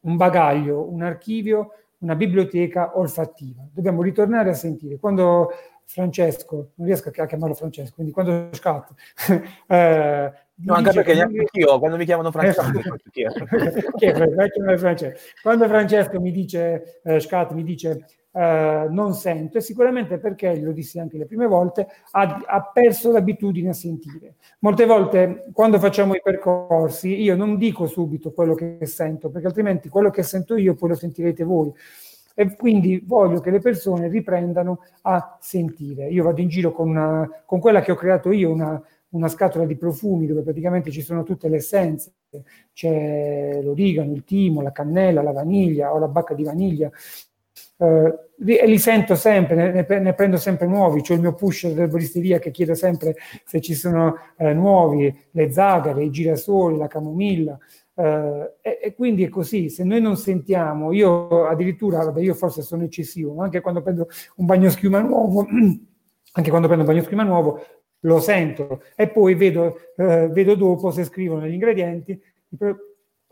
un 0.00 0.16
bagaglio, 0.16 0.86
un 0.92 1.00
archivio 1.00 1.70
una 2.00 2.14
biblioteca 2.14 2.98
olfattiva. 2.98 3.62
Dobbiamo 3.72 4.02
ritornare 4.02 4.50
a 4.50 4.54
sentire. 4.54 4.98
Quando 4.98 5.50
Francesco, 5.92 6.70
non 6.76 6.86
riesco 6.86 7.08
a 7.08 7.26
chiamarlo 7.26 7.54
Francesco, 7.54 7.94
quindi 7.96 8.12
quando 8.12 8.50
Scat... 8.52 8.94
eh, 9.66 10.32
no, 10.54 10.74
anche 10.74 10.92
perché 10.92 11.14
neanche 11.14 11.46
io, 11.50 11.78
quando 11.80 11.96
mi 11.96 12.04
chiamano 12.04 12.30
Francesco... 12.30 12.62
Francesco. 14.78 15.18
Quando 15.42 15.66
Francesco 15.66 16.20
mi 16.20 16.30
dice, 16.30 17.00
eh, 17.02 17.18
Scat 17.18 17.52
mi 17.52 17.64
dice 17.64 18.04
Uh, 18.32 18.86
non 18.88 19.12
sento 19.14 19.58
e 19.58 19.60
sicuramente 19.60 20.18
perché, 20.18 20.56
glielo 20.56 20.70
dissi 20.70 21.00
anche 21.00 21.18
le 21.18 21.26
prime 21.26 21.48
volte, 21.48 21.88
ha, 22.12 22.40
ha, 22.46 22.70
perso 22.72 23.10
l'abitudine 23.10 23.70
a 23.70 23.72
sentire. 23.72 24.36
Molte 24.60 24.86
volte 24.86 25.48
quando 25.52 25.80
facciamo 25.80 26.14
i 26.14 26.20
percorsi 26.22 27.20
io 27.20 27.34
non 27.34 27.56
dico 27.56 27.88
subito 27.88 28.30
quello 28.30 28.54
che 28.54 28.78
sento, 28.86 29.30
perché 29.30 29.48
altrimenti 29.48 29.88
quello 29.88 30.10
che 30.10 30.22
sento 30.22 30.54
io 30.54 30.76
poi 30.76 30.90
lo 30.90 30.94
sentirete 30.94 31.42
voi. 31.42 31.72
E 32.34 32.56
quindi 32.56 33.02
voglio 33.04 33.40
che 33.40 33.50
le 33.50 33.60
persone 33.60 34.08
riprendano 34.08 34.80
a 35.02 35.36
sentire. 35.40 36.08
Io 36.08 36.24
vado 36.24 36.40
in 36.40 36.48
giro 36.48 36.72
con, 36.72 36.88
una, 36.88 37.28
con 37.44 37.60
quella 37.60 37.80
che 37.80 37.92
ho 37.92 37.96
creato 37.96 38.30
io, 38.30 38.50
una, 38.50 38.80
una 39.10 39.28
scatola 39.28 39.64
di 39.64 39.76
profumi 39.76 40.26
dove 40.26 40.42
praticamente 40.42 40.90
ci 40.90 41.02
sono 41.02 41.22
tutte 41.22 41.48
le 41.48 41.56
essenze, 41.56 42.12
c'è 42.72 43.60
l'origano, 43.62 44.12
il 44.12 44.24
timo, 44.24 44.62
la 44.62 44.72
cannella, 44.72 45.22
la 45.22 45.32
vaniglia 45.32 45.92
o 45.92 45.98
la 45.98 46.08
bacca 46.08 46.34
di 46.34 46.44
vaniglia, 46.44 46.90
Uh, 47.76 48.12
e 48.46 48.66
li 48.66 48.78
sento 48.78 49.14
sempre, 49.14 49.72
ne, 49.72 50.00
ne, 50.00 50.12
prendo 50.12 50.36
sempre 50.36 50.66
nuovi, 50.66 51.00
c'è 51.00 51.14
il 51.14 51.20
mio 51.20 51.32
pusher 51.32 51.72
dell'erboristeria 51.72 52.38
che 52.38 52.50
chiedo 52.50 52.74
sempre 52.74 53.16
se 53.44 53.62
ci 53.62 53.72
sono 53.72 54.16
uh, 54.36 54.48
nuovi, 54.48 55.14
le 55.30 55.50
zagare, 55.50 56.04
i 56.04 56.10
girasoli, 56.10 56.76
la 56.76 56.88
camomilla, 56.88 57.58
uh, 57.94 58.02
e, 58.60 58.78
e, 58.82 58.94
quindi 58.94 59.24
è 59.24 59.28
così, 59.28 59.68
se 59.68 59.84
noi 59.84 60.00
non 60.00 60.16
sentiamo, 60.16 60.92
io 60.92 61.46
addirittura, 61.46 62.04
vabbè 62.04 62.20
io 62.20 62.34
forse 62.34 62.62
sono 62.62 62.84
eccessivo, 62.84 63.34
ma 63.34 63.44
anche 63.44 63.60
quando 63.60 63.82
prendo 63.82 64.08
un 64.36 64.46
bagno 64.46 64.70
schiuma 64.70 65.00
nuovo, 65.00 65.46
anche 66.32 66.50
quando 66.50 66.66
prendo 66.66 66.84
un 66.84 66.90
bagno 66.90 67.04
schiuma 67.04 67.22
nuovo, 67.22 67.60
lo 68.04 68.18
sento 68.18 68.82
e 68.96 69.08
poi 69.08 69.34
vedo, 69.34 69.76
vedo 69.96 70.54
dopo 70.54 70.90
se 70.90 71.04
scrivono 71.04 71.46
gli 71.46 71.52
ingredienti, 71.52 72.12
i, 72.12 72.56
pro- 72.56 72.76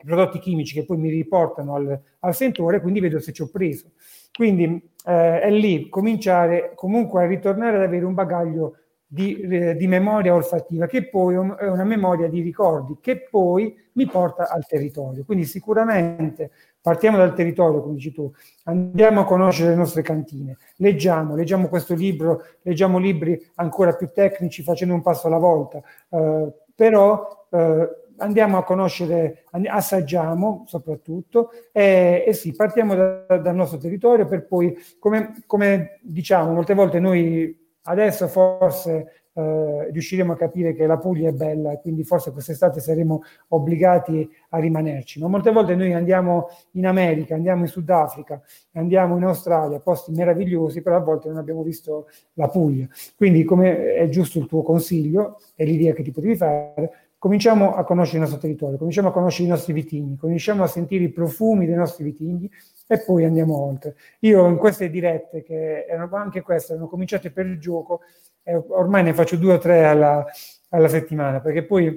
i 0.01 0.05
prodotti 0.05 0.39
chimici 0.39 0.75
che 0.75 0.85
poi 0.85 0.99
mi 0.99 1.09
riportano 1.09 1.75
al, 1.75 2.01
al 2.21 2.35
sentore, 2.35 2.81
quindi 2.81 3.01
vedo 3.01 3.19
se 3.19 3.33
ci 3.33 3.43
ho 3.43 3.49
preso. 3.49 3.93
Quindi 4.33 4.65
eh, 5.07 5.41
è 5.41 5.51
lì 5.51 5.89
cominciare 5.89 6.73
comunque 6.75 7.25
a 7.25 7.27
ritornare 7.27 7.77
ad 7.77 7.83
avere 7.83 8.05
un 8.05 8.15
bagaglio 8.15 8.77
di, 9.11 9.41
eh, 9.41 9.75
di, 9.75 9.87
memoria 9.87 10.35
olfattiva, 10.35 10.87
che 10.87 11.09
poi 11.09 11.35
è 11.35 11.39
una 11.39 11.85
memoria 11.85 12.29
di 12.29 12.43
ricordi, 12.43 12.99
che 13.01 13.27
poi 13.29 13.75
mi 13.93 14.07
porta 14.07 14.51
al 14.51 14.67
territorio. 14.67 15.25
Quindi 15.25 15.47
sicuramente 15.47 16.51
partiamo 16.81 17.17
dal 17.17 17.35
territorio, 17.35 17.81
come 17.81 17.95
dici 17.95 18.13
tu, 18.13 18.31
andiamo 18.65 19.21
a 19.21 19.25
conoscere 19.25 19.71
le 19.71 19.77
nostre 19.77 20.03
cantine, 20.03 20.59
leggiamo, 20.77 21.35
leggiamo 21.35 21.69
questo 21.69 21.95
libro, 21.95 22.45
leggiamo 22.63 22.99
libri 22.99 23.41
ancora 23.55 23.95
più 23.95 24.11
tecnici 24.13 24.63
facendo 24.63 24.93
un 24.93 25.01
passo 25.01 25.27
alla 25.27 25.39
volta, 25.39 25.81
eh, 26.11 26.53
però 26.75 27.47
eh, 27.51 27.89
andiamo 28.19 28.59
a 28.59 28.65
conoscere, 28.65 29.45
assaggiamo 29.67 30.65
soprattutto 30.67 31.51
e, 31.73 32.25
e 32.27 32.33
sì, 32.35 32.53
partiamo 32.53 32.95
da, 32.95 33.39
dal 33.39 33.55
nostro 33.55 33.79
territorio 33.79 34.27
per 34.27 34.47
poi, 34.47 34.77
come, 34.99 35.43
come, 35.47 35.99
diciamo, 36.03 36.53
molte 36.53 36.75
volte 36.75 37.01
noi 37.01 37.67
adesso 37.89 38.29
forse 38.29 39.29
eh, 39.39 39.91
riusciremo 39.93 40.33
a 40.33 40.37
capire 40.37 40.75
che 40.75 40.85
la 40.87 40.99
Puglia 40.99 41.29
è 41.29 41.33
bella 41.33 41.73
e 41.73 41.81
quindi 41.81 42.03
forse 42.03 42.33
quest'estate 42.33 42.81
saremo 42.81 43.23
obbligati 43.49 44.29
a 44.51 44.59
rimanerci. 44.59 45.21
Ma 45.21 45.29
molte 45.29 45.53
volte 45.53 45.77
noi 45.77 45.93
andiamo 45.93 46.49
in 46.73 46.87
America, 46.87 47.35
andiamo 47.37 47.63
in 47.63 47.69
Sudafrica, 47.69 48.43
andiamo 48.73 49.17
in 49.17 49.25
Australia, 49.25 49.79
posti 49.79 50.11
meravigliosi, 50.11 50.83
però 50.83 50.97
a 50.97 51.01
volte 51.01 51.29
non 51.29 51.39
abbiamo 51.39 51.63
visto 51.63 52.09
la 52.35 52.49
Puglia. 52.49 52.89
Quindi 53.17 53.45
come 53.45 53.95
è 53.95 54.09
giusto 54.09 54.39
il 54.39 54.47
tuo 54.47 54.63
consiglio 54.63 55.39
e 55.55 55.65
l'idea 55.65 55.93
che 55.93 56.03
ti 56.03 56.11
potevi 56.11 56.35
fare, 56.35 57.08
cominciamo 57.19 57.75
a 57.75 57.85
conoscere 57.85 58.19
il 58.19 58.23
nostro 58.23 58.41
territorio, 58.41 58.79
cominciamo 58.79 59.09
a 59.09 59.13
conoscere 59.13 59.49
i 59.49 59.51
nostri 59.51 59.73
vitigni, 59.73 60.17
cominciamo 60.17 60.63
a 60.63 60.69
sentire 60.69 61.05
i 61.05 61.11
profumi 61.11 61.67
dei 61.67 61.75
nostri 61.75 62.05
vitigni 62.05 62.51
e 62.87 63.03
poi 63.05 63.25
andiamo 63.25 63.61
oltre. 63.61 63.97
Io 64.21 64.47
in 64.47 64.57
queste 64.57 64.89
dirette, 64.89 65.43
che 65.43 65.85
erano 65.87 66.15
anche 66.17 66.43
queste, 66.43 66.73
erano 66.73 66.89
cominciate 66.89 67.31
per 67.31 67.47
il 67.47 67.59
gioco, 67.59 68.01
e 68.43 68.55
ormai 68.55 69.03
ne 69.03 69.13
faccio 69.13 69.37
due 69.37 69.55
o 69.55 69.59
tre 69.59 69.85
alla, 69.85 70.25
alla 70.71 70.89
settimana, 70.89 71.41
perché 71.41 71.65
poi 71.65 71.89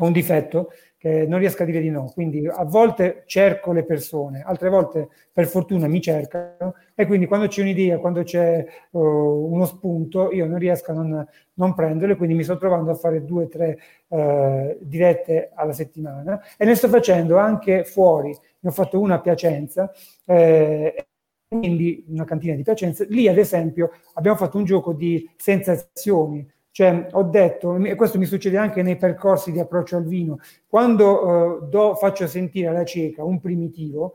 ho 0.00 0.04
un 0.04 0.12
difetto 0.12 0.70
che 0.98 1.26
non 1.28 1.38
riesco 1.38 1.62
a 1.62 1.66
dire 1.66 1.80
di 1.80 1.90
no, 1.90 2.10
quindi 2.12 2.44
a 2.48 2.64
volte 2.64 3.22
cerco 3.26 3.70
le 3.70 3.84
persone, 3.84 4.42
altre 4.44 4.68
volte 4.68 5.08
per 5.32 5.46
fortuna 5.46 5.86
mi 5.86 6.00
cercano. 6.00 6.74
E 6.96 7.06
quindi 7.06 7.26
quando 7.26 7.46
c'è 7.46 7.62
un'idea, 7.62 7.98
quando 7.98 8.24
c'è 8.24 8.66
uh, 8.90 8.98
uno 9.00 9.64
spunto, 9.64 10.32
io 10.32 10.46
non 10.46 10.58
riesco 10.58 10.90
a 10.90 10.94
non, 10.94 11.24
non 11.54 11.74
prenderle, 11.74 12.16
quindi 12.16 12.34
mi 12.34 12.42
sto 12.42 12.56
trovando 12.58 12.90
a 12.90 12.94
fare 12.96 13.24
due 13.24 13.44
o 13.44 13.48
tre 13.48 13.78
uh, 14.08 14.76
dirette 14.80 15.52
alla 15.54 15.72
settimana. 15.72 16.42
E 16.56 16.64
ne 16.64 16.74
sto 16.74 16.88
facendo 16.88 17.36
anche 17.38 17.84
fuori, 17.84 18.36
ne 18.58 18.68
ho 18.68 18.72
fatto 18.72 18.98
una 18.98 19.14
a 19.14 19.20
Piacenza, 19.20 19.92
eh, 20.26 21.06
quindi 21.46 22.04
una 22.08 22.24
cantina 22.24 22.56
di 22.56 22.64
Piacenza, 22.64 23.04
lì 23.08 23.28
ad 23.28 23.38
esempio 23.38 23.92
abbiamo 24.14 24.36
fatto 24.36 24.58
un 24.58 24.64
gioco 24.64 24.92
di 24.92 25.30
sensazioni, 25.36 26.44
cioè, 26.78 27.08
ho 27.10 27.24
detto, 27.24 27.74
e 27.74 27.96
questo 27.96 28.18
mi 28.18 28.24
succede 28.24 28.56
anche 28.56 28.82
nei 28.82 28.94
percorsi 28.94 29.50
di 29.50 29.58
approccio 29.58 29.96
al 29.96 30.04
vino, 30.04 30.38
quando 30.68 31.64
eh, 31.64 31.66
do, 31.66 31.96
faccio 31.96 32.28
sentire 32.28 32.68
alla 32.68 32.84
cieca 32.84 33.24
un 33.24 33.40
primitivo, 33.40 34.14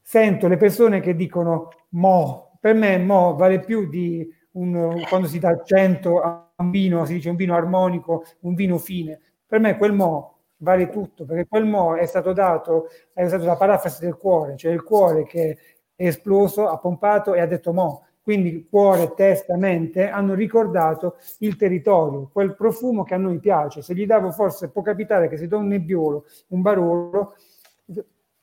sento 0.00 0.48
le 0.48 0.56
persone 0.56 1.00
che 1.00 1.14
dicono 1.14 1.68
mo, 1.90 2.56
per 2.62 2.74
me 2.74 2.96
mo 2.96 3.34
vale 3.36 3.60
più 3.60 3.90
di 3.90 4.26
un, 4.52 5.02
quando 5.06 5.26
si 5.26 5.38
dà 5.38 5.62
100 5.62 6.20
a 6.20 6.50
un 6.56 6.70
vino, 6.70 7.04
si 7.04 7.12
dice 7.12 7.28
un 7.28 7.36
vino 7.36 7.54
armonico, 7.54 8.24
un 8.40 8.54
vino 8.54 8.78
fine. 8.78 9.20
Per 9.46 9.60
me 9.60 9.76
quel 9.76 9.92
mo 9.92 10.38
vale 10.56 10.88
tutto, 10.88 11.26
perché 11.26 11.46
quel 11.46 11.66
mo 11.66 11.94
è 11.94 12.06
stato 12.06 12.32
dato, 12.32 12.86
è 13.12 13.28
stata 13.28 13.44
la 13.44 13.56
parafrasi 13.56 14.00
del 14.00 14.16
cuore, 14.16 14.56
cioè 14.56 14.72
il 14.72 14.82
cuore 14.82 15.24
che 15.24 15.58
è 15.94 16.06
esploso, 16.06 16.68
ha 16.68 16.78
pompato 16.78 17.34
e 17.34 17.40
ha 17.40 17.46
detto 17.46 17.74
mo 17.74 18.07
quindi 18.28 18.66
cuore, 18.68 19.14
testa, 19.16 19.56
mente, 19.56 20.10
hanno 20.10 20.34
ricordato 20.34 21.16
il 21.38 21.56
territorio, 21.56 22.28
quel 22.30 22.54
profumo 22.54 23.02
che 23.02 23.14
a 23.14 23.16
noi 23.16 23.38
piace. 23.38 23.80
Se 23.80 23.94
gli 23.94 24.04
davo 24.04 24.32
forse 24.32 24.68
può 24.68 24.82
capitare 24.82 25.30
che 25.30 25.38
se 25.38 25.48
do 25.48 25.56
un 25.56 25.68
nebbiolo, 25.68 26.26
un 26.48 26.60
barolo, 26.60 27.36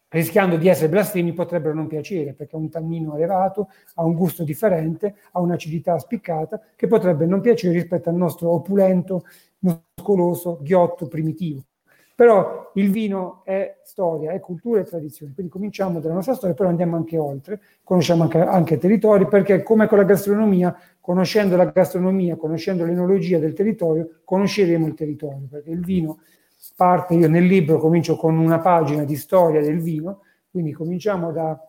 rischiando 0.07 0.57
di 0.57 0.69
essere 0.69 0.89
blasfemi, 0.89 1.33
potrebbero 1.33 1.75
non 1.75 1.85
piacere 1.85 2.33
perché 2.33 2.55
ha 2.55 2.59
un 2.59 2.71
tannino 2.71 3.13
elevato, 3.13 3.69
ha 3.93 4.03
un 4.03 4.15
gusto 4.15 4.43
differente, 4.43 5.17
ha 5.33 5.39
un'acidità 5.39 5.99
spiccata 5.99 6.59
che 6.75 6.87
potrebbe 6.87 7.27
non 7.27 7.39
piacere 7.39 7.75
rispetto 7.75 8.09
al 8.09 8.15
nostro 8.15 8.49
opulento, 8.53 9.25
muscoloso, 9.59 10.57
ghiotto 10.63 11.07
primitivo. 11.07 11.63
Però 12.15 12.71
il 12.75 12.91
vino 12.91 13.41
è 13.43 13.79
storia, 13.83 14.31
è 14.31 14.39
cultura 14.39 14.79
e 14.79 14.85
tradizione, 14.85 15.33
quindi 15.33 15.51
cominciamo 15.51 15.99
dalla 15.99 16.13
nostra 16.13 16.33
storia, 16.33 16.55
però 16.55 16.69
andiamo 16.69 16.95
anche 16.95 17.17
oltre, 17.17 17.59
conosciamo 17.83 18.23
anche, 18.23 18.39
anche 18.39 18.77
territori, 18.77 19.27
perché 19.27 19.63
come 19.63 19.87
con 19.87 19.97
la 19.97 20.05
gastronomia, 20.05 20.73
conoscendo 21.01 21.57
la 21.57 21.65
gastronomia, 21.65 22.37
conoscendo 22.37 22.85
l'enologia 22.85 23.37
del 23.37 23.51
territorio, 23.51 24.21
conosceremo 24.23 24.87
il 24.87 24.93
territorio, 24.93 25.47
perché 25.49 25.71
il 25.71 25.83
vino 25.83 26.19
parte, 26.77 27.15
io 27.15 27.27
nel 27.27 27.43
libro 27.45 27.79
comincio 27.79 28.15
con 28.15 28.37
una 28.37 28.59
pagina 28.59 29.03
di 29.03 29.17
storia 29.17 29.59
del 29.61 29.81
vino, 29.81 30.21
quindi 30.49 30.71
cominciamo 30.71 31.33
da 31.33 31.59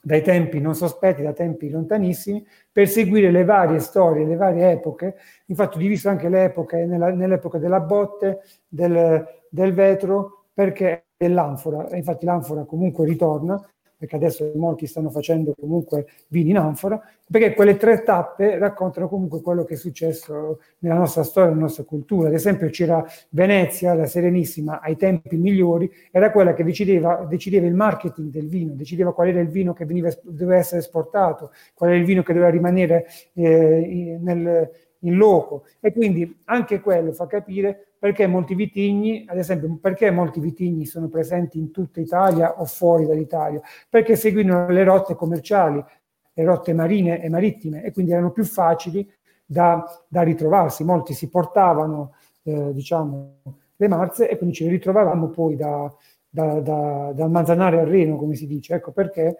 dai 0.00 0.22
tempi 0.22 0.60
non 0.60 0.74
sospetti, 0.74 1.22
da 1.22 1.32
tempi 1.32 1.68
lontanissimi, 1.68 2.46
per 2.72 2.88
seguire 2.88 3.30
le 3.30 3.44
varie 3.44 3.78
storie, 3.78 4.24
le 4.24 4.36
varie 4.36 4.70
epoche. 4.70 5.16
Infatti 5.46 5.76
ho 5.76 5.80
diviso 5.80 6.08
anche 6.08 6.28
le 6.28 6.44
epoche 6.44 6.86
nella, 6.86 7.10
nell'epoca 7.10 7.58
della 7.58 7.80
botte, 7.80 8.40
del, 8.66 9.26
del 9.50 9.72
vetro, 9.72 10.44
perché 10.52 11.06
dell'anfora. 11.16 11.88
Infatti 11.96 12.24
l'anfora 12.24 12.64
comunque 12.64 13.06
ritorna, 13.06 13.60
perché 13.98 14.14
adesso 14.14 14.52
molti 14.54 14.86
stanno 14.86 15.10
facendo 15.10 15.54
comunque 15.58 16.06
vini 16.28 16.50
in 16.50 16.58
anfora, 16.58 17.02
perché 17.28 17.52
quelle 17.54 17.76
tre 17.76 18.04
tappe 18.04 18.56
raccontano 18.56 19.08
comunque 19.08 19.40
quello 19.40 19.64
che 19.64 19.74
è 19.74 19.76
successo 19.76 20.60
nella 20.78 20.94
nostra 20.94 21.24
storia, 21.24 21.50
nella 21.50 21.62
nostra 21.62 21.82
cultura. 21.82 22.28
Ad 22.28 22.34
esempio 22.34 22.70
c'era 22.70 23.04
Venezia, 23.30 23.94
la 23.94 24.06
Serenissima, 24.06 24.80
ai 24.80 24.96
tempi 24.96 25.36
migliori, 25.36 25.90
era 26.12 26.30
quella 26.30 26.54
che 26.54 26.62
decideva, 26.62 27.26
decideva 27.28 27.66
il 27.66 27.74
marketing 27.74 28.30
del 28.30 28.46
vino, 28.46 28.72
decideva 28.74 29.12
qual 29.12 29.28
era 29.28 29.40
il 29.40 29.48
vino 29.48 29.72
che 29.72 29.84
veniva, 29.84 30.10
doveva 30.22 30.60
essere 30.60 30.78
esportato, 30.78 31.50
qual 31.74 31.90
era 31.90 31.98
il 31.98 32.04
vino 32.04 32.22
che 32.22 32.32
doveva 32.32 32.52
rimanere 32.52 33.06
eh, 33.32 34.16
nel, 34.20 34.70
in 35.00 35.16
loco. 35.16 35.64
E 35.80 35.92
quindi 35.92 36.38
anche 36.44 36.80
quello 36.80 37.12
fa 37.12 37.26
capire 37.26 37.87
perché 37.98 38.26
molti 38.26 38.54
vitigni, 38.54 39.24
ad 39.26 39.38
esempio, 39.38 39.78
perché 39.80 40.10
molti 40.10 40.40
vitigni 40.40 40.86
sono 40.86 41.08
presenti 41.08 41.58
in 41.58 41.70
tutta 41.70 42.00
Italia 42.00 42.60
o 42.60 42.64
fuori 42.64 43.06
dall'Italia? 43.06 43.60
Perché 43.88 44.16
seguivano 44.16 44.68
le 44.68 44.84
rotte 44.84 45.14
commerciali, 45.14 45.82
le 46.32 46.44
rotte 46.44 46.72
marine 46.72 47.20
e 47.20 47.28
marittime 47.28 47.82
e 47.82 47.92
quindi 47.92 48.12
erano 48.12 48.30
più 48.30 48.44
facili 48.44 49.10
da, 49.44 49.84
da 50.06 50.22
ritrovarsi. 50.22 50.84
Molti 50.84 51.14
si 51.14 51.28
portavano, 51.28 52.14
eh, 52.44 52.72
diciamo, 52.72 53.40
le 53.76 53.88
marze 53.88 54.28
e 54.28 54.36
quindi 54.36 54.54
ci 54.54 54.68
ritrovavamo 54.68 55.28
poi 55.28 55.56
da, 55.56 55.92
da, 56.28 56.60
da, 56.60 57.12
dal 57.14 57.30
Manzanare 57.30 57.80
al 57.80 57.86
Reno, 57.86 58.16
come 58.16 58.34
si 58.34 58.46
dice. 58.46 58.74
Ecco 58.74 58.92
perché 58.92 59.38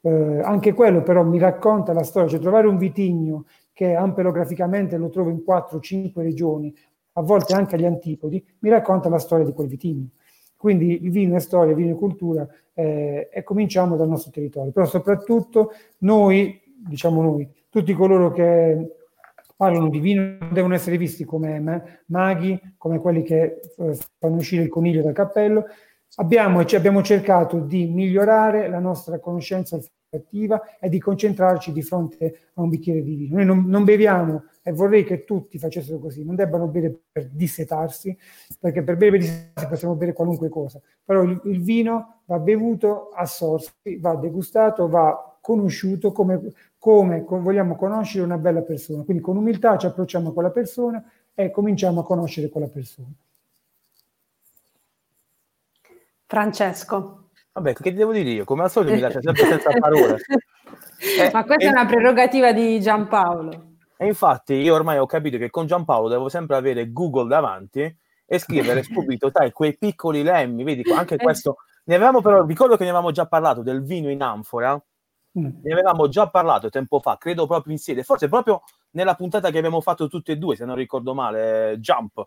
eh, 0.00 0.40
anche 0.42 0.72
quello 0.72 1.02
però 1.02 1.22
mi 1.22 1.38
racconta 1.38 1.92
la 1.92 2.02
storia, 2.02 2.28
cioè 2.28 2.40
trovare 2.40 2.66
un 2.66 2.78
vitigno 2.78 3.46
che 3.72 3.94
ampelograficamente 3.94 4.96
lo 4.96 5.08
trovo 5.08 5.30
in 5.30 5.42
4-5 5.46 6.12
regioni, 6.16 6.74
a 7.12 7.22
volte 7.22 7.54
anche 7.54 7.74
agli 7.74 7.84
antipodi, 7.84 8.44
mi 8.60 8.70
racconta 8.70 9.08
la 9.08 9.18
storia 9.18 9.44
di 9.44 9.52
quel 9.52 9.68
vitigno. 9.68 10.08
Quindi 10.56 11.04
il 11.04 11.10
vino 11.10 11.36
è 11.36 11.40
storia, 11.40 11.72
il 11.72 11.76
vino 11.76 11.94
è 11.94 11.98
cultura 11.98 12.46
eh, 12.74 13.28
e 13.32 13.42
cominciamo 13.42 13.96
dal 13.96 14.08
nostro 14.08 14.30
territorio. 14.30 14.70
Però 14.70 14.86
soprattutto 14.86 15.72
noi, 15.98 16.60
diciamo 16.86 17.20
noi, 17.20 17.48
tutti 17.68 17.92
coloro 17.94 18.30
che 18.30 18.96
parlano 19.56 19.88
di 19.88 19.98
vino 19.98 20.38
devono 20.52 20.74
essere 20.74 20.96
visti 20.96 21.24
come 21.24 22.02
maghi, 22.06 22.60
come 22.76 22.98
quelli 22.98 23.22
che 23.22 23.60
eh, 23.76 23.98
fanno 24.18 24.36
uscire 24.36 24.62
il 24.62 24.68
coniglio 24.68 25.02
dal 25.02 25.12
cappello. 25.12 25.66
Abbiamo, 26.16 26.60
abbiamo 26.60 27.02
cercato 27.02 27.58
di 27.58 27.86
migliorare 27.86 28.68
la 28.68 28.78
nostra 28.78 29.18
conoscenza 29.18 29.80
attiva 30.16 30.78
e 30.78 30.88
di 30.88 30.98
concentrarci 30.98 31.72
di 31.72 31.82
fronte 31.82 32.50
a 32.54 32.62
un 32.62 32.68
bicchiere 32.68 33.02
di 33.02 33.14
vino. 33.14 33.36
Noi 33.36 33.44
non, 33.44 33.64
non, 33.66 33.84
beviamo 33.84 34.44
e 34.62 34.72
vorrei 34.72 35.04
che 35.04 35.24
tutti 35.24 35.58
facessero 35.58 35.98
così, 35.98 36.24
non 36.24 36.34
debbano 36.34 36.66
bere 36.68 36.94
per 37.10 37.28
dissetarsi, 37.28 38.16
perché 38.58 38.82
per 38.82 38.96
bere 38.96 39.12
per 39.12 39.20
dissetarsi 39.20 39.68
possiamo 39.68 39.94
bere 39.94 40.12
qualunque 40.12 40.48
cosa, 40.48 40.80
però 41.04 41.22
il, 41.22 41.40
il 41.44 41.62
vino 41.62 42.22
va 42.26 42.38
bevuto 42.38 43.08
a 43.10 43.26
sorsi, 43.26 43.72
va 43.98 44.14
degustato, 44.16 44.88
va 44.88 45.38
conosciuto 45.40 46.12
come, 46.12 46.52
come 46.78 47.24
vogliamo 47.26 47.74
conoscere 47.74 48.24
una 48.24 48.38
bella 48.38 48.62
persona. 48.62 49.02
Quindi 49.02 49.22
con 49.22 49.36
umiltà 49.36 49.76
ci 49.76 49.86
approcciamo 49.86 50.28
a 50.28 50.32
quella 50.32 50.50
persona 50.50 51.02
e 51.34 51.50
cominciamo 51.50 52.00
a 52.00 52.04
conoscere 52.04 52.48
quella 52.48 52.68
persona. 52.68 53.08
Francesco. 56.26 57.21
Vabbè, 57.54 57.74
che 57.74 57.92
devo 57.92 58.12
dire 58.12 58.30
io? 58.30 58.44
Come 58.44 58.62
al 58.62 58.70
solito 58.70 58.94
mi 58.94 59.00
lascia 59.00 59.20
sempre 59.20 59.44
senza 59.44 59.70
parole. 59.78 60.16
Eh, 61.18 61.30
Ma 61.32 61.44
questa 61.44 61.64
e, 61.64 61.68
è 61.68 61.70
una 61.70 61.86
prerogativa 61.86 62.52
di 62.52 62.80
Giampaolo. 62.80 63.70
E 63.96 64.06
infatti 64.06 64.54
io 64.54 64.74
ormai 64.74 64.98
ho 64.98 65.06
capito 65.06 65.36
che 65.36 65.50
con 65.50 65.66
Giampaolo 65.66 66.08
devo 66.08 66.28
sempre 66.28 66.56
avere 66.56 66.90
Google 66.92 67.28
davanti 67.28 67.96
e 68.24 68.38
scrivere 68.38 68.82
subito, 68.82 69.28
dai, 69.30 69.52
quei 69.52 69.76
piccoli 69.76 70.22
lemmi, 70.22 70.64
vedi, 70.64 70.82
anche 70.92 71.14
eh. 71.14 71.18
questo... 71.18 71.56
Ne 71.84 71.96
avevamo 71.96 72.22
però, 72.22 72.44
ricordo 72.46 72.76
che 72.76 72.84
ne 72.84 72.90
avevamo 72.90 73.10
già 73.10 73.26
parlato 73.26 73.60
del 73.60 73.82
vino 73.82 74.08
in 74.08 74.22
anfora, 74.22 74.80
mm. 75.38 75.62
ne 75.62 75.72
avevamo 75.72 76.06
già 76.08 76.30
parlato 76.30 76.70
tempo 76.70 77.00
fa, 77.00 77.18
credo 77.18 77.44
proprio 77.48 77.72
in 77.72 77.80
sede, 77.80 78.04
forse 78.04 78.28
proprio 78.28 78.62
nella 78.92 79.16
puntata 79.16 79.50
che 79.50 79.58
abbiamo 79.58 79.80
fatto 79.80 80.06
tutte 80.06 80.32
e 80.32 80.36
due, 80.36 80.54
se 80.54 80.64
non 80.64 80.76
ricordo 80.76 81.12
male, 81.12 81.76
Jump. 81.80 82.24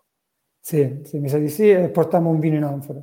Sì, 0.60 1.00
sì 1.04 1.18
mi 1.18 1.28
sa 1.30 1.38
di 1.38 1.48
sì, 1.48 1.88
portiamo 1.90 2.28
un 2.28 2.38
vino 2.38 2.56
in 2.56 2.64
anfora 2.64 3.02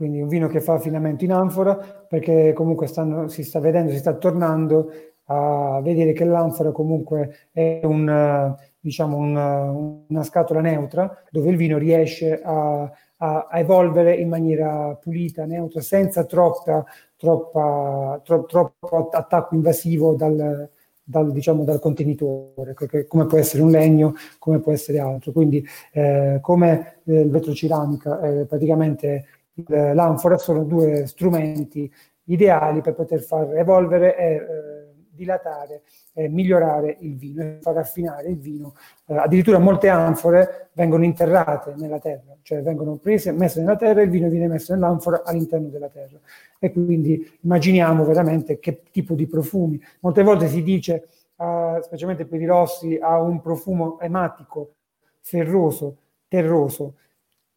quindi 0.00 0.22
un 0.22 0.28
vino 0.28 0.48
che 0.48 0.62
fa 0.62 0.72
affinamento 0.72 1.24
in 1.24 1.32
anfora, 1.32 1.74
perché 1.76 2.54
comunque 2.54 2.86
stanno, 2.86 3.28
si 3.28 3.44
sta 3.44 3.60
vedendo, 3.60 3.90
si 3.90 3.98
sta 3.98 4.14
tornando 4.14 4.90
a 5.24 5.78
vedere 5.82 6.14
che 6.14 6.24
l'anfora 6.24 6.72
comunque 6.72 7.48
è 7.52 7.80
un, 7.82 8.56
diciamo 8.80 9.18
un, 9.18 10.04
una 10.08 10.22
scatola 10.22 10.62
neutra 10.62 11.22
dove 11.30 11.50
il 11.50 11.56
vino 11.58 11.76
riesce 11.76 12.40
a, 12.40 12.90
a, 13.18 13.46
a, 13.50 13.58
evolvere 13.58 14.14
in 14.14 14.30
maniera 14.30 14.98
pulita, 14.98 15.44
neutra, 15.44 15.82
senza 15.82 16.24
troppa, 16.24 16.82
troppa, 17.18 18.22
tro, 18.24 18.46
troppo 18.46 19.10
attacco 19.10 19.54
invasivo 19.54 20.14
dal, 20.14 20.66
dal, 21.04 21.30
diciamo, 21.30 21.62
dal 21.62 21.78
contenitore, 21.78 22.74
come 23.06 23.26
può 23.26 23.36
essere 23.36 23.62
un 23.62 23.70
legno, 23.70 24.14
come 24.38 24.60
può 24.60 24.72
essere 24.72 24.98
altro. 24.98 25.32
Quindi 25.32 25.62
eh, 25.92 26.38
come 26.40 27.00
eh, 27.04 27.20
il 27.20 27.30
vetroceramica, 27.30 28.18
eh, 28.22 28.46
praticamente 28.46 29.26
l'anfora 29.68 30.38
sono 30.38 30.64
due 30.64 31.06
strumenti 31.06 31.92
ideali 32.24 32.80
per 32.80 32.94
poter 32.94 33.20
far 33.22 33.56
evolvere 33.56 34.16
e 34.16 34.34
eh, 34.34 34.90
dilatare 35.20 35.82
e 36.14 36.28
migliorare 36.28 36.96
il 37.00 37.16
vino 37.16 37.42
e 37.42 37.58
far 37.60 37.74
raffinare 37.74 38.28
il 38.28 38.38
vino. 38.38 38.74
Eh, 39.06 39.16
addirittura 39.16 39.58
molte 39.58 39.88
anfore 39.88 40.70
vengono 40.72 41.04
interrate 41.04 41.74
nella 41.76 41.98
terra, 41.98 42.36
cioè 42.42 42.62
vengono 42.62 42.96
prese, 42.96 43.32
messe 43.32 43.60
nella 43.60 43.76
terra 43.76 44.00
e 44.00 44.04
il 44.04 44.10
vino 44.10 44.28
viene 44.28 44.48
messo 44.48 44.72
nell'anfora 44.72 45.22
all'interno 45.24 45.68
della 45.68 45.88
terra. 45.88 46.18
E 46.58 46.72
quindi 46.72 47.38
immaginiamo 47.42 48.04
veramente 48.04 48.58
che 48.58 48.82
tipo 48.90 49.14
di 49.14 49.26
profumi. 49.26 49.80
Molte 50.00 50.22
volte 50.22 50.48
si 50.48 50.62
dice, 50.62 51.08
uh, 51.36 51.80
specialmente 51.82 52.24
per 52.24 52.40
i 52.40 52.46
rossi, 52.46 52.98
ha 53.00 53.20
un 53.20 53.40
profumo 53.40 54.00
ematico, 54.00 54.74
ferroso, 55.20 55.96
terroso. 56.28 56.94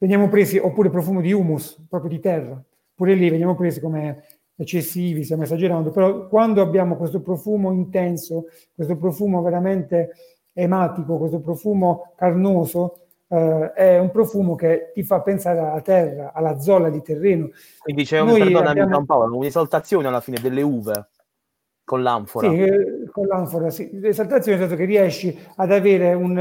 Veniamo 0.04 0.28
presi, 0.28 0.58
oppure 0.58 0.90
profumo 0.90 1.22
di 1.22 1.32
humus, 1.32 1.82
proprio 1.88 2.10
di 2.10 2.20
terra. 2.20 2.62
Pure 2.94 3.14
lì 3.14 3.30
veniamo 3.30 3.56
presi 3.56 3.80
come 3.80 4.26
eccessivi, 4.54 5.24
stiamo 5.24 5.44
esagerando, 5.44 5.92
però 5.92 6.28
quando 6.28 6.62
abbiamo 6.62 6.98
questo 6.98 7.22
profumo 7.22 7.72
intenso, 7.72 8.48
questo 8.76 8.98
profumo 8.98 9.42
veramente 9.42 10.12
ematico, 10.52 11.18
questo 11.18 11.40
profumo 11.40 12.12
carnoso, 12.18 12.98
eh, 13.30 13.72
è 13.72 13.98
un 13.98 14.12
profumo 14.12 14.56
che 14.56 14.92
ti 14.94 15.04
fa 15.04 15.22
pensare 15.22 15.60
alla 15.60 15.80
terra, 15.80 16.34
alla 16.34 16.60
zolla 16.60 16.90
di 16.90 17.02
terreno. 17.02 17.52
Quindi 17.80 18.04
c'è 18.04 18.20
un, 18.20 18.28
Noi 18.28 18.40
perdonami 18.40 18.80
abbiamo... 18.82 19.06
Paolo, 19.06 19.38
un'esaltazione 19.38 20.06
alla 20.06 20.20
fine 20.20 20.42
delle 20.42 20.64
uve 20.64 21.08
con 21.84 22.02
l'anfora. 22.02 22.50
Sì, 22.50 22.60
eh, 22.60 23.10
con 23.12 23.28
l'anfora, 23.28 23.70
sì. 23.70 23.90
L'esaltazione 23.94 24.58
nel 24.58 24.68
senso 24.68 24.82
che 24.82 24.88
riesci 24.88 25.38
ad 25.56 25.72
avere 25.72 26.14
un, 26.14 26.38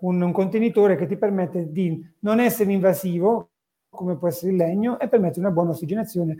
un, 0.00 0.22
un 0.22 0.32
contenitore 0.32 0.96
che 0.96 1.06
ti 1.06 1.16
permette 1.16 1.70
di 1.70 2.02
non 2.20 2.40
essere 2.40 2.72
invasivo, 2.72 3.50
come 3.90 4.16
può 4.16 4.28
essere 4.28 4.52
il 4.52 4.56
legno 4.56 4.98
e 5.00 5.08
permette 5.08 5.38
una 5.38 5.50
buona 5.50 5.70
ossigenazione, 5.70 6.36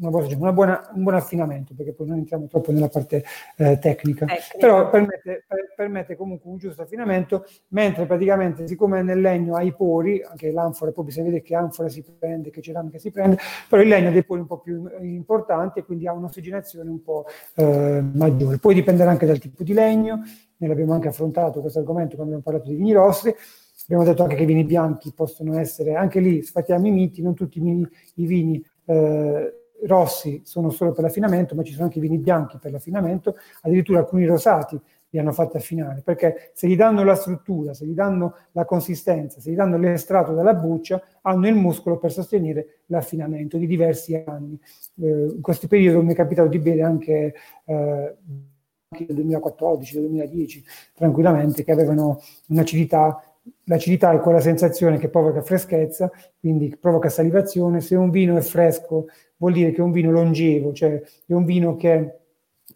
una 0.00 0.10
buona, 0.10 0.36
una 0.36 0.52
buona, 0.52 0.90
un 0.94 1.02
buon 1.02 1.14
affinamento, 1.14 1.74
perché 1.74 1.92
poi 1.92 2.08
non 2.08 2.18
entriamo 2.18 2.46
troppo 2.46 2.72
nella 2.72 2.88
parte 2.88 3.24
eh, 3.56 3.78
tecnica, 3.78 4.26
Tecnica. 4.26 4.58
però 4.58 4.90
permette, 4.90 5.44
per, 5.46 5.72
permette, 5.74 6.16
comunque 6.16 6.50
un 6.50 6.58
giusto 6.58 6.82
affinamento, 6.82 7.46
mentre 7.68 8.06
praticamente 8.06 8.66
siccome 8.66 9.02
nel 9.02 9.20
legno 9.20 9.56
ha 9.56 9.62
i 9.62 9.74
pori, 9.74 10.22
anche 10.22 10.52
l'anfora, 10.52 10.92
poi 10.92 11.04
bisogna 11.04 11.26
vedere 11.26 11.42
che 11.42 11.54
anfora 11.54 11.88
si 11.88 12.02
prende, 12.02 12.50
che 12.50 12.60
ceramica 12.60 12.98
si 12.98 13.10
prende, 13.10 13.38
però 13.68 13.82
il 13.82 13.88
legno 13.88 14.08
ha 14.08 14.12
dei 14.12 14.24
pori 14.24 14.40
un 14.40 14.46
po' 14.46 14.58
più 14.58 14.88
importanti 15.00 15.78
e 15.78 15.84
quindi 15.84 16.06
ha 16.06 16.12
un'ossigenazione 16.12 16.90
un 16.90 17.02
po' 17.02 17.24
eh, 17.54 18.02
maggiore. 18.12 18.58
Poi 18.58 18.74
dipenderà 18.74 19.10
anche 19.10 19.26
dal 19.26 19.38
tipo 19.38 19.62
di 19.62 19.72
legno, 19.72 20.22
ne 20.56 20.70
abbiamo 20.70 20.92
anche 20.92 21.08
affrontato 21.08 21.60
questo 21.60 21.78
argomento 21.78 22.16
quando 22.16 22.34
abbiamo 22.34 22.42
parlato 22.42 22.68
di 22.68 22.76
vini 22.76 22.92
rossi, 22.92 23.34
Abbiamo 23.90 24.08
detto 24.08 24.22
anche 24.22 24.36
che 24.36 24.44
i 24.44 24.46
vini 24.46 24.62
bianchi 24.62 25.12
possono 25.12 25.58
essere, 25.58 25.96
anche 25.96 26.20
lì 26.20 26.44
sfatiamo 26.44 26.86
i 26.86 26.92
miti, 26.92 27.22
non 27.22 27.34
tutti 27.34 27.58
i 27.58 27.60
vini, 27.60 27.84
i 28.14 28.24
vini 28.24 28.64
eh, 28.84 29.52
rossi 29.84 30.42
sono 30.44 30.70
solo 30.70 30.92
per 30.92 31.02
l'affinamento, 31.02 31.56
ma 31.56 31.64
ci 31.64 31.72
sono 31.72 31.86
anche 31.86 31.98
i 31.98 32.00
vini 32.00 32.18
bianchi 32.18 32.58
per 32.58 32.70
l'affinamento, 32.70 33.34
addirittura 33.62 33.98
alcuni 33.98 34.26
rosati 34.26 34.80
li 35.08 35.18
hanno 35.18 35.32
fatti 35.32 35.56
affinare, 35.56 36.02
perché 36.04 36.52
se 36.54 36.68
gli 36.68 36.76
danno 36.76 37.02
la 37.02 37.16
struttura, 37.16 37.74
se 37.74 37.84
gli 37.84 37.94
danno 37.94 38.36
la 38.52 38.64
consistenza, 38.64 39.40
se 39.40 39.50
gli 39.50 39.56
danno 39.56 39.76
l'estratto 39.76 40.34
dalla 40.34 40.54
buccia, 40.54 41.02
hanno 41.22 41.48
il 41.48 41.56
muscolo 41.56 41.98
per 41.98 42.12
sostenere 42.12 42.82
l'affinamento 42.86 43.56
di 43.56 43.66
diversi 43.66 44.22
anni. 44.24 44.56
Eh, 45.00 45.32
in 45.34 45.40
questo 45.40 45.66
periodo 45.66 46.00
mi 46.00 46.12
è 46.12 46.14
capitato 46.14 46.48
di 46.48 46.60
bere 46.60 46.82
anche 46.82 47.34
eh, 47.64 48.16
del 48.88 49.16
2014, 49.16 49.94
del 49.94 50.02
2010, 50.04 50.64
tranquillamente, 50.94 51.64
che 51.64 51.72
avevano 51.72 52.20
un'acidità 52.46 53.24
l'acidità 53.64 54.12
è 54.12 54.18
quella 54.18 54.40
sensazione 54.40 54.98
che 54.98 55.08
provoca 55.08 55.42
freschezza, 55.42 56.10
quindi 56.38 56.76
provoca 56.78 57.08
salivazione. 57.08 57.80
Se 57.80 57.94
un 57.94 58.10
vino 58.10 58.36
è 58.36 58.40
fresco, 58.40 59.06
vuol 59.36 59.52
dire 59.52 59.72
che 59.72 59.78
è 59.78 59.84
un 59.84 59.92
vino 59.92 60.10
longevo, 60.10 60.72
cioè 60.72 61.00
è 61.26 61.32
un 61.32 61.44
vino 61.44 61.76
che 61.76 62.18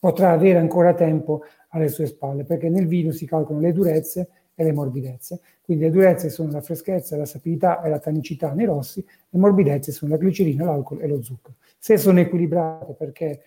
potrà 0.01 0.31
avere 0.31 0.59
ancora 0.59 0.95
tempo 0.95 1.43
alle 1.71 1.89
sue 1.89 2.07
spalle, 2.07 2.45
perché 2.45 2.69
nel 2.69 2.87
vino 2.87 3.11
si 3.11 3.27
calcolano 3.27 3.65
le 3.65 3.73
durezze 3.73 4.29
e 4.55 4.65
le 4.65 4.73
morbidezze. 4.73 5.41
Quindi 5.63 5.85
le 5.85 5.91
durezze 5.91 6.29
sono 6.29 6.53
la 6.53 6.61
freschezza, 6.61 7.17
la 7.17 7.25
sapidità 7.25 7.83
e 7.83 7.89
la 7.89 7.99
tannicità 7.99 8.53
nei 8.53 8.67
rossi, 8.67 9.05
le 9.31 9.39
morbidezze 9.39 9.93
sono 9.93 10.17
la 10.17 10.23
glicerina, 10.23 10.65
l'alcol 10.65 11.03
e 11.03 11.09
lo 11.09 11.23
zucchero. 11.23 11.57
Se 11.79 11.97
sono 11.97 12.21
equilibrate 12.21 12.95
perché 12.95 13.43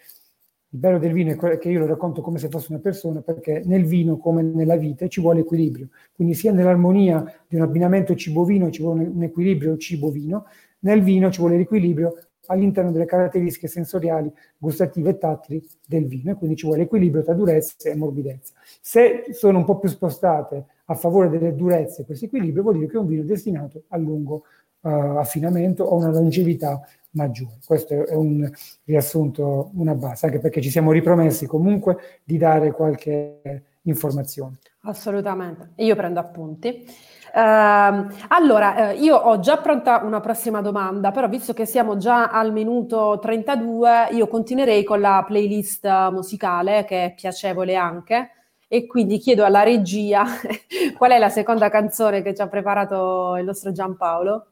il 0.77 0.83
bello 0.83 0.99
del 0.99 1.11
vino 1.11 1.31
è 1.31 1.57
che 1.57 1.69
io 1.69 1.79
lo 1.79 1.87
racconto 1.87 2.21
come 2.21 2.37
se 2.37 2.49
fosse 2.49 2.67
una 2.69 2.79
persona, 2.79 3.21
perché 3.21 3.63
nel 3.65 3.83
vino, 3.83 4.17
come 4.17 4.43
nella 4.43 4.75
vita, 4.75 5.07
ci 5.07 5.19
vuole 5.19 5.39
equilibrio. 5.39 5.87
Quindi 6.13 6.35
sia 6.35 6.51
nell'armonia 6.51 7.25
di 7.47 7.55
un 7.55 7.63
abbinamento 7.63 8.15
cibo-vino 8.15 8.69
ci 8.69 8.83
vuole 8.83 9.05
un 9.05 9.23
equilibrio 9.23 9.75
cibo-vino, 9.75 10.45
nel 10.81 11.01
vino 11.01 11.31
ci 11.31 11.39
vuole 11.39 11.57
l'equilibrio 11.57 12.15
all'interno 12.45 12.91
delle 12.91 13.05
caratteristiche 13.05 13.67
sensoriali, 13.67 14.31
gustative 14.57 15.09
e 15.09 15.17
tattili 15.17 15.67
del 15.85 16.05
vino, 16.05 16.31
e 16.31 16.35
quindi 16.35 16.55
ci 16.55 16.67
vuole 16.67 16.83
equilibrio 16.83 17.23
tra 17.23 17.33
durezza 17.33 17.89
e 17.89 17.95
morbidezza. 17.95 18.53
Se 18.79 19.25
sono 19.31 19.57
un 19.57 19.65
po' 19.65 19.79
più 19.79 19.89
spostate 19.89 20.63
a 20.85 20.93
favore 20.93 21.29
delle 21.29 21.55
durezze 21.55 22.05
questo 22.05 22.25
equilibrio, 22.25 22.61
vuol 22.61 22.75
dire 22.75 22.87
che 22.87 22.97
è 22.97 22.99
un 22.99 23.07
vino 23.07 23.23
destinato 23.23 23.83
a 23.87 23.97
lungo 23.97 24.43
uh, 24.81 24.89
affinamento 25.17 25.83
o 25.83 25.95
una 25.95 26.11
longevità 26.11 26.79
maggiore. 27.17 27.57
Questo 27.65 28.05
è 28.05 28.13
un 28.13 28.49
riassunto, 28.85 29.71
una 29.73 29.95
base, 29.95 30.27
anche 30.27 30.39
perché 30.39 30.61
ci 30.61 30.69
siamo 30.69 30.91
ripromessi 30.91 31.45
comunque 31.47 32.21
di 32.23 32.37
dare 32.37 32.71
qualche 32.71 33.63
informazione. 33.81 34.59
Assolutamente, 34.81 35.71
io 35.77 35.95
prendo 35.95 36.19
appunti. 36.19 36.85
Uh, 37.33 38.07
allora, 38.29 38.91
uh, 38.91 39.01
io 39.01 39.15
ho 39.15 39.39
già 39.39 39.57
pronta 39.57 40.01
una 40.03 40.21
prossima 40.21 40.61
domanda, 40.61 41.11
però 41.11 41.27
visto 41.27 41.53
che 41.53 41.65
siamo 41.65 41.97
già 41.97 42.29
al 42.29 42.53
minuto 42.53 43.19
32, 43.21 44.09
io 44.11 44.27
continuerei 44.27 44.83
con 44.83 45.01
la 45.01 45.23
playlist 45.27 45.85
musicale 46.11 46.85
che 46.85 47.05
è 47.05 47.13
piacevole 47.13 47.75
anche 47.75 48.31
e 48.69 48.85
quindi 48.85 49.17
chiedo 49.17 49.45
alla 49.45 49.63
regia 49.63 50.25
qual 50.97 51.11
è 51.11 51.19
la 51.19 51.29
seconda 51.29 51.69
canzone 51.69 52.21
che 52.21 52.33
ci 52.33 52.41
ha 52.41 52.47
preparato 52.47 53.35
il 53.37 53.45
nostro 53.45 53.71
Giampaolo. 53.71 54.45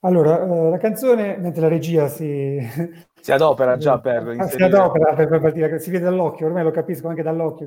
Allora, 0.00 0.42
eh, 0.42 0.70
la 0.70 0.78
canzone, 0.78 1.36
mentre 1.38 1.62
la 1.62 1.68
regia 1.68 2.08
si... 2.08 2.58
Si 3.26 3.32
adopera 3.32 3.76
già 3.76 3.98
per 3.98 4.18
inserire... 4.18 4.44
Ah, 4.44 4.48
si 4.48 4.62
adopera 4.62 5.14
per 5.14 5.40
partire, 5.40 5.80
si 5.80 5.90
vede 5.90 6.04
dall'occhio, 6.04 6.46
ormai 6.46 6.62
lo 6.62 6.70
capisco 6.70 7.08
anche 7.08 7.24
dall'occhio 7.24 7.66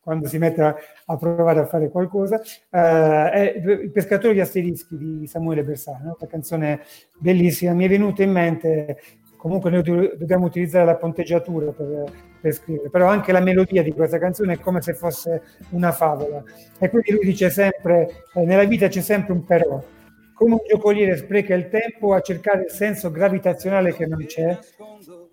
quando 0.00 0.28
si 0.28 0.38
mette 0.38 0.62
a, 0.62 0.76
a, 1.06 1.16
provare 1.16 1.58
a 1.58 1.66
fare 1.66 1.90
qualcosa. 1.90 2.36
Uh, 2.36 2.76
è 2.76 3.52
Il 3.64 3.90
pescatore 3.90 4.32
di 4.32 4.38
asterischi 4.38 4.96
di 4.96 5.26
Samuele 5.26 5.64
Bersano, 5.64 6.16
una 6.20 6.30
canzone 6.30 6.82
bellissima, 7.18 7.72
mi 7.72 7.86
è 7.86 7.88
venuta 7.88 8.22
in 8.22 8.30
mente, 8.30 9.00
comunque 9.36 9.70
noi 9.70 9.82
dobbiamo 9.82 10.46
utilizzare 10.46 10.84
la 10.84 10.94
ponteggiatura 10.94 11.72
per, 11.72 12.04
per 12.40 12.52
scrivere, 12.52 12.88
però 12.88 13.08
anche 13.08 13.32
la 13.32 13.40
melodia 13.40 13.82
di 13.82 13.90
questa 13.90 14.18
canzone 14.20 14.52
è 14.52 14.58
come 14.60 14.82
se 14.82 14.94
fosse 14.94 15.42
una 15.70 15.90
favola. 15.90 16.44
E 16.78 16.88
quindi 16.90 17.10
lui 17.10 17.24
dice 17.24 17.50
sempre, 17.50 18.22
eh, 18.34 18.44
nella 18.44 18.62
vita 18.66 18.86
c'è 18.86 19.00
sempre 19.00 19.32
un 19.32 19.44
però 19.44 19.82
come 20.34 20.54
un 20.54 20.60
giocoliere 20.68 21.16
spreca 21.16 21.54
il 21.54 21.68
tempo 21.68 22.14
a 22.14 22.20
cercare 22.20 22.64
il 22.64 22.70
senso 22.70 23.10
gravitazionale 23.10 23.94
che 23.94 24.06
non 24.06 24.24
c'è, 24.26 24.58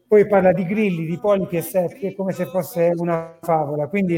poi 0.07 0.27
parla 0.27 0.51
di 0.51 0.65
grilli, 0.65 1.05
di 1.05 1.19
polipi 1.19 1.57
e 1.57 1.61
secchi, 1.61 2.15
come 2.15 2.31
se 2.31 2.45
fosse 2.45 2.93
una 2.95 3.37
favola. 3.41 3.87
Quindi 3.87 4.15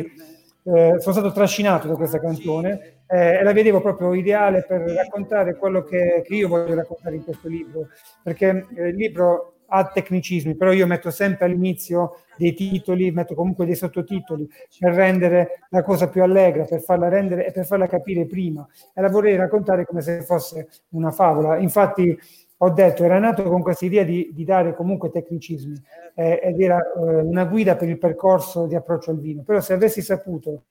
eh, 0.64 0.96
sono 1.00 1.14
stato 1.14 1.32
trascinato 1.32 1.88
da 1.88 1.96
questa 1.96 2.20
canzone 2.20 3.02
eh, 3.08 3.40
e 3.40 3.44
la 3.44 3.52
vedevo 3.52 3.82
proprio 3.82 4.14
ideale 4.14 4.64
per 4.68 4.82
raccontare 4.82 5.56
quello 5.56 5.84
che, 5.84 6.22
che 6.26 6.36
io 6.36 6.48
voglio 6.48 6.76
raccontare 6.76 7.16
in 7.16 7.24
questo 7.24 7.48
libro, 7.48 7.88
perché 8.24 8.68
eh, 8.76 8.88
il 8.90 8.96
libro 8.96 9.56
ha 9.74 9.86
tecnicismi, 9.86 10.56
però 10.56 10.74
io 10.74 10.86
metto 10.86 11.12
sempre 11.12 11.46
all'inizio 11.46 12.18
dei 12.38 12.54
titoli, 12.54 13.12
metto 13.12 13.36
comunque 13.36 13.66
dei 13.66 13.76
sottotitoli 13.76 14.48
per 14.78 14.94
rendere 14.94 15.62
la 15.70 15.82
cosa 15.82 16.10
più 16.10 16.22
allegra, 16.24 16.66
per 16.66 16.82
farla 16.82 17.08
rendere 17.08 17.48
e 17.48 17.52
per 17.52 17.66
farla 17.66 17.88
capire 17.88 18.26
prima. 18.26 18.68
E 18.94 19.02
la 19.02 19.10
vorrei 19.10 19.38
raccontare 19.38 19.86
come 19.86 20.02
se 20.02 20.24
fosse 20.24 20.68
una 20.90 21.12
favola. 21.12 21.58
Infatti 21.58 22.18
ho 22.64 22.70
detto, 22.70 23.04
era 23.04 23.18
nato 23.18 23.44
con 23.44 23.62
questa 23.62 23.86
idea 23.86 24.04
di, 24.04 24.30
di 24.34 24.44
dare 24.44 24.76
comunque 24.76 25.10
tecnicismi 25.10 25.82
eh, 26.16 26.40
ed 26.44 26.60
era 26.60 26.78
eh, 26.80 27.22
una 27.22 27.46
guida 27.46 27.76
per 27.76 27.88
il 27.90 27.98
percorso 27.98 28.68
di 28.68 28.76
approccio 28.76 29.12
al 29.12 29.20
vino. 29.20 29.42
Però 29.44 29.62
se 29.62 29.74
avessi 29.74 30.02
saputo 30.02 30.66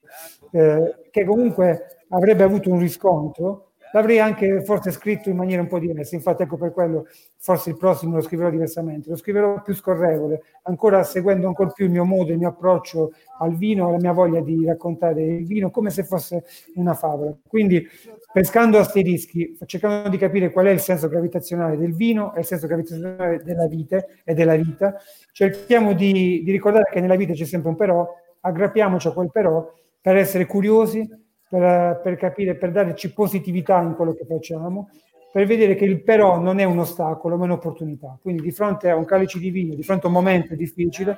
eh, 0.53 1.09
che 1.11 1.25
comunque 1.25 2.05
avrebbe 2.11 2.43
avuto 2.43 2.71
un 2.71 2.79
riscontro, 2.79 3.70
l'avrei 3.93 4.19
anche 4.19 4.63
forse 4.63 4.91
scritto 4.91 5.29
in 5.29 5.37
maniera 5.37 5.63
un 5.63 5.69
po' 5.69 5.79
diversa, 5.79 6.15
infatti 6.15 6.43
ecco 6.43 6.57
per 6.57 6.73
quello 6.73 7.07
forse 7.39 7.71
il 7.71 7.77
prossimo 7.77 8.17
lo 8.17 8.23
scriverò 8.23 8.51
diversamente, 8.51 9.09
lo 9.09 9.17
scriverò 9.17 9.63
più 9.63 9.75
scorrevole, 9.75 10.43
ancora 10.65 11.03
seguendo 11.03 11.47
ancora 11.47 11.71
più 11.71 11.87
il 11.87 11.91
mio 11.91 12.05
modo, 12.05 12.33
il 12.33 12.39
mio 12.39 12.49
approccio 12.49 13.13
al 13.39 13.57
vino, 13.57 13.91
la 13.91 13.99
mia 13.99 14.13
voglia 14.13 14.41
di 14.41 14.65
raccontare 14.65 15.23
il 15.23 15.47
vino 15.47 15.71
come 15.71 15.91
se 15.91 16.05
fosse 16.05 16.45
una 16.75 16.95
favola. 16.95 17.35
Quindi 17.47 17.87
pescando 18.33 18.79
asterischi, 18.79 19.57
cercando 19.67 20.09
di 20.09 20.19
capire 20.19 20.51
qual 20.51 20.67
è 20.67 20.71
il 20.71 20.81
senso 20.81 21.09
gravitazionale 21.09 21.77
del 21.77 21.95
vino 21.95 22.35
e 22.35 22.41
il 22.41 22.45
senso 22.45 22.67
gravitazionale 22.67 23.43
della 23.43 23.67
vita 23.67 24.05
e 24.23 24.35
della 24.35 24.57
vita, 24.57 24.95
cerchiamo 25.33 25.95
di, 25.95 26.43
di 26.45 26.51
ricordare 26.53 26.91
che 26.91 27.01
nella 27.01 27.17
vita 27.17 27.33
c'è 27.33 27.45
sempre 27.45 27.71
un 27.71 27.77
però, 27.77 28.07
aggrappiamoci 28.41 29.09
a 29.09 29.13
quel 29.13 29.31
però 29.31 29.73
per 30.01 30.17
essere 30.17 30.47
curiosi, 30.47 31.09
per, 31.51 32.01
per 32.01 32.17
capire, 32.17 32.55
per 32.55 32.71
darci 32.71 33.13
positività 33.13 33.81
in 33.83 33.95
quello 33.95 34.15
che 34.15 34.25
facciamo, 34.25 34.89
per 35.33 35.47
vedere 35.47 35.75
che 35.75 35.85
il 35.85 36.03
però 36.03 36.39
non 36.39 36.61
è 36.61 36.65
un 36.65 36.79
ostacolo, 36.79 37.37
ma 37.37 37.45
un'opportunità. 37.45 38.17
Quindi 38.23 38.43
di 38.43 38.53
fronte 38.53 38.89
a 38.89 38.95
un 38.95 39.05
calice 39.05 39.41
di 39.41 39.51
vino, 39.51 39.75
di 39.75 39.83
fronte 39.83 40.07
a 40.07 40.09
un 40.09 40.15
momento 40.15 40.55
difficile, 40.55 41.17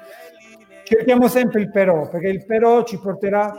cerchiamo 0.84 1.28
sempre 1.28 1.60
il 1.60 1.70
però, 1.70 2.08
perché 2.08 2.28
il 2.28 2.46
però 2.46 2.82
ci 2.82 2.98
porterà 2.98 3.52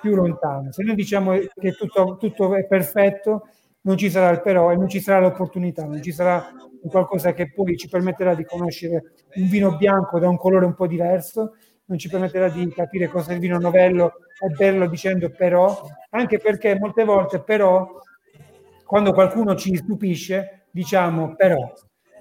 più 0.00 0.16
lontano. 0.16 0.72
Se 0.72 0.82
noi 0.82 0.96
diciamo 0.96 1.32
che 1.32 1.72
tutto, 1.72 2.16
tutto 2.18 2.56
è 2.56 2.66
perfetto, 2.66 3.48
non 3.82 3.96
ci 3.96 4.10
sarà 4.10 4.30
il 4.30 4.42
però 4.42 4.72
e 4.72 4.76
non 4.76 4.88
ci 4.88 5.00
sarà 5.00 5.20
l'opportunità, 5.20 5.84
non 5.84 6.02
ci 6.02 6.10
sarà 6.10 6.44
qualcosa 6.88 7.32
che 7.32 7.52
poi 7.52 7.76
ci 7.76 7.88
permetterà 7.88 8.34
di 8.34 8.44
conoscere 8.44 9.12
un 9.36 9.48
vino 9.48 9.76
bianco 9.76 10.18
da 10.18 10.28
un 10.28 10.36
colore 10.36 10.66
un 10.66 10.74
po' 10.74 10.88
diverso, 10.88 11.54
non 11.86 11.98
ci 11.98 12.08
permetterà 12.08 12.48
di 12.48 12.68
capire 12.72 13.08
cosa 13.08 13.32
il 13.32 13.38
vino 13.38 13.58
novello 13.58 14.12
e 14.40 14.48
bello 14.54 14.88
dicendo 14.88 15.30
però, 15.30 15.86
anche 16.10 16.38
perché 16.38 16.78
molte 16.78 17.04
volte 17.04 17.40
però, 17.40 17.88
quando 18.84 19.12
qualcuno 19.12 19.54
ci 19.54 19.74
stupisce, 19.76 20.66
diciamo 20.70 21.34
però. 21.34 21.72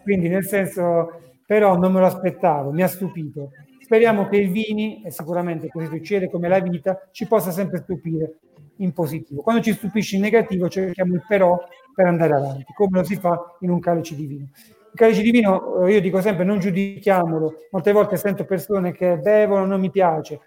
Quindi 0.03 0.29
nel 0.29 0.45
senso, 0.45 1.35
però 1.45 1.77
non 1.77 1.91
me 1.91 1.99
lo 1.99 2.05
aspettavo, 2.05 2.71
mi 2.71 2.83
ha 2.83 2.87
stupito. 2.87 3.51
Speriamo 3.81 4.27
che 4.27 4.37
i 4.37 4.47
vini, 4.47 5.03
e 5.03 5.11
sicuramente 5.11 5.67
così 5.67 5.87
succede 5.87 6.29
come 6.29 6.47
la 6.47 6.59
vita, 6.59 7.07
ci 7.11 7.27
possa 7.27 7.51
sempre 7.51 7.79
stupire 7.79 8.39
in 8.77 8.93
positivo. 8.93 9.41
Quando 9.41 9.61
ci 9.61 9.73
stupisce 9.73 10.15
in 10.15 10.23
negativo 10.23 10.69
cerchiamo 10.69 11.13
il 11.13 11.23
però 11.27 11.57
per 11.93 12.07
andare 12.07 12.33
avanti, 12.33 12.73
come 12.73 12.99
lo 12.99 13.03
si 13.03 13.15
fa 13.15 13.55
in 13.61 13.69
un 13.69 13.79
calice 13.79 14.15
di 14.15 14.25
vino. 14.25 14.47
Calice 14.95 15.21
di 15.21 15.31
vino, 15.31 15.85
eh, 15.85 15.93
io 15.93 16.01
dico 16.01 16.21
sempre, 16.21 16.43
non 16.45 16.59
giudichiamolo. 16.59 17.67
Molte 17.71 17.91
volte 17.91 18.17
sento 18.17 18.45
persone 18.45 18.91
che 18.93 19.17
bevono, 19.17 19.65
non 19.65 19.79
mi 19.79 19.91
piace. 19.91 20.39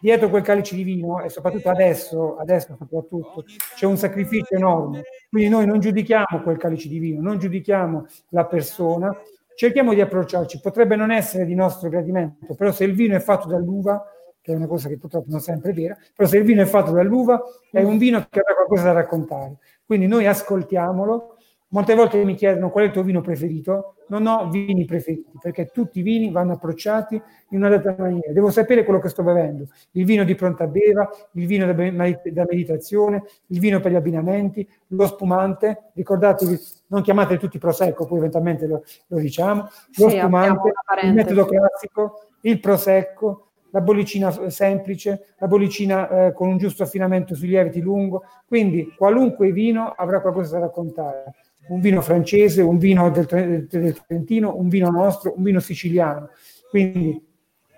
Dietro 0.00 0.28
quel 0.30 0.42
calice 0.42 0.76
di 0.76 0.84
vino, 0.84 1.20
e 1.22 1.28
soprattutto 1.28 1.70
adesso, 1.70 2.36
adesso 2.36 2.76
soprattutto, 2.78 3.44
c'è 3.74 3.84
un 3.86 3.96
sacrificio 3.96 4.54
enorme. 4.54 5.02
Quindi 5.28 5.48
noi 5.48 5.66
non 5.66 5.80
giudichiamo 5.80 6.40
quel 6.42 6.56
calice 6.56 6.88
di 6.88 6.98
vino, 6.98 7.20
non 7.20 7.38
giudichiamo 7.38 8.06
la 8.30 8.46
persona, 8.46 9.16
cerchiamo 9.56 9.92
di 9.94 10.00
approcciarci. 10.00 10.60
Potrebbe 10.60 10.94
non 10.94 11.10
essere 11.10 11.44
di 11.44 11.54
nostro 11.54 11.88
gradimento, 11.88 12.54
però 12.54 12.70
se 12.70 12.84
il 12.84 12.94
vino 12.94 13.16
è 13.16 13.20
fatto 13.20 13.48
dall'uva, 13.48 14.04
che 14.40 14.52
è 14.52 14.56
una 14.56 14.68
cosa 14.68 14.88
che 14.88 14.98
purtroppo 14.98 15.26
non 15.30 15.40
sempre 15.40 15.72
è 15.72 15.74
vera, 15.74 15.96
però 16.14 16.28
se 16.28 16.38
il 16.38 16.44
vino 16.44 16.62
è 16.62 16.66
fatto 16.66 16.92
dall'uva, 16.92 17.42
è 17.70 17.82
un 17.82 17.98
vino 17.98 18.24
che 18.30 18.38
avrà 18.38 18.54
qualcosa 18.54 18.84
da 18.84 18.92
raccontare. 18.92 19.56
Quindi 19.84 20.06
noi 20.06 20.26
ascoltiamolo. 20.26 21.37
Molte 21.70 21.94
volte 21.94 22.24
mi 22.24 22.34
chiedono 22.34 22.70
qual 22.70 22.84
è 22.84 22.86
il 22.86 22.92
tuo 22.94 23.02
vino 23.02 23.20
preferito. 23.20 23.96
Non 24.08 24.26
ho 24.26 24.48
vini 24.48 24.86
preferiti 24.86 25.32
perché 25.38 25.66
tutti 25.66 25.98
i 25.98 26.02
vini 26.02 26.30
vanno 26.30 26.54
approcciati 26.54 27.20
in 27.50 27.58
una 27.58 27.68
data 27.68 27.94
maniera. 27.98 28.32
Devo 28.32 28.50
sapere 28.50 28.84
quello 28.84 29.00
che 29.00 29.10
sto 29.10 29.22
bevendo. 29.22 29.66
Il 29.90 30.06
vino 30.06 30.24
di 30.24 30.34
pronta 30.34 30.66
beva, 30.66 31.10
il 31.32 31.46
vino 31.46 31.66
da, 31.66 31.72
da 31.74 32.46
meditazione, 32.48 33.22
il 33.48 33.60
vino 33.60 33.80
per 33.80 33.92
gli 33.92 33.96
abbinamenti, 33.96 34.66
lo 34.88 35.06
spumante. 35.06 35.90
Ricordatevi, 35.92 36.58
non 36.86 37.02
chiamate 37.02 37.36
tutti 37.36 37.58
prosecco, 37.58 38.06
poi 38.06 38.16
eventualmente 38.16 38.66
lo, 38.66 38.82
lo 39.08 39.18
diciamo. 39.18 39.68
Lo 39.96 40.08
sì, 40.08 40.16
spumante, 40.16 40.72
il 41.02 41.12
metodo 41.12 41.44
classico, 41.44 42.22
il 42.42 42.60
prosecco, 42.60 43.48
la 43.72 43.82
bollicina 43.82 44.30
semplice, 44.48 45.34
la 45.36 45.46
bollicina 45.46 46.08
eh, 46.08 46.32
con 46.32 46.48
un 46.48 46.56
giusto 46.56 46.82
affinamento 46.82 47.34
sui 47.34 47.48
lieviti 47.48 47.82
lungo, 47.82 48.22
quindi 48.46 48.94
qualunque 48.96 49.52
vino 49.52 49.92
avrà 49.94 50.22
qualcosa 50.22 50.58
da 50.58 50.64
raccontare. 50.64 51.34
Un 51.68 51.80
vino 51.80 52.00
francese, 52.00 52.62
un 52.62 52.78
vino 52.78 53.10
del, 53.10 53.66
del, 53.68 54.02
Trentino, 54.06 54.56
un 54.56 54.68
vino 54.68 54.90
nostro, 54.90 55.34
un 55.36 55.42
vino 55.42 55.60
siciliano. 55.60 56.30
Quindi 56.70 57.26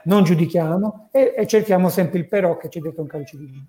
non 0.05 0.25
giudichiamo 0.25 1.09
e, 1.11 1.35
e 1.37 1.47
cerchiamo 1.47 1.89
sempre 1.89 2.21
il 2.21 2.29
però 2.29 2.57
che 2.57 2.69
c'è 2.69 2.81
dentro 2.81 3.03
un 3.03 3.09
calcio 3.09 3.37
di 3.37 3.47
vino. 3.47 3.67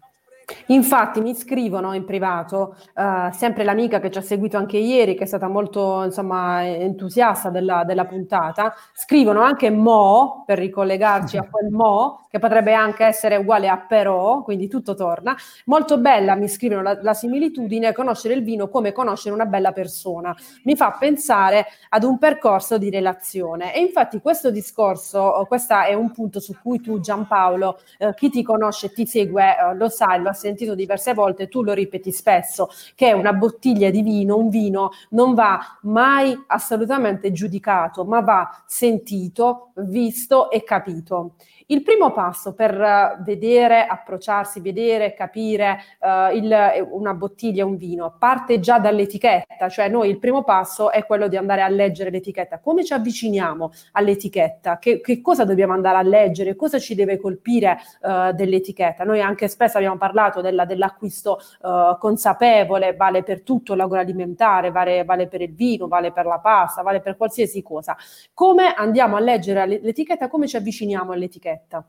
Infatti 0.68 1.22
mi 1.22 1.34
scrivono 1.34 1.94
in 1.94 2.06
privato, 2.06 2.76
uh, 2.96 3.32
sempre 3.32 3.64
l'amica 3.64 4.00
che 4.00 4.12
ci 4.12 4.18
ha 4.18 4.22
seguito 4.22 4.58
anche 4.58 4.78
ieri, 4.78 5.16
che 5.16 5.24
è 5.24 5.28
stata 5.28 5.48
molto 5.48 6.04
insomma, 6.04 6.66
entusiasta 6.66 7.50
della, 7.50 7.84
della, 7.86 8.06
puntata, 8.06 8.74
scrivono 8.94 9.42
anche 9.42 9.70
mo, 9.70 10.44
per 10.46 10.60
ricollegarci 10.60 11.38
a 11.38 11.48
quel 11.50 11.72
mo, 11.72 12.21
che 12.32 12.40
potrebbe 12.40 12.74
anche 12.74 13.04
essere 13.04 13.36
uguale 13.36 13.68
a 13.68 13.78
però, 13.78 14.42
quindi 14.42 14.70
tutto 14.70 14.96
torna. 14.96 15.36
Molto 15.66 15.98
bella, 15.98 16.36
mi 16.36 16.48
scrivono 16.48 16.82
la, 16.82 16.98
la 17.02 17.14
similitudine, 17.14 17.94
conoscere 17.94 18.34
il 18.34 18.44
vino 18.44 18.70
come 18.70 18.94
conoscere 18.94 19.36
una 19.36 19.46
bella 19.46 19.74
persona. 19.74 20.34
Mi 20.64 20.78
fa 20.78 20.96
pensare 20.98 21.66
ad 21.90 22.04
un 22.04 22.18
percorso 22.18 22.78
di 22.78 22.90
relazione. 22.90 23.76
E 23.76 23.82
infatti 23.82 24.22
questo 24.22 24.50
discorso, 24.50 25.46
questo 25.48 25.78
è 25.78 25.94
un 25.94 26.12
punto 26.12 26.40
su 26.40 26.56
cui 26.62 26.80
tu 26.80 27.02
Giampaolo, 27.02 27.80
eh, 27.98 28.14
chi 28.16 28.30
ti 28.30 28.44
conosce 28.44 28.94
ti 28.94 29.06
segue, 29.06 29.44
eh, 29.44 29.76
lo 29.76 29.90
sai, 29.90 30.22
lo 30.22 30.30
ha 30.30 30.34
sentito 30.34 30.74
diverse 30.74 31.14
volte, 31.14 31.50
tu 31.50 31.64
lo 31.64 31.74
ripeti 31.74 32.14
spesso, 32.14 32.70
che 32.96 33.12
una 33.12 33.34
bottiglia 33.34 33.90
di 33.90 34.02
vino, 34.02 34.38
un 34.38 34.48
vino, 34.48 34.92
non 35.10 35.34
va 35.34 35.60
mai 35.82 36.34
assolutamente 36.48 37.34
giudicato, 37.34 38.06
ma 38.06 38.22
va 38.22 38.64
sentito, 38.66 39.72
visto 39.76 40.50
e 40.50 40.64
capito. 40.64 41.34
Il 41.72 41.84
primo 41.84 42.12
passo 42.12 42.54
per 42.54 42.74
eh, 42.82 43.16
vedere, 43.22 43.86
approcciarsi, 43.86 44.60
vedere, 44.60 45.14
capire 45.14 45.80
uh, 46.02 46.36
il, 46.36 46.54
una 46.92 47.14
bottiglia, 47.14 47.66
un 47.66 47.78
vino, 47.78 48.14
parte 48.20 48.60
già 48.60 48.78
dall'etichetta, 48.78 49.70
cioè 49.70 49.88
noi 49.88 50.10
il 50.10 50.20
primo 50.20 50.44
passo 50.44 50.92
è 50.92 51.06
quello 51.06 51.30
di 51.30 51.38
andare 51.38 51.62
a 51.62 51.70
leggere 51.70 52.10
l'etichetta. 52.10 52.60
Come 52.60 52.84
ci 52.84 52.92
avviciniamo 52.92 53.72
all'etichetta? 53.94 54.80
Che, 54.80 55.00
che 55.00 55.22
cosa 55.22 55.46
dobbiamo 55.46 55.72
andare 55.72 55.98
a 56.00 56.02
leggere? 56.02 56.58
Cosa 56.58 56.78
ci 56.78 56.94
deve 56.94 57.18
colpire 57.18 57.78
uh, 58.02 58.34
dell'etichetta? 58.34 59.06
Noi 59.06 59.22
anche 59.22 59.48
spesso 59.48 59.78
abbiamo 59.78 59.98
parlato 59.98 60.42
della, 60.42 60.66
dell'acquisto 60.66 61.40
uh, 61.62 61.98
consapevole, 61.98 62.98
vale 62.98 63.24
per 63.24 63.44
tutto 63.44 63.76
l'agroalimentare, 63.76 64.72
vale, 64.72 65.06
vale 65.06 65.30
per 65.30 65.40
il 65.40 65.54
vino, 65.54 65.88
vale 65.88 66.12
per 66.12 66.26
la 66.26 66.40
pasta, 66.40 66.82
vale 66.82 67.00
per 67.00 67.16
qualsiasi 67.16 67.64
cosa. 67.64 67.96
Come 68.34 68.74
andiamo 68.74 69.16
a 69.16 69.22
leggere 69.22 69.66
l'etichetta? 69.66 70.28
Come 70.28 70.50
ci 70.50 70.58
avviciniamo 70.58 71.14
all'etichetta? 71.14 71.60
L'etichetta? 71.62 71.88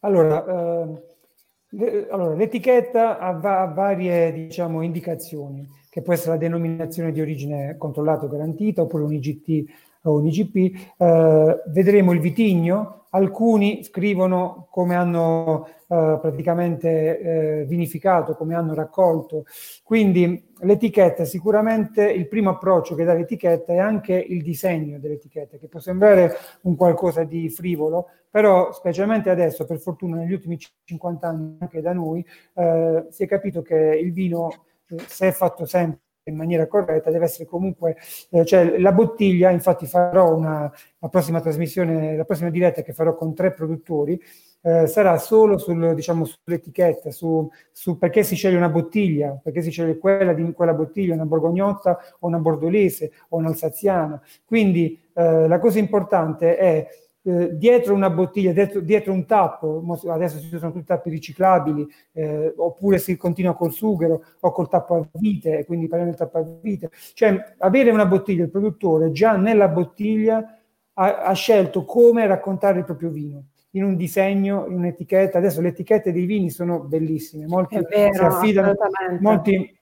Allora, 0.00 0.44
eh, 0.44 2.08
allora 2.10 2.34
l'etichetta 2.34 3.18
ha, 3.18 3.32
va- 3.32 3.66
varie 3.66 4.32
diciamo, 4.32 4.82
indicazioni, 4.82 5.66
che 5.88 6.02
può 6.02 6.12
essere 6.12 6.32
la 6.32 6.38
denominazione 6.38 7.12
di 7.12 7.20
origine 7.20 7.76
controllata 7.78 8.24
o 8.24 8.28
garantita, 8.28 8.82
oppure 8.82 9.04
un 9.04 9.12
IGT 9.12 9.72
o 10.04 10.18
un 10.18 10.26
IGP. 10.26 10.94
Eh, 10.96 11.62
vedremo 11.68 12.12
il 12.12 12.20
vitigno, 12.20 13.06
alcuni 13.10 13.84
scrivono 13.84 14.68
come 14.70 14.94
hanno 14.94 15.66
eh, 15.66 16.18
praticamente 16.20 17.18
eh, 17.18 17.64
vinificato, 17.66 18.34
come 18.34 18.54
hanno 18.54 18.74
raccolto. 18.74 19.44
Quindi 19.84 20.52
l'etichetta, 20.60 21.24
sicuramente 21.24 22.10
il 22.10 22.26
primo 22.26 22.50
approccio 22.50 22.94
che 22.94 23.04
dà 23.04 23.12
l'etichetta 23.12 23.72
è 23.74 23.78
anche 23.78 24.14
il 24.14 24.42
disegno 24.42 24.98
dell'etichetta, 24.98 25.58
che 25.58 25.68
può 25.68 25.78
sembrare 25.78 26.32
un 26.62 26.74
qualcosa 26.74 27.22
di 27.24 27.50
frivolo, 27.50 28.08
però 28.32 28.72
specialmente 28.72 29.28
adesso, 29.28 29.66
per 29.66 29.78
fortuna 29.78 30.16
negli 30.16 30.32
ultimi 30.32 30.58
50 30.84 31.28
anni 31.28 31.56
anche 31.60 31.82
da 31.82 31.92
noi, 31.92 32.24
eh, 32.54 33.06
si 33.10 33.24
è 33.24 33.26
capito 33.28 33.60
che 33.60 33.76
il 33.76 34.10
vino, 34.12 34.48
eh, 34.88 34.98
se 35.06 35.28
è 35.28 35.32
fatto 35.32 35.66
sempre 35.66 36.00
in 36.24 36.36
maniera 36.36 36.66
corretta 36.68 37.10
deve 37.10 37.24
essere 37.24 37.46
comunque 37.46 37.96
eh, 38.30 38.44
cioè 38.44 38.78
la 38.78 38.92
bottiglia 38.92 39.50
infatti 39.50 39.86
farò 39.86 40.32
una 40.32 40.72
la 41.00 41.08
prossima 41.08 41.40
trasmissione 41.40 42.16
la 42.16 42.22
prossima 42.22 42.48
diretta 42.48 42.82
che 42.82 42.92
farò 42.92 43.16
con 43.16 43.34
tre 43.34 43.52
produttori 43.52 44.20
eh, 44.64 44.86
sarà 44.86 45.18
solo 45.18 45.58
sul, 45.58 45.94
diciamo, 45.94 46.24
sull'etichetta, 46.24 47.10
su, 47.10 47.50
su, 47.72 47.98
perché 47.98 48.22
si 48.22 48.36
sceglie 48.36 48.56
una 48.56 48.68
bottiglia, 48.68 49.38
perché 49.42 49.60
si 49.60 49.70
sceglie 49.70 49.98
quella 49.98 50.32
di 50.32 50.52
quella 50.52 50.72
bottiglia, 50.72 51.14
una 51.14 51.26
borgognotta 51.26 51.98
o 52.20 52.28
una 52.28 52.38
bordolese 52.38 53.10
o 53.30 53.38
un'alsaziana. 53.38 54.22
Quindi 54.44 55.00
eh, 55.14 55.48
la 55.48 55.58
cosa 55.58 55.80
importante 55.80 56.56
è 56.56 56.86
eh, 57.24 57.56
dietro 57.56 57.94
una 57.94 58.10
bottiglia, 58.10 58.52
dietro, 58.52 58.80
dietro, 58.80 59.12
un 59.12 59.26
tappo, 59.26 59.84
adesso 60.08 60.40
ci 60.40 60.48
sono 60.58 60.72
tutti 60.72 60.84
tappi 60.84 61.10
riciclabili, 61.10 61.86
eh, 62.12 62.52
oppure 62.56 62.98
si 62.98 63.16
continua 63.16 63.54
col 63.54 63.72
sughero 63.72 64.24
o 64.40 64.50
col 64.50 64.68
tappo 64.68 64.96
a 64.96 65.08
vite, 65.12 65.64
quindi 65.64 65.86
parliamo 65.86 66.12
del 66.14 66.20
tappo 66.20 66.38
a 66.38 66.44
vite. 66.60 66.90
Cioè, 67.14 67.54
avere 67.58 67.90
una 67.90 68.06
bottiglia, 68.06 68.44
il 68.44 68.50
produttore 68.50 69.12
già 69.12 69.36
nella 69.36 69.68
bottiglia 69.68 70.58
ha, 70.94 71.22
ha 71.22 71.32
scelto 71.32 71.84
come 71.84 72.26
raccontare 72.26 72.80
il 72.80 72.84
proprio 72.84 73.10
vino 73.10 73.44
in 73.74 73.84
un 73.84 73.96
disegno, 73.96 74.66
in 74.66 74.74
un'etichetta. 74.74 75.38
Adesso 75.38 75.60
le 75.60 75.68
etichette 75.68 76.12
dei 76.12 76.26
vini 76.26 76.50
sono 76.50 76.80
bellissime, 76.80 77.46
molti, 77.46 77.78
vero, 77.88 78.14
si, 78.14 78.20
affidano, 78.20 78.74
molti, 79.20 79.78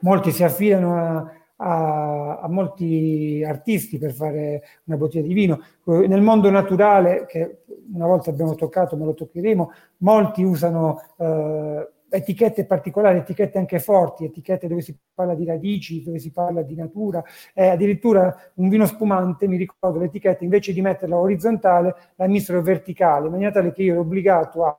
molti 0.00 0.32
si 0.32 0.42
affidano 0.42 0.96
a, 0.96 1.32
a, 1.60 2.38
a, 2.40 2.48
molti 2.48 3.42
artisti 3.46 3.98
per 3.98 4.12
fare 4.12 4.62
una 4.84 4.96
bottiglia 4.96 5.26
di 5.26 5.34
vino. 5.34 5.62
Nel 5.84 6.20
mondo 6.20 6.50
naturale, 6.50 7.26
che 7.26 7.62
una 7.92 8.06
volta 8.06 8.30
abbiamo 8.30 8.54
toccato, 8.54 8.96
ma 8.96 9.04
lo 9.04 9.14
toccheremo, 9.14 9.72
molti 9.98 10.42
usano 10.42 11.00
eh, 11.16 11.88
etichette 12.10 12.64
particolari, 12.64 13.18
etichette 13.18 13.58
anche 13.58 13.78
forti, 13.80 14.24
etichette 14.24 14.68
dove 14.68 14.80
si 14.80 14.96
parla 15.12 15.34
di 15.34 15.44
radici, 15.44 16.02
dove 16.02 16.18
si 16.18 16.30
parla 16.30 16.62
di 16.62 16.74
natura, 16.74 17.22
eh, 17.54 17.68
addirittura 17.68 18.34
un 18.54 18.68
vino 18.68 18.86
spumante, 18.86 19.46
mi 19.46 19.56
ricordo 19.56 19.98
l'etichetta, 19.98 20.44
invece 20.44 20.72
di 20.72 20.80
metterla 20.80 21.16
orizzontale, 21.16 21.94
la 22.16 22.26
misero 22.26 22.62
verticale, 22.62 23.26
in 23.26 23.32
maniera 23.32 23.52
tale 23.52 23.72
che 23.72 23.82
io 23.82 23.92
ero 23.92 24.00
obbligato 24.02 24.64
a 24.64 24.78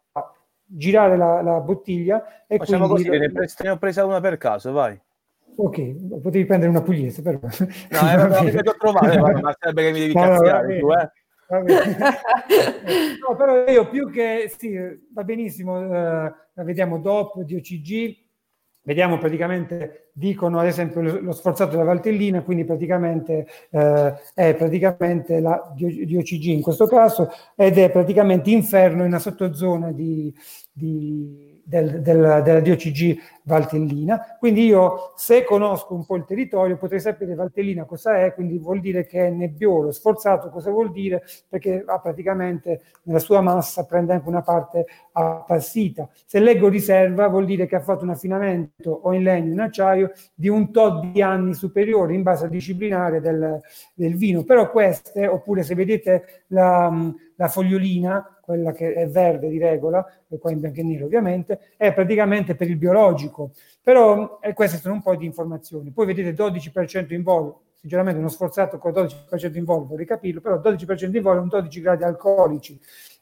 girare 0.71 1.17
la, 1.17 1.41
la 1.41 1.59
bottiglia 1.59 2.45
e 2.45 2.57
Facciamo 2.57 2.87
così, 2.87 3.09
ne 3.09 3.69
ho 3.69 3.77
presa 3.77 4.05
una 4.05 4.19
per 4.19 4.37
caso, 4.37 4.71
vai. 4.71 4.99
Ok, 5.61 6.19
potevi 6.21 6.45
prendere 6.45 6.71
una 6.71 6.81
pugliese, 6.81 7.21
però. 7.21 7.37
No, 7.41 8.09
era 8.09 8.23
una 8.39 8.49
che 8.49 8.69
ho 8.69 8.75
trovato, 8.77 9.19
ma 9.41 9.53
sarebbe 9.59 9.83
che 9.83 9.91
mi 9.91 9.99
devi 9.99 10.13
no, 10.15 10.21
cazziare, 10.21 10.79
tu, 10.79 10.91
eh. 10.91 11.11
no, 13.27 13.35
però 13.35 13.65
io 13.67 13.89
più 13.89 14.09
che 14.09 14.49
sì, 14.55 14.77
va 15.11 15.23
benissimo, 15.25 15.81
eh, 15.81 16.33
vediamo 16.63 16.99
DOP, 16.99 17.41
DOCG, 17.41 18.15
vediamo 18.83 19.17
praticamente, 19.17 20.11
dicono 20.13 20.59
ad 20.59 20.67
esempio 20.67 21.01
lo, 21.01 21.19
lo 21.19 21.31
sforzato 21.33 21.71
della 21.71 21.83
Valtellina, 21.83 22.41
quindi 22.41 22.63
praticamente 22.63 23.47
eh, 23.71 24.13
è 24.33 24.55
praticamente 24.55 25.41
la 25.41 25.73
DOCG 25.75 26.43
in 26.45 26.61
questo 26.61 26.87
caso, 26.87 27.29
ed 27.55 27.77
è 27.79 27.91
praticamente 27.91 28.49
inferno 28.49 29.01
in 29.01 29.07
una 29.07 29.19
sottozona 29.19 29.91
di, 29.91 30.33
di 30.71 31.48
del, 31.69 32.01
del, 32.01 32.41
della 32.43 32.59
DOCG 32.61 33.17
Valtellina. 33.43 34.37
Quindi 34.39 34.65
io, 34.65 35.13
se 35.15 35.43
conosco 35.43 35.93
un 35.93 36.03
po' 36.03 36.15
il 36.15 36.25
territorio, 36.25 36.77
potrei 36.77 36.99
sapere 36.99 37.35
Valtellina 37.35 37.85
cosa 37.85 38.17
è, 38.17 38.33
quindi 38.33 38.57
vuol 38.57 38.79
dire 38.79 39.05
che 39.05 39.27
è 39.27 39.29
nebbiolo. 39.29 39.91
Sforzato 39.91 40.49
cosa 40.49 40.71
vuol 40.71 40.91
dire? 40.91 41.23
Perché 41.47 41.83
ha 41.85 41.99
praticamente 41.99 42.81
nella 43.03 43.19
sua 43.19 43.41
massa 43.41 43.85
prende 43.85 44.13
anche 44.13 44.27
una 44.27 44.41
parte 44.41 44.87
appassita. 45.19 46.09
Se 46.25 46.39
leggo 46.39 46.69
riserva 46.69 47.27
vuol 47.27 47.45
dire 47.45 47.65
che 47.65 47.75
ha 47.75 47.81
fatto 47.81 48.03
un 48.03 48.11
affinamento 48.11 48.91
o 48.91 49.13
in 49.13 49.23
legno 49.23 49.51
in 49.51 49.59
acciaio 49.59 50.11
di 50.33 50.47
un 50.47 50.71
tot 50.71 51.05
di 51.05 51.21
anni 51.21 51.53
superiore 51.53 52.13
in 52.13 52.23
base 52.23 52.45
al 52.45 52.49
disciplinare 52.49 53.21
del, 53.21 53.59
del 53.93 54.15
vino. 54.15 54.43
Però 54.43 54.69
queste, 54.69 55.27
oppure 55.27 55.63
se 55.63 55.75
vedete 55.75 56.43
la, 56.47 57.13
la 57.35 57.47
fogliolina, 57.47 58.39
quella 58.41 58.71
che 58.71 58.93
è 58.93 59.07
verde 59.07 59.47
di 59.49 59.57
regola, 59.57 60.05
e 60.27 60.37
qua 60.37 60.51
in 60.51 60.59
bianco 60.59 60.79
e 60.79 60.83
nero 60.83 61.05
ovviamente, 61.05 61.59
è 61.77 61.93
praticamente 61.93 62.55
per 62.55 62.69
il 62.69 62.77
biologico. 62.77 63.51
Però 63.81 64.39
eh, 64.41 64.53
queste 64.53 64.77
sono 64.77 64.95
un 64.95 65.01
po' 65.01 65.15
di 65.15 65.25
informazioni. 65.25 65.91
Poi 65.91 66.05
vedete 66.05 66.33
12% 66.33 67.13
in 67.13 67.23
volo, 67.23 67.63
sinceramente 67.75 68.19
uno 68.19 68.29
sforzato 68.29 68.77
con 68.77 68.91
12% 68.91 69.55
in 69.55 69.63
volo, 69.63 69.85
vorrei 69.85 70.05
capirlo, 70.05 70.41
però 70.41 70.57
12% 70.59 71.15
in 71.15 71.21
volo, 71.21 71.41
un 71.41 71.47
12 71.47 71.81
gradi 71.81 72.03
alcolici. 72.03 72.79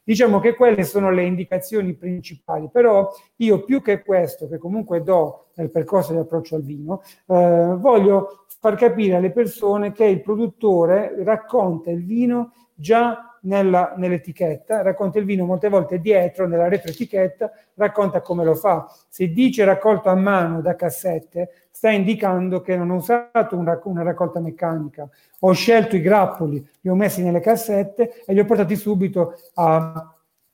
Diciamo 0.08 0.40
che 0.40 0.54
quelle 0.54 0.84
sono 0.84 1.10
le 1.10 1.26
indicazioni 1.26 1.92
principali, 1.92 2.70
però 2.72 3.10
io 3.36 3.62
più 3.62 3.82
che 3.82 4.02
questo, 4.02 4.48
che 4.48 4.56
comunque 4.56 5.02
do 5.02 5.48
nel 5.56 5.70
percorso 5.70 6.12
di 6.12 6.18
approccio 6.18 6.54
al 6.54 6.62
vino, 6.62 7.02
eh, 7.26 7.74
voglio 7.76 8.46
far 8.58 8.74
capire 8.76 9.16
alle 9.16 9.32
persone 9.32 9.92
che 9.92 10.06
il 10.06 10.22
produttore 10.22 11.12
racconta 11.22 11.90
il 11.90 12.06
vino 12.06 12.52
già 12.72 13.27
nella, 13.42 13.94
nell'etichetta, 13.96 14.82
racconta 14.82 15.18
il 15.18 15.24
vino 15.24 15.44
molte 15.44 15.68
volte 15.68 16.00
dietro, 16.00 16.46
nella 16.46 16.68
retroetichetta, 16.68 17.50
racconta 17.74 18.20
come 18.20 18.44
lo 18.44 18.54
fa. 18.54 18.86
Se 19.08 19.28
dice 19.28 19.64
raccolto 19.64 20.08
a 20.08 20.14
mano 20.14 20.60
da 20.60 20.74
cassette, 20.74 21.66
sta 21.70 21.90
indicando 21.90 22.60
che 22.60 22.76
non 22.76 22.90
ho 22.90 22.96
usato 22.96 23.56
una, 23.56 23.80
una 23.84 24.02
raccolta 24.02 24.40
meccanica, 24.40 25.08
ho 25.40 25.52
scelto 25.52 25.96
i 25.96 26.00
grappoli, 26.00 26.66
li 26.80 26.90
ho 26.90 26.94
messi 26.94 27.22
nelle 27.22 27.40
cassette 27.40 28.24
e 28.24 28.32
li 28.32 28.40
ho 28.40 28.44
portati 28.44 28.76
subito 28.76 29.34
a 29.54 30.12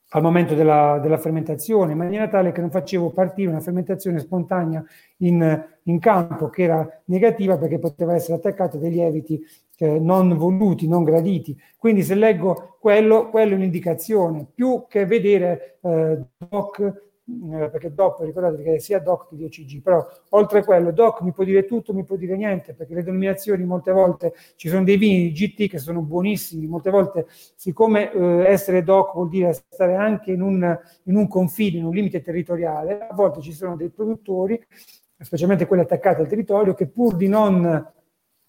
al 0.09 0.21
momento 0.21 0.53
della, 0.53 0.99
della, 1.01 1.17
fermentazione, 1.17 1.91
in 1.91 1.97
maniera 1.97 2.29
tale 2.29 2.53
che 2.53 2.61
non 2.61 2.69
facevo 2.69 3.09
partire 3.09 3.49
una 3.49 3.59
fermentazione 3.59 4.19
spontanea 4.19 4.81
in, 5.17 5.65
in 5.87 5.99
campo 5.99 6.49
che 6.49 6.63
era 6.63 7.01
negativa 7.05 7.57
perché 7.57 7.79
poteva 7.79 8.15
essere 8.15 8.35
attaccata 8.35 8.77
a 8.77 8.79
dei 8.79 8.91
lieviti 8.91 9.43
eh, 9.77 9.99
non 9.99 10.37
voluti, 10.37 10.87
non 10.87 11.03
graditi. 11.03 11.57
Quindi 11.77 12.03
se 12.03 12.15
leggo 12.15 12.77
quello, 12.79 13.29
quello 13.29 13.53
è 13.53 13.55
un'indicazione, 13.55 14.47
più 14.53 14.85
che 14.87 15.05
vedere 15.05 15.79
eh, 15.81 16.19
doc 16.37 17.03
eh, 17.27 17.69
perché 17.71 17.91
DOC, 17.91 18.21
ricordate 18.21 18.61
che 18.61 18.79
sia 18.79 18.99
DOC 18.99 19.29
che 19.29 19.35
DOCG, 19.35 19.81
però 19.81 20.05
oltre 20.29 20.59
a 20.59 20.63
quello 20.63 20.91
DOC 20.91 21.21
mi 21.21 21.31
può 21.31 21.43
dire 21.43 21.65
tutto, 21.65 21.91
mi 21.91 22.03
può 22.03 22.15
dire 22.17 22.37
niente, 22.37 22.75
perché 22.75 22.93
le 22.93 23.03
denominazioni 23.03 23.63
molte 23.63 23.91
volte 23.91 24.33
ci 24.55 24.69
sono 24.69 24.83
dei 24.83 24.97
vini 24.97 25.23
di 25.23 25.31
GT 25.31 25.67
che 25.67 25.79
sono 25.79 26.01
buonissimi, 26.01 26.67
molte 26.67 26.91
volte 26.91 27.25
siccome 27.55 28.11
eh, 28.11 28.45
essere 28.45 28.83
DOC 28.83 29.13
vuol 29.13 29.29
dire 29.29 29.53
stare 29.53 29.95
anche 29.95 30.31
in 30.31 30.41
un, 30.41 30.79
in 31.05 31.15
un 31.15 31.27
confine, 31.27 31.79
in 31.79 31.85
un 31.85 31.95
limite 31.95 32.21
territoriale, 32.21 33.07
a 33.07 33.13
volte 33.15 33.41
ci 33.41 33.53
sono 33.53 33.75
dei 33.75 33.89
produttori, 33.89 34.63
specialmente 35.19 35.65
quelli 35.65 35.83
attaccati 35.83 36.21
al 36.21 36.27
territorio, 36.27 36.73
che 36.73 36.87
pur 36.87 37.15
di 37.15 37.27
non 37.27 37.93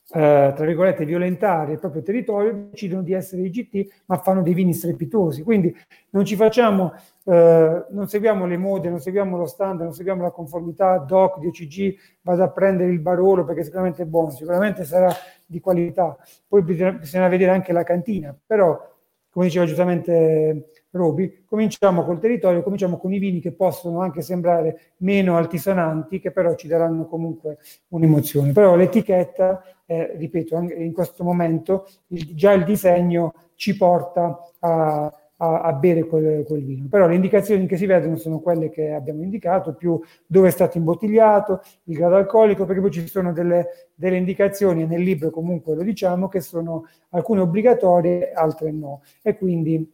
eh, 0.09 0.53
tra 0.55 0.65
virgolette, 0.65 1.05
violentare 1.05 1.73
il 1.73 1.79
proprio 1.81 2.03
territorio, 2.03 2.69
decidono 2.71 3.03
di 3.03 3.13
essere 3.13 3.43
IGT, 3.43 4.03
ma 4.07 4.19
fanno 4.19 4.43
dei 4.43 4.55
vini 4.55 4.73
strepitosi. 4.73 5.43
Quindi 5.43 5.75
non 6.11 6.25
ci 6.25 6.37
facciamo, 6.37 6.93
eh, 7.25 7.85
non 7.91 8.07
seguiamo 8.07 8.47
le 8.47 8.57
mode, 8.57 8.89
non 8.89 9.01
seguiamo 9.01 9.37
lo 9.37 9.47
standard, 9.47 9.83
non 9.83 9.93
seguiamo 9.93 10.23
la 10.23 10.31
conformità, 10.31 10.99
DOC, 10.99 11.41
DOCG, 11.41 11.97
vado 12.23 12.45
a 12.45 12.51
prendere 12.51 12.93
il 12.93 13.01
barolo 13.01 13.45
perché 13.45 13.65
sicuramente 13.65 14.03
è 14.03 14.07
buono, 14.07 14.31
sicuramente 14.31 14.85
sarà 14.85 15.13
di 15.45 15.59
qualità. 15.59 16.17
Poi 16.47 16.63
bisogna, 16.63 16.93
bisogna 16.93 17.29
vedere 17.29 17.51
anche 17.51 17.73
la 17.73 17.83
cantina, 17.83 18.37
però, 18.47 18.95
come 19.37 19.49
diceva 19.49 19.67
giustamente 19.67 20.71
Roby, 20.93 21.45
cominciamo 21.45 22.05
col 22.05 22.19
territorio, 22.19 22.63
cominciamo 22.63 22.97
con 22.97 23.13
i 23.13 23.19
vini 23.19 23.39
che 23.39 23.53
possono 23.53 24.01
anche 24.01 24.23
sembrare 24.23 24.95
meno 25.01 25.37
altisonanti, 25.37 26.21
che 26.21 26.31
però 26.31 26.55
ci 26.55 26.67
daranno 26.67 27.07
comunque 27.07 27.59
un'emozione. 27.89 28.53
Però 28.53 28.75
l'etichetta, 28.77 29.63
eh, 29.85 30.15
ripeto, 30.17 30.57
in 30.57 30.91
questo 30.95 31.23
momento 31.23 31.87
il, 32.07 32.35
già 32.35 32.53
il 32.53 32.65
disegno 32.65 33.35
ci 33.57 33.77
porta 33.77 34.39
a, 34.61 35.13
a, 35.39 35.61
a 35.61 35.73
bere 35.73 36.05
quel, 36.05 36.45
quel, 36.45 36.65
vino. 36.65 36.87
Però 36.89 37.07
le 37.07 37.15
indicazioni 37.15 37.67
che 37.67 37.77
si 37.77 37.87
vedono 37.87 38.17
sono 38.17 38.41
quelle 38.41 38.71
che 38.71 38.93
abbiamo 38.93 39.23
indicato, 39.23 39.75
più 39.75 40.01
dove 40.27 40.49
è 40.49 40.51
stato 40.51 40.79
imbottigliato, 40.79 41.63
il 41.85 41.97
grado 41.97 42.17
alcolico, 42.17 42.65
perché 42.65 42.81
poi 42.81 42.91
ci 42.91 43.07
sono 43.07 43.33
delle, 43.33 43.91
delle 43.95 44.17
indicazioni, 44.17 44.83
e 44.83 44.87
nel 44.87 45.03
libro 45.03 45.31
comunque 45.31 45.75
lo 45.75 45.83
diciamo, 45.83 46.29
che 46.29 46.41
sono 46.41 46.87
alcune 47.11 47.41
obbligatorie, 47.41 48.33
altre 48.33 48.71
no. 48.71 49.03
E 49.23 49.37
quindi 49.37 49.93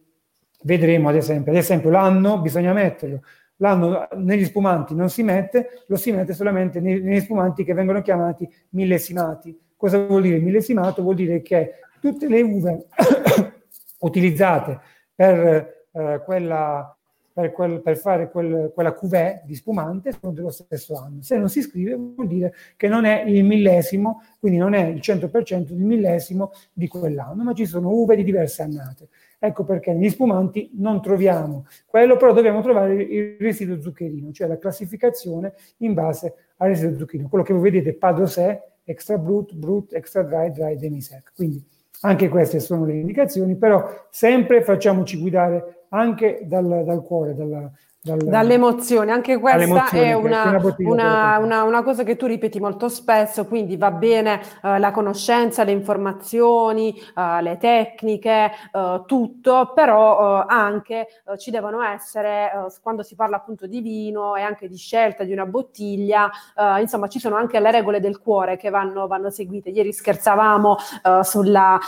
vedremo 0.63 1.09
ad 1.09 1.15
esempio, 1.15 1.51
ad 1.51 1.57
esempio 1.57 1.89
l'anno 1.89 2.39
bisogna 2.39 2.71
metterlo, 2.71 3.21
l'anno 3.57 4.07
negli 4.15 4.45
spumanti 4.45 4.95
non 4.95 5.09
si 5.09 5.23
mette, 5.23 5.83
lo 5.87 5.97
si 5.97 6.11
mette 6.11 6.33
solamente 6.33 6.79
negli 6.79 7.19
spumanti 7.19 7.63
che 7.63 7.73
vengono 7.73 8.01
chiamati 8.01 8.49
millesimati. 8.69 9.59
Cosa 9.75 10.05
vuol 10.05 10.21
dire 10.21 10.39
millesimato? 10.39 11.01
Vuol 11.01 11.15
dire 11.15 11.41
che 11.41 11.71
tutte 11.99 12.29
le 12.29 12.41
uve 12.41 12.85
utilizzate 13.99 14.79
per, 15.15 15.87
eh, 15.91 16.21
quella, 16.23 16.95
per, 17.31 17.51
quel, 17.51 17.81
per 17.81 17.97
fare 17.97 18.29
quel, 18.29 18.71
quella 18.73 18.93
cuvée 18.93 19.41
di 19.45 19.55
spumante 19.55 20.11
sono 20.11 20.33
dello 20.33 20.49
stesso 20.49 20.95
anno. 20.95 21.21
Se 21.21 21.37
non 21.37 21.49
si 21.49 21.61
scrive 21.61 21.95
vuol 21.95 22.27
dire 22.27 22.53
che 22.75 22.87
non 22.87 23.05
è 23.05 23.23
il 23.25 23.43
millesimo, 23.43 24.21
quindi 24.39 24.59
non 24.59 24.73
è 24.73 24.85
il 24.85 24.99
100% 24.99 25.71
del 25.71 25.77
millesimo 25.77 26.51
di 26.71 26.87
quell'anno, 26.87 27.43
ma 27.43 27.53
ci 27.53 27.65
sono 27.65 27.89
uve 27.89 28.15
di 28.15 28.23
diverse 28.23 28.61
annate. 28.61 29.09
Ecco 29.39 29.65
perché 29.65 29.91
negli 29.91 30.09
spumanti 30.09 30.71
non 30.75 31.01
troviamo 31.01 31.65
quello, 31.85 32.15
però 32.15 32.31
dobbiamo 32.31 32.61
trovare 32.61 32.93
il 33.03 33.35
residuo 33.39 33.81
zuccherino, 33.81 34.31
cioè 34.31 34.47
la 34.47 34.57
classificazione 34.57 35.53
in 35.77 35.93
base 35.93 36.33
al 36.57 36.69
residuo 36.69 36.97
zuccherino. 36.97 37.27
Quello 37.27 37.43
che 37.43 37.51
voi 37.51 37.63
vedete, 37.63 37.93
Padosè, 37.93 38.61
extra 38.85 39.17
brut, 39.17 39.53
brut, 39.53 39.93
extra 39.93 40.23
dry, 40.23 40.51
dry, 40.51 40.77
demisec. 40.77 41.33
Quindi 41.35 41.61
anche 42.05 42.29
queste 42.29 42.59
sono 42.59 42.85
le 42.85 42.95
indicazioni, 42.95 43.55
però 43.55 44.07
sempre 44.09 44.61
facciamoci 44.63 45.17
guidare 45.17 45.85
anche 45.89 46.41
dal, 46.43 46.83
dal 46.85 47.01
cuore, 47.01 47.33
dalla, 47.33 47.71
dal, 48.03 48.17
dall'emozione, 48.17 49.13
anche 49.13 49.37
questa 49.39 49.87
è 49.91 50.11
una, 50.11 50.59
una, 50.79 51.37
una, 51.37 51.63
una, 51.63 51.83
cosa 51.83 52.03
che 52.03 52.17
tu 52.17 52.25
ripeti 52.25 52.59
molto 52.59 52.89
spesso, 52.89 53.45
quindi 53.45 53.77
va 53.77 53.91
bene 53.91 54.41
uh, 54.61 54.77
la 54.77 54.91
conoscenza, 54.91 55.63
le 55.63 55.71
informazioni, 55.71 56.93
uh, 57.15 57.41
le 57.41 57.57
tecniche, 57.57 58.51
uh, 58.73 59.05
tutto, 59.05 59.71
però 59.73 60.45
anche 60.45 61.07
ci 61.37 61.49
devono 61.49 61.81
essere, 61.81 62.51
quando 62.81 63.03
si 63.03 63.15
parla 63.15 63.37
appunto 63.37 63.67
di 63.67 63.79
vino 63.79 64.35
e 64.35 64.41
anche 64.41 64.67
di 64.67 64.75
scelta 64.75 65.23
di 65.23 65.31
una 65.31 65.45
bottiglia, 65.45 66.29
insomma 66.79 67.07
ci 67.07 67.19
sono 67.19 67.35
anche 67.35 67.59
le 67.59 67.71
regole 67.71 67.99
del 67.99 68.19
cuore 68.19 68.57
che 68.57 68.69
vanno, 68.69 69.07
vanno 69.07 69.29
seguite. 69.29 69.69
Ieri 69.69 69.93
scherzavamo 69.93 70.77
sulla, 71.21 71.79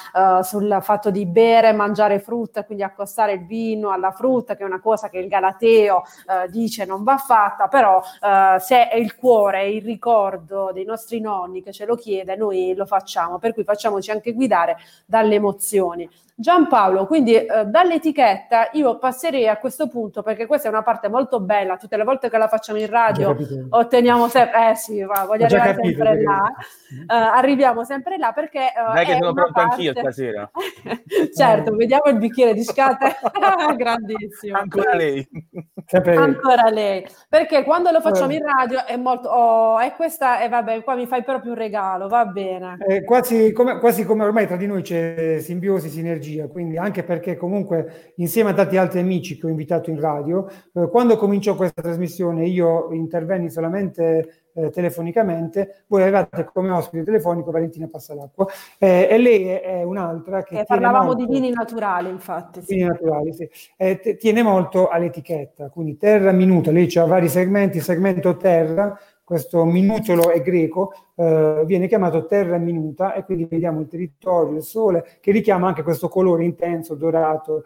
sul 0.42 0.78
fatto 0.82 1.12
di 1.12 1.26
bere 1.26 1.74
mangiare 1.74 2.20
frutta, 2.20 2.64
quindi 2.64 2.84
accostare 2.84 3.34
il 3.34 3.46
vino 3.46 3.92
alla 3.92 4.12
frutta, 4.12 4.56
che 4.56 4.64
è 4.64 4.66
una 4.66 4.80
cosa 4.80 5.10
che 5.10 5.18
il 5.18 5.28
Galateo 5.28 6.04
eh, 6.28 6.50
dice 6.50 6.86
non 6.86 7.04
va 7.04 7.18
fatta, 7.18 7.68
però 7.68 8.02
eh, 8.22 8.60
se 8.60 8.90
è 8.90 8.96
il 8.96 9.16
cuore, 9.16 9.62
è 9.62 9.66
il 9.66 9.84
ricordo 9.84 10.72
dei 10.74 10.86
nostri 10.86 11.20
nonni 11.20 11.62
che 11.62 11.72
ce 11.72 11.86
lo 11.86 11.96
chiede, 11.96 12.36
noi 12.36 12.74
lo 12.76 12.86
facciamo, 12.86 13.40
per 13.40 13.54
cui 13.54 13.64
facciamoci 13.64 14.12
anche 14.12 14.34
guidare 14.34 14.78
dalle 15.06 15.36
emozioni. 15.36 16.10
Giampaolo, 16.38 17.08
quindi 17.08 17.34
eh, 17.34 17.64
dall'etichetta 17.66 18.72
io 18.74 18.98
passerei 18.98 19.48
a 19.48 19.56
questo 19.56 19.88
punto 19.88 20.22
perché 20.22 20.48
questa 20.48 20.68
è 20.68 20.72
una 20.72 20.84
parte 20.84 21.08
molto 21.08 21.40
bella, 21.40 21.78
tutte 21.78 21.96
le 21.96 22.04
volte 22.04 22.30
che 22.30 22.38
la 22.38 22.50
facciamo 22.50 22.78
in 22.78 22.90
radio 22.90 23.34
otteniamo 23.70 24.28
sempre, 24.28 24.72
eh 24.72 24.76
sì, 24.76 25.02
va, 25.02 25.24
voglio 25.26 25.46
arrivare 25.46 25.76
capito, 25.76 26.04
sempre 26.04 26.24
là, 26.24 26.42
uh, 26.44 27.38
arriviamo 27.38 27.86
sempre 27.86 28.18
là 28.18 28.34
perché... 28.34 28.68
Uh, 28.76 28.94
Dai 28.94 29.06
che 29.06 29.14
sono 29.14 29.32
pronto 29.32 29.54
parte... 29.54 29.72
anch'io 29.72 29.94
stasera. 29.96 30.52
certo, 31.34 31.74
vediamo 31.74 32.04
il 32.08 32.18
bicchiere 32.18 32.54
di 32.54 32.64
scate, 32.66 33.16
grandissimo. 33.78 34.58
Ancora 34.58 34.94
lei. 34.94 35.26
Ancora 35.96 36.70
lei, 36.70 37.06
perché 37.30 37.64
quando 37.64 37.92
lo 37.92 38.02
facciamo 38.02 38.34
in 38.34 38.44
radio 38.44 38.86
è 38.86 38.98
molto, 38.98 39.30
oh, 39.30 39.82
e 39.82 39.94
questa, 39.96 40.42
e 40.42 40.50
vabbè, 40.50 40.84
qua 40.84 40.96
mi 40.96 41.06
fai 41.06 41.24
proprio 41.24 41.52
un 41.52 41.58
regalo, 41.58 42.08
va 42.08 42.26
bene. 42.26 42.78
Eh, 42.88 43.04
quasi, 43.04 43.52
come, 43.52 43.80
quasi 43.80 44.06
come 44.06 44.24
ormai 44.24 44.48
tra 44.48 44.58
di 44.58 44.68
noi 44.68 44.82
c'è 44.82 45.40
simbiosi, 45.40 45.90
sinergia 45.90 46.48
quindi 46.48 46.78
anche 46.78 47.04
perché 47.04 47.38
comunque 47.38 48.14
insieme 48.18 48.52
a 48.52 48.54
tanti 48.54 48.78
altri 48.78 49.00
amici 49.00 49.38
che 49.38 49.46
ho 49.46 49.50
invitato 49.50 49.90
in 49.90 50.00
radio, 50.00 50.48
eh, 50.74 50.90
quando 50.90 51.18
cominciò 51.18 51.56
questa 51.56 51.82
trasmissione 51.82 52.46
io 52.46 52.92
intervenni 52.92 53.50
solamente 53.50 54.45
eh, 54.56 54.70
telefonicamente, 54.70 55.84
voi 55.88 56.02
avevate 56.02 56.46
come 56.46 56.72
ospite 56.72 57.04
telefonico 57.04 57.52
Valentina 57.52 57.88
Passalacqua 57.88 58.48
eh, 58.80 59.08
e 59.10 59.18
lei 59.18 59.48
è, 59.48 59.62
è 59.62 59.84
un'altra 59.84 60.44
che... 60.44 60.64
parlavamo 60.66 61.14
molto, 61.14 61.26
di 61.26 61.32
vini 61.32 61.52
naturali 61.52 62.10
infatti. 62.10 62.62
Sì. 62.62 62.76
Vini 62.76 62.88
naturali, 62.88 63.34
sì. 63.34 63.50
T- 63.78 64.16
tiene 64.18 64.44
molto 64.44 64.88
all'etichetta, 64.88 65.70
quindi 65.70 65.98
terra 65.98 66.32
minuta, 66.32 66.72
lei 66.72 66.90
ha 66.96 67.06
vari 67.06 67.28
segmenti, 67.28 67.80
segmento 67.80 68.38
terra, 68.38 68.98
questo 69.26 69.66
minutolo 69.66 70.30
è 70.30 70.42
greco, 70.42 70.94
eh, 71.16 71.64
viene 71.66 71.88
chiamato 71.88 72.26
terra 72.28 72.58
minuta 72.58 73.14
e 73.14 73.26
quindi 73.26 73.46
vediamo 73.46 73.82
il 73.82 73.88
territorio, 73.88 74.58
il 74.58 74.64
sole, 74.64 75.18
che 75.20 75.32
richiama 75.32 75.68
anche 75.68 75.84
questo 75.84 76.08
colore 76.08 76.46
intenso, 76.46 76.94
dorato, 76.94 77.64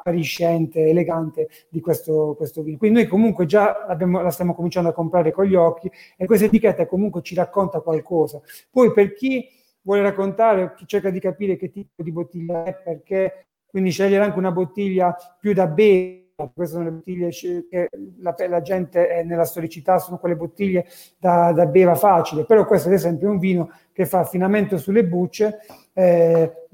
appariscente, 0.00 0.88
elegante 0.88 1.48
di 1.68 1.80
questo, 1.80 2.34
questo, 2.36 2.62
vino. 2.62 2.78
Quindi 2.78 3.00
noi 3.00 3.08
comunque 3.08 3.46
già 3.46 3.86
la 3.96 4.30
stiamo 4.30 4.54
cominciando 4.54 4.88
a 4.88 4.92
comprare 4.92 5.30
con 5.30 5.44
gli 5.44 5.54
occhi 5.54 5.90
e 6.16 6.26
questa 6.26 6.46
etichetta 6.46 6.86
comunque 6.86 7.22
ci 7.22 7.34
racconta 7.34 7.80
qualcosa. 7.80 8.40
Poi 8.70 8.92
per 8.92 9.12
chi 9.14 9.46
vuole 9.82 10.02
raccontare, 10.02 10.74
chi 10.74 10.86
cerca 10.86 11.10
di 11.10 11.20
capire 11.20 11.56
che 11.56 11.70
tipo 11.70 12.02
di 12.02 12.12
bottiglia 12.12 12.64
è, 12.64 12.74
perché 12.74 13.46
quindi 13.66 13.90
scegliere 13.90 14.24
anche 14.24 14.38
una 14.38 14.52
bottiglia 14.52 15.14
più 15.38 15.52
da 15.52 15.66
bere, 15.66 16.18
queste 16.54 16.74
sono 16.74 16.84
le 16.84 16.92
bottiglie 16.92 17.28
che 17.28 17.90
la, 18.18 18.34
la, 18.48 18.62
gente 18.62 19.08
è 19.08 19.22
nella 19.22 19.44
storicità, 19.44 19.98
sono 19.98 20.18
quelle 20.18 20.36
bottiglie 20.36 20.86
da, 21.18 21.52
da, 21.52 21.66
beva 21.66 21.94
facile, 21.94 22.44
però 22.44 22.64
questo 22.64 22.88
ad 22.88 22.94
esempio 22.94 23.28
è 23.28 23.30
un 23.30 23.38
vino 23.38 23.70
che 23.92 24.06
fa 24.06 24.20
affinamento 24.20 24.78
sulle 24.78 25.04
bucce, 25.04 25.58
eh, 25.92 26.66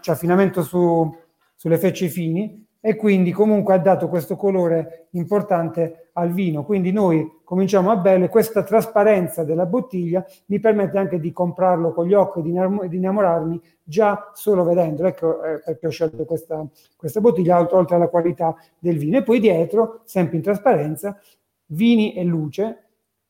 cioè 0.00 0.14
affinamento 0.14 0.62
su, 0.62 1.14
sulle 1.60 1.76
fecce 1.76 2.08
fini 2.08 2.66
e 2.80 2.96
quindi 2.96 3.32
comunque 3.32 3.74
ha 3.74 3.78
dato 3.78 4.08
questo 4.08 4.34
colore 4.34 5.08
importante 5.10 6.08
al 6.14 6.32
vino. 6.32 6.64
Quindi 6.64 6.90
noi 6.90 7.40
cominciamo 7.44 7.90
a 7.90 7.96
bere 7.96 8.30
questa 8.30 8.62
trasparenza 8.62 9.44
della 9.44 9.66
bottiglia 9.66 10.24
mi 10.46 10.58
permette 10.58 10.96
anche 10.96 11.20
di 11.20 11.30
comprarlo 11.32 11.92
con 11.92 12.06
gli 12.06 12.14
occhi 12.14 12.38
e 12.38 12.88
di 12.88 12.96
innamorarmi 12.96 13.60
già 13.82 14.30
solo 14.32 14.64
vedendo. 14.64 15.04
Ecco 15.04 15.44
eh, 15.44 15.60
perché 15.62 15.86
ho 15.86 15.90
scelto 15.90 16.24
questa, 16.24 16.66
questa 16.96 17.20
bottiglia, 17.20 17.60
oltre 17.60 17.96
alla 17.96 18.08
qualità 18.08 18.56
del 18.78 18.96
vino. 18.96 19.18
E 19.18 19.22
poi 19.22 19.38
dietro, 19.38 20.00
sempre 20.04 20.36
in 20.36 20.42
trasparenza, 20.42 21.20
vini 21.66 22.14
e 22.14 22.24
luce, 22.24 22.84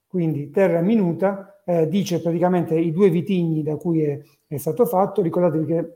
quindi 0.07 0.51
terra 0.51 0.83
minuta, 0.83 1.61
eh, 1.65 1.89
dice 1.89 2.23
praticamente 2.23 2.77
i 2.77 2.93
due 2.93 3.11
vitigni 3.11 3.65
da 3.65 3.75
cui 3.75 4.05
è, 4.05 4.21
è 4.47 4.57
stato 4.57 4.87
fatto. 4.87 5.21
Ricordatevi 5.21 5.67
che 5.67 5.95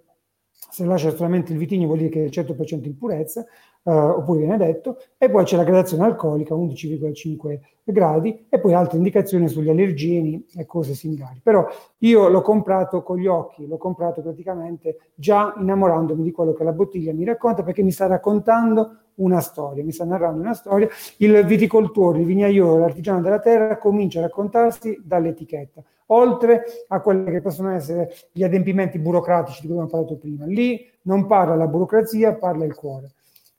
se 0.70 0.84
lascia 0.84 1.14
solamente 1.14 1.52
il 1.52 1.58
vitigno 1.58 1.86
vuol 1.86 1.98
dire 1.98 2.10
che 2.10 2.24
è 2.24 2.28
100% 2.28 2.86
in 2.86 2.96
purezza, 2.96 3.42
eh, 3.42 3.90
oppure 3.92 4.40
viene 4.40 4.56
detto, 4.56 4.98
e 5.18 5.30
poi 5.30 5.44
c'è 5.44 5.56
la 5.56 5.64
gradazione 5.64 6.04
alcolica 6.04 6.54
11,5 6.54 7.60
gradi 7.84 8.46
e 8.48 8.58
poi 8.58 8.72
altre 8.72 8.96
indicazioni 8.96 9.46
sugli 9.48 9.68
allergeni 9.68 10.46
e 10.56 10.64
cose 10.66 10.94
similari. 10.94 11.40
Però 11.42 11.66
io 11.98 12.28
l'ho 12.28 12.40
comprato 12.42 13.02
con 13.02 13.18
gli 13.18 13.26
occhi, 13.26 13.66
l'ho 13.66 13.76
comprato 13.76 14.22
praticamente 14.22 15.10
già 15.14 15.54
innamorandomi 15.58 16.22
di 16.22 16.32
quello 16.32 16.52
che 16.54 16.64
la 16.64 16.72
bottiglia 16.72 17.12
mi 17.12 17.24
racconta 17.24 17.62
perché 17.62 17.82
mi 17.82 17.92
sta 17.92 18.06
raccontando 18.06 18.98
una 19.16 19.40
storia, 19.40 19.84
mi 19.84 19.92
sta 19.92 20.04
narrando 20.04 20.40
una 20.40 20.54
storia. 20.54 20.88
Il 21.18 21.44
viticoltore, 21.44 22.20
il 22.20 22.26
vignaiolo, 22.26 22.78
l'artigiano 22.78 23.20
della 23.20 23.40
terra 23.40 23.78
comincia 23.78 24.18
a 24.18 24.22
raccontarsi 24.22 25.00
dall'etichetta, 25.02 25.82
oltre 26.06 26.64
a 26.88 27.00
quelli 27.00 27.30
che 27.30 27.40
possono 27.40 27.70
essere 27.70 28.14
gli 28.32 28.42
adempimenti 28.42 28.98
burocratici 28.98 29.62
di 29.62 29.66
cui 29.66 29.76
abbiamo 29.76 29.90
parlato 29.90 30.16
prima. 30.16 30.46
Lì 30.46 30.90
non 31.02 31.26
parla 31.26 31.54
la 31.54 31.66
burocrazia, 31.66 32.34
parla 32.34 32.64
il 32.64 32.74
cuore. 32.74 33.12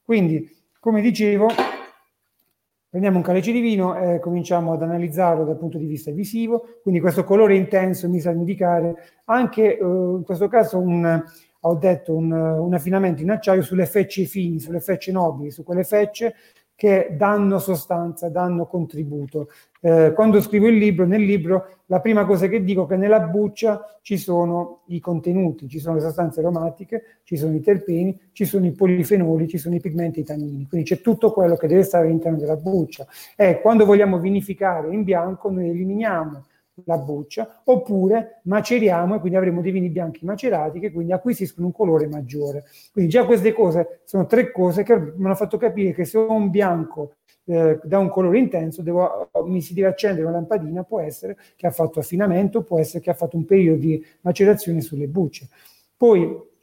Quindi, 0.03 0.49
come 0.80 1.01
dicevo, 1.01 1.47
prendiamo 2.95 3.18
un 3.18 3.24
calice 3.26 3.51
di 3.51 3.60
vino 3.60 3.93
e 3.97 4.20
cominciamo 4.20 4.72
ad 4.72 4.82
analizzarlo 4.82 5.43
dal 5.43 5.58
punto 5.58 5.78
di 5.78 5.86
vista 5.86 6.12
visivo, 6.12 6.78
quindi 6.82 7.01
questo 7.01 7.26
colore 7.26 7.56
intenso 7.56 8.08
mi 8.08 8.22
sa 8.22 8.32
indicare 8.32 8.95
anche, 9.26 9.78
eh, 9.78 9.84
in 9.84 10.24
questo 10.24 10.47
caso, 10.47 10.80
un, 10.80 11.22
ho 11.68 11.76
detto, 11.76 12.16
un, 12.16 12.32
un 12.32 12.74
affinamento 12.74 13.22
in 13.22 13.32
acciaio 13.32 13.61
sulle 13.61 13.86
fecce 13.86 14.26
fini, 14.26 14.59
sulle 14.59 14.80
fecce 14.80 15.11
nobili, 15.11 15.51
su 15.51 15.63
quelle 15.63 15.84
fecce 15.84 16.36
che 16.76 17.16
danno 17.18 17.57
sostanza, 17.57 18.28
danno 18.30 18.66
contributo. 18.66 19.47
Eh, 19.80 20.11
quando 20.13 20.41
scrivo 20.41 20.68
il 20.68 20.76
libro, 20.76 21.05
nel 21.05 21.22
libro, 21.22 21.78
la 21.86 22.01
prima 22.01 22.26
cosa 22.26 22.47
che 22.47 22.63
dico 22.63 22.84
è 22.84 22.88
che 22.88 22.97
nella 22.97 23.22
buccia 23.22 23.97
ci 24.01 24.18
sono 24.18 24.82
i 24.88 24.99
contenuti, 24.99 25.70
ci 25.70 25.80
sono 25.80 25.95
le 25.95 26.01
sostanze 26.01 26.41
aromatiche, 26.41 27.20
ci 27.24 27.38
sono 27.38 27.55
i 27.55 27.61
terpeni, 27.61 28.20
ci 28.34 28.43
sono 28.43 28.66
i 28.66 28.74
polifenoli, 28.74 29.47
ci 29.47 29.57
sono 29.57 29.76
i 29.76 29.80
pigmenti 29.80 30.20
e 30.20 30.22
i 30.24 30.26
tannini. 30.26 30.68
Quindi 30.68 30.88
c'è 30.88 30.99
tutto 30.99 31.32
quello 31.32 31.55
che 31.55 31.68
deve 31.68 31.84
stare 31.84 32.07
all'interno 32.07 32.38
della 32.38 32.57
buccia. 32.57 33.07
E 33.38 33.61
quando 33.61 33.86
vogliamo 33.86 34.20
vinificare 34.20 34.93
in 34.93 35.03
bianco, 35.03 35.49
noi 35.49 35.70
eliminiamo 35.70 36.43
la 36.84 36.97
buccia, 36.97 37.61
oppure 37.63 38.41
maceriamo 38.43 39.15
e 39.15 39.19
quindi 39.19 39.38
avremo 39.38 39.61
dei 39.61 39.71
vini 39.71 39.89
bianchi 39.89 40.26
macerati 40.26 40.80
che 40.80 40.91
quindi 40.91 41.13
acquisiscono 41.13 41.67
un 41.67 41.73
colore 41.73 42.07
maggiore. 42.07 42.65
Quindi 42.91 43.09
già 43.09 43.26
queste 43.26 43.53
cose 43.53 44.01
sono 44.03 44.26
tre 44.26 44.51
cose 44.51 44.84
che 44.84 44.97
mi 44.97 45.26
hanno 45.26 45.36
fatto 45.36 45.57
capire 45.57 45.93
che 45.93 46.05
se 46.05 46.17
ho 46.17 46.32
un 46.32 46.49
bianco 46.49 47.15
eh, 47.45 47.80
da 47.84 47.99
un 47.99 48.09
colore 48.09 48.39
intenso, 48.39 48.82
devo, 48.82 49.30
mi 49.45 49.61
si 49.61 49.73
deve 49.73 49.88
accendere 49.88 50.23
una 50.23 50.36
lampadina, 50.36 50.84
può 50.84 50.99
essere 50.99 51.38
che 51.55 51.67
ha 51.67 51.71
fatto 51.71 51.99
affinamento, 51.99 52.63
può 52.63 52.80
essere 52.80 53.01
che 53.03 53.11
ha 53.11 53.13
fatto 53.13 53.38
un 53.38 53.45
periodo 53.45 53.80
di 53.80 54.03
macerazione 54.21 54.82
sulle 54.82 55.07
bucce. 55.07 55.47
Poi 55.95 56.53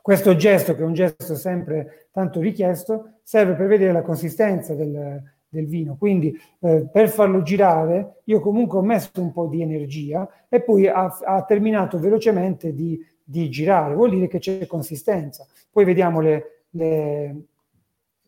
questo 0.00 0.34
gesto, 0.36 0.74
che 0.74 0.80
è 0.80 0.84
un 0.86 0.94
gesto 0.94 1.34
sempre 1.34 2.08
tanto 2.10 2.40
richiesto, 2.40 3.18
serve 3.22 3.52
per 3.54 3.66
vedere 3.66 3.92
la 3.92 4.02
consistenza 4.02 4.74
del, 4.74 5.22
del 5.48 5.66
vino. 5.66 5.96
Quindi 5.96 6.36
eh, 6.60 6.88
per 6.90 7.08
farlo 7.08 7.42
girare 7.42 8.20
io 8.24 8.40
comunque 8.40 8.78
ho 8.78 8.82
messo 8.82 9.10
un 9.14 9.32
po' 9.32 9.46
di 9.46 9.62
energia 9.62 10.28
e 10.48 10.60
poi 10.60 10.86
ha, 10.86 11.16
ha 11.24 11.42
terminato 11.44 11.98
velocemente 11.98 12.74
di, 12.74 12.98
di, 13.22 13.48
girare, 13.48 13.94
vuol 13.94 14.10
dire 14.10 14.28
che 14.28 14.38
c'è 14.38 14.66
consistenza. 14.66 15.46
Poi 15.70 15.84
vediamo 15.84 16.20
le, 16.20 16.64
le, 16.70 17.42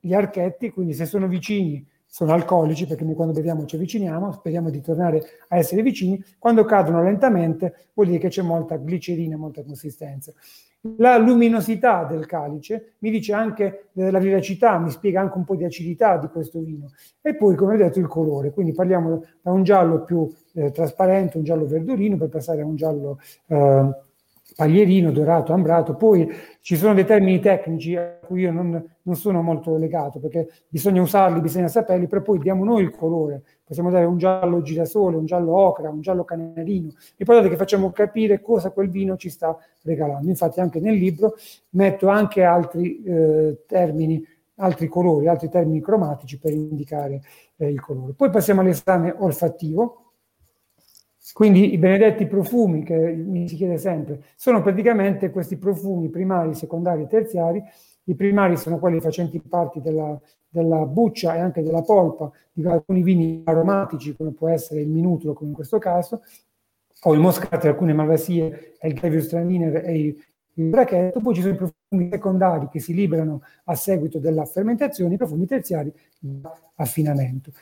gli 0.00 0.14
archetti, 0.14 0.70
quindi 0.70 0.94
se 0.94 1.04
sono 1.04 1.28
vicini 1.28 1.86
sono 2.10 2.32
alcolici 2.32 2.86
perché 2.86 3.04
noi 3.04 3.14
quando 3.14 3.32
beviamo 3.32 3.64
ci 3.66 3.76
avviciniamo, 3.76 4.32
speriamo 4.32 4.68
di 4.68 4.80
tornare 4.80 5.22
a 5.48 5.56
essere 5.56 5.80
vicini, 5.80 6.22
quando 6.38 6.64
cadono 6.64 7.02
lentamente 7.04 7.90
vuol 7.94 8.08
dire 8.08 8.18
che 8.18 8.28
c'è 8.28 8.42
molta 8.42 8.76
glicerina, 8.76 9.36
molta 9.36 9.62
consistenza. 9.62 10.32
La 10.96 11.18
luminosità 11.18 12.04
del 12.04 12.26
calice 12.26 12.94
mi 12.98 13.10
dice 13.10 13.32
anche 13.32 13.90
della 13.92 14.18
vivacità, 14.18 14.78
mi 14.78 14.90
spiega 14.90 15.20
anche 15.20 15.36
un 15.36 15.44
po' 15.44 15.54
di 15.54 15.64
acidità 15.64 16.16
di 16.16 16.26
questo 16.28 16.58
vino. 16.60 16.90
E 17.20 17.36
poi, 17.36 17.54
come 17.54 17.74
ho 17.74 17.76
detto, 17.76 17.98
il 18.00 18.06
colore. 18.06 18.50
Quindi 18.50 18.72
parliamo 18.72 19.22
da 19.42 19.52
un 19.52 19.62
giallo 19.62 20.02
più 20.02 20.28
eh, 20.54 20.70
trasparente, 20.70 21.36
un 21.36 21.44
giallo 21.44 21.66
verdurino, 21.66 22.16
per 22.16 22.30
passare 22.30 22.62
a 22.62 22.64
un 22.64 22.76
giallo 22.76 23.18
eh, 23.46 23.90
paglierino, 24.54 25.10
dorato, 25.10 25.52
ambrato. 25.52 25.94
Poi 25.94 26.28
ci 26.60 26.76
sono 26.76 26.94
dei 26.94 27.04
termini 27.04 27.40
tecnici 27.40 27.96
a 27.96 28.18
cui 28.24 28.42
io 28.42 28.52
non, 28.52 28.82
non, 29.02 29.16
sono 29.16 29.42
molto 29.42 29.76
legato 29.76 30.18
perché 30.18 30.48
bisogna 30.68 31.00
usarli, 31.00 31.40
bisogna 31.40 31.68
saperli, 31.68 32.06
però 32.06 32.22
poi 32.22 32.38
diamo 32.38 32.64
noi 32.64 32.82
il 32.82 32.90
colore. 32.90 33.42
Possiamo 33.64 33.90
dare 33.90 34.04
un 34.04 34.18
giallo 34.18 34.62
girasole, 34.62 35.16
un 35.16 35.26
giallo 35.26 35.56
ocra, 35.56 35.90
un 35.90 36.00
giallo 36.00 36.24
canarino. 36.24 36.92
L'importante 37.16 37.48
è 37.48 37.50
che 37.50 37.56
facciamo 37.56 37.90
capire 37.90 38.40
cosa 38.40 38.70
quel 38.70 38.90
vino 38.90 39.16
ci 39.16 39.30
sta 39.30 39.56
regalando. 39.82 40.28
Infatti 40.28 40.60
anche 40.60 40.80
nel 40.80 40.96
libro 40.96 41.36
metto 41.70 42.08
anche 42.08 42.42
altri 42.42 43.02
eh, 43.02 43.62
termini, 43.66 44.24
altri 44.56 44.88
colori, 44.88 45.28
altri 45.28 45.48
termini 45.48 45.80
cromatici 45.80 46.38
per 46.38 46.52
indicare 46.52 47.22
eh, 47.56 47.68
il 47.68 47.80
colore. 47.80 48.12
Poi 48.12 48.30
passiamo 48.30 48.60
all'esame 48.60 49.14
olfattivo 49.16 50.09
Quindi 51.32 51.72
i 51.72 51.78
benedetti 51.78 52.26
profumi, 52.26 52.82
che 52.82 52.96
mi 52.96 53.48
si 53.48 53.56
chiede 53.56 53.78
sempre, 53.78 54.24
sono 54.36 54.62
praticamente 54.62 55.30
questi 55.30 55.56
profumi 55.56 56.08
primari, 56.08 56.54
secondari 56.54 57.02
e 57.02 57.06
terziari. 57.06 57.62
I 58.04 58.14
primari 58.14 58.56
sono 58.56 58.78
quelli 58.78 59.00
facenti 59.00 59.40
parte 59.40 59.80
della, 59.80 60.18
della 60.48 60.84
buccia 60.86 61.36
e 61.36 61.38
anche 61.38 61.62
della 61.62 61.82
polpa 61.82 62.30
di 62.52 62.66
alcuni 62.66 63.02
vini 63.02 63.42
aromatici, 63.44 64.16
come 64.16 64.32
può 64.32 64.48
essere 64.48 64.80
il 64.80 64.88
minutolo, 64.88 65.32
come 65.32 65.50
in 65.50 65.54
questo 65.54 65.78
caso, 65.78 66.22
o 67.02 67.14
il 67.14 67.20
moscato, 67.20 67.66
alcune 67.66 67.92
malvasie, 67.92 68.76
il 68.82 68.94
Gewürztraminer 68.94 69.84
e 69.84 69.98
il, 69.98 70.24
il 70.54 70.68
brachetto. 70.68 71.20
Poi 71.20 71.34
ci 71.34 71.40
sono 71.40 71.54
i 71.54 71.56
profumi 71.56 72.10
secondari 72.10 72.68
che 72.68 72.80
si 72.80 72.92
liberano 72.92 73.42
a 73.64 73.74
seguito 73.74 74.18
della 74.18 74.44
fermentazione, 74.44 75.14
i 75.14 75.18
profumi 75.18 75.46
terziari 75.46 75.92
di 76.18 76.40
affinamento 76.76 77.52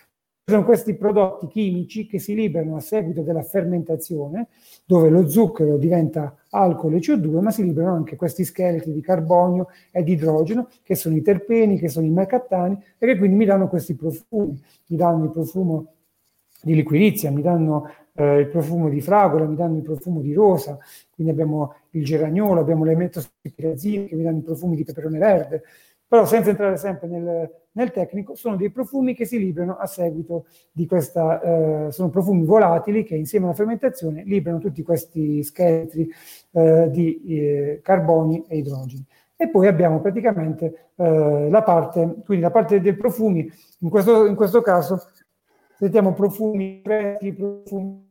sono 0.48 0.64
questi 0.64 0.94
prodotti 0.94 1.46
chimici 1.46 2.06
che 2.06 2.18
si 2.18 2.34
liberano 2.34 2.76
a 2.76 2.80
seguito 2.80 3.20
della 3.20 3.42
fermentazione, 3.42 4.48
dove 4.86 5.10
lo 5.10 5.28
zucchero 5.28 5.76
diventa 5.76 6.34
alcol 6.48 6.94
e 6.94 7.00
CO2, 7.00 7.40
ma 7.42 7.50
si 7.50 7.62
liberano 7.62 7.96
anche 7.96 8.16
questi 8.16 8.44
scheletri 8.44 8.94
di 8.94 9.02
carbonio 9.02 9.68
e 9.90 10.02
di 10.02 10.12
idrogeno, 10.12 10.70
che 10.82 10.94
sono 10.94 11.16
i 11.16 11.20
terpeni, 11.20 11.78
che 11.78 11.88
sono 11.88 12.06
i 12.06 12.10
mercattani, 12.10 12.82
e 12.96 13.06
che 13.06 13.18
quindi 13.18 13.36
mi 13.36 13.44
danno 13.44 13.68
questi 13.68 13.94
profumi. 13.94 14.58
Mi 14.86 14.96
danno 14.96 15.24
il 15.24 15.30
profumo 15.32 15.92
di 16.62 16.74
liquirizia, 16.74 17.30
mi 17.30 17.42
danno 17.42 17.90
eh, 18.14 18.38
il 18.38 18.48
profumo 18.48 18.88
di 18.88 19.02
fragola, 19.02 19.44
mi 19.44 19.54
danno 19.54 19.76
il 19.76 19.82
profumo 19.82 20.22
di 20.22 20.32
rosa, 20.32 20.78
quindi 21.10 21.30
abbiamo 21.30 21.74
il 21.90 22.02
geraniolo, 22.02 22.58
abbiamo 22.58 22.84
le 22.84 22.96
metospirazine 22.96 24.06
che 24.06 24.16
mi 24.16 24.22
danno 24.22 24.38
i 24.38 24.42
profumi 24.42 24.76
di 24.76 24.84
peperone 24.84 25.18
verde, 25.18 25.62
però 26.06 26.24
senza 26.24 26.48
entrare 26.48 26.78
sempre 26.78 27.06
nel, 27.06 27.50
nel, 27.78 27.92
tecnico, 27.92 28.34
sono 28.34 28.56
dei 28.56 28.70
profumi 28.70 29.14
che 29.14 29.24
si 29.24 29.38
liberano 29.38 29.76
a 29.76 29.86
seguito 29.86 30.46
di 30.72 30.84
questa, 30.84 31.40
eh, 31.86 31.92
sono 31.92 32.10
profumi 32.10 32.44
volatili 32.44 33.04
che 33.04 33.14
insieme 33.14 33.46
alla 33.46 33.54
fermentazione 33.54 34.24
liberano 34.24 34.60
tutti 34.60 34.82
questi 34.82 35.44
scheletri 35.44 36.10
eh, 36.50 36.90
di 36.90 37.22
eh, 37.24 37.80
carboni 37.80 38.44
e 38.48 38.56
idrogeni. 38.58 39.06
E 39.36 39.48
poi 39.48 39.68
abbiamo 39.68 40.00
praticamente 40.00 40.90
eh, 40.96 41.48
la 41.48 41.62
parte, 41.62 42.16
quindi 42.24 42.42
la 42.42 42.50
parte 42.50 42.80
dei 42.80 42.96
profumi, 42.96 43.48
in 43.78 43.88
questo, 43.88 44.26
in 44.26 44.34
questo 44.34 44.60
caso 44.60 45.00
sentiamo 45.76 46.12
profumi 46.12 46.80
freschi, 46.82 47.32
profumi 47.32 48.06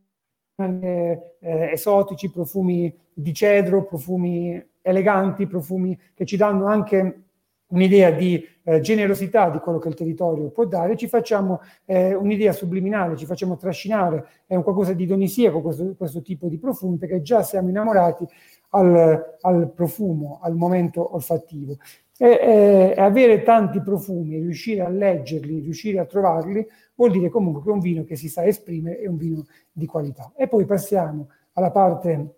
eh, 0.56 1.20
esotici, 1.40 2.30
profumi 2.30 2.96
di 3.12 3.34
cedro, 3.34 3.84
profumi 3.84 4.66
eleganti, 4.80 5.46
profumi 5.46 5.98
che 6.14 6.24
ci 6.24 6.38
danno 6.38 6.64
anche 6.64 7.27
un'idea 7.68 8.10
di 8.10 8.46
eh, 8.62 8.80
generosità 8.80 9.50
di 9.50 9.58
quello 9.58 9.78
che 9.78 9.88
il 9.88 9.94
territorio 9.94 10.50
può 10.50 10.64
dare, 10.66 10.96
ci 10.96 11.08
facciamo 11.08 11.60
eh, 11.84 12.14
un'idea 12.14 12.52
subliminale, 12.52 13.16
ci 13.16 13.26
facciamo 13.26 13.56
trascinare, 13.56 14.26
è 14.46 14.54
un 14.54 14.62
qualcosa 14.62 14.92
di 14.92 15.06
donisiaco 15.06 15.60
questo, 15.60 15.94
questo 15.96 16.22
tipo 16.22 16.48
di 16.48 16.58
profumi, 16.58 16.96
perché 16.96 17.22
già 17.22 17.42
siamo 17.42 17.68
innamorati 17.68 18.26
al, 18.70 19.36
al 19.40 19.72
profumo, 19.72 20.38
al 20.42 20.54
momento 20.54 21.14
olfattivo. 21.14 21.76
E, 22.20 22.94
e, 22.96 23.00
avere 23.00 23.42
tanti 23.42 23.80
profumi, 23.80 24.40
riuscire 24.40 24.80
a 24.80 24.88
leggerli, 24.88 25.60
riuscire 25.60 26.00
a 26.00 26.04
trovarli, 26.04 26.66
vuol 26.94 27.12
dire 27.12 27.28
comunque 27.28 27.62
che 27.62 27.70
un 27.70 27.78
vino 27.78 28.04
che 28.04 28.16
si 28.16 28.28
sa 28.28 28.44
esprimere 28.44 28.98
è 28.98 29.06
un 29.06 29.16
vino 29.16 29.46
di 29.70 29.86
qualità. 29.86 30.32
E 30.36 30.48
poi 30.48 30.64
passiamo 30.64 31.28
alla 31.52 31.70
parte 31.70 32.34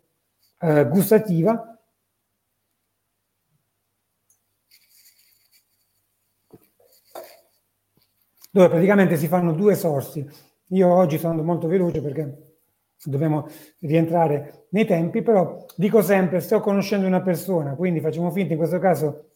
eh, 0.61 0.87
gustativa, 0.89 1.80
dove 8.51 8.69
praticamente 8.69 9.17
si 9.17 9.29
fanno 9.29 9.53
due 9.53 9.75
sorsi. 9.75 10.27
Io 10.69 10.93
oggi 10.93 11.19
sono 11.19 11.43
molto 11.43 11.67
veloce 11.67 12.01
perché 12.03 12.51
dobbiamo 13.05 13.47
rientrare 13.81 14.67
nei 14.71 14.85
tempi, 14.85 15.23
però 15.23 15.65
dico 15.77 16.03
sempre, 16.03 16.41
sto 16.41 16.61
conoscendo 16.61 17.07
una 17.07 17.23
persona, 17.23 17.75
quindi 17.75 18.01
facciamo 18.01 18.31
finta 18.31 18.53
in 18.53 18.59
questo 18.59 18.79
caso 18.79 19.31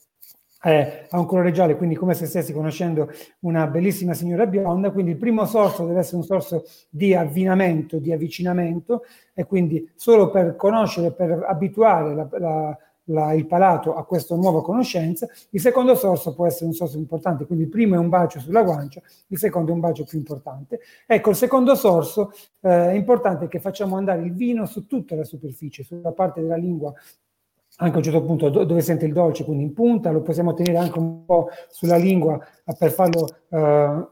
eh, 0.64 1.06
ha 1.10 1.18
un 1.18 1.26
colore 1.26 1.52
giallo, 1.52 1.76
quindi 1.76 1.94
come 1.94 2.14
se 2.14 2.24
stessi 2.24 2.52
conoscendo 2.52 3.10
una 3.40 3.66
bellissima 3.66 4.14
signora 4.14 4.46
bionda, 4.46 4.90
quindi 4.90 5.10
il 5.12 5.18
primo 5.18 5.44
sorso 5.44 5.84
deve 5.84 5.98
essere 5.98 6.16
un 6.16 6.24
sorso 6.24 6.64
di 6.88 7.14
avvinamento, 7.14 7.98
di 7.98 8.12
avvicinamento, 8.12 9.02
e 9.34 9.44
quindi 9.44 9.90
solo 9.94 10.30
per 10.30 10.56
conoscere, 10.56 11.12
per 11.12 11.44
abituare 11.46 12.14
la, 12.14 12.28
la 12.38 12.78
la, 13.04 13.32
il 13.32 13.46
palato 13.46 13.94
a 13.94 14.04
questa 14.04 14.34
nuova 14.34 14.62
conoscenza, 14.62 15.28
il 15.50 15.60
secondo 15.60 15.94
sorso 15.94 16.34
può 16.34 16.46
essere 16.46 16.66
un 16.66 16.72
sorso 16.72 16.96
importante, 16.96 17.46
quindi 17.46 17.64
il 17.64 17.70
primo 17.70 17.94
è 17.94 17.98
un 17.98 18.08
bacio 18.08 18.40
sulla 18.40 18.62
guancia, 18.62 19.00
il 19.28 19.38
secondo 19.38 19.70
è 19.70 19.74
un 19.74 19.80
bacio 19.80 20.04
più 20.04 20.18
importante. 20.18 20.80
Ecco, 21.06 21.30
il 21.30 21.36
secondo 21.36 21.74
sorso 21.74 22.32
eh, 22.60 22.90
è 22.90 22.92
importante 22.92 23.48
che 23.48 23.60
facciamo 23.60 23.96
andare 23.96 24.22
il 24.22 24.32
vino 24.32 24.66
su 24.66 24.86
tutta 24.86 25.14
la 25.14 25.24
superficie, 25.24 25.82
sulla 25.82 26.12
parte 26.12 26.40
della 26.40 26.56
lingua 26.56 26.92
anche 27.76 27.94
a 27.94 27.98
un 27.98 28.04
certo 28.04 28.22
punto 28.22 28.48
dove 28.50 28.80
sente 28.80 29.04
il 29.04 29.12
dolce, 29.12 29.44
quindi 29.44 29.64
in 29.64 29.72
punta, 29.72 30.12
lo 30.12 30.22
possiamo 30.22 30.54
tenere 30.54 30.78
anche 30.78 30.98
un 30.98 31.24
po' 31.24 31.48
sulla 31.68 31.96
lingua 31.96 32.38
per 32.78 32.92
farlo 32.92 33.26
eh, 33.48 34.06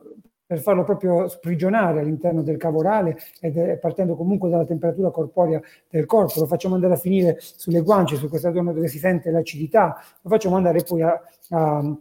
per 0.53 0.61
farlo 0.61 0.85
proprio 0.85 1.29
sprigionare 1.29 2.01
all'interno 2.01 2.43
del 2.43 2.59
cavo 2.59 2.81
orale 2.81 3.17
ed 3.41 3.79
partendo 3.79 4.15
comunque 4.15 4.51
dalla 4.51 4.67
temperatura 4.67 5.11
corporea 5.11 5.59
del 5.89 6.05
corpo, 6.05 6.41
lo 6.41 6.47
facciamo 6.47 6.75
andare 6.75 6.93
a 6.93 6.99
finire 6.99 7.39
sulle 7.41 7.81
guance, 7.81 8.17
su 8.17 8.29
questa 8.29 8.53
zona 8.53 8.71
dove 8.71 8.87
si 8.89 8.99
sente 8.99 9.31
l'acidità, 9.31 9.99
lo 10.21 10.29
facciamo 10.29 10.57
andare 10.57 10.83
poi 10.83 11.01
a, 11.01 11.19
a 11.53 11.97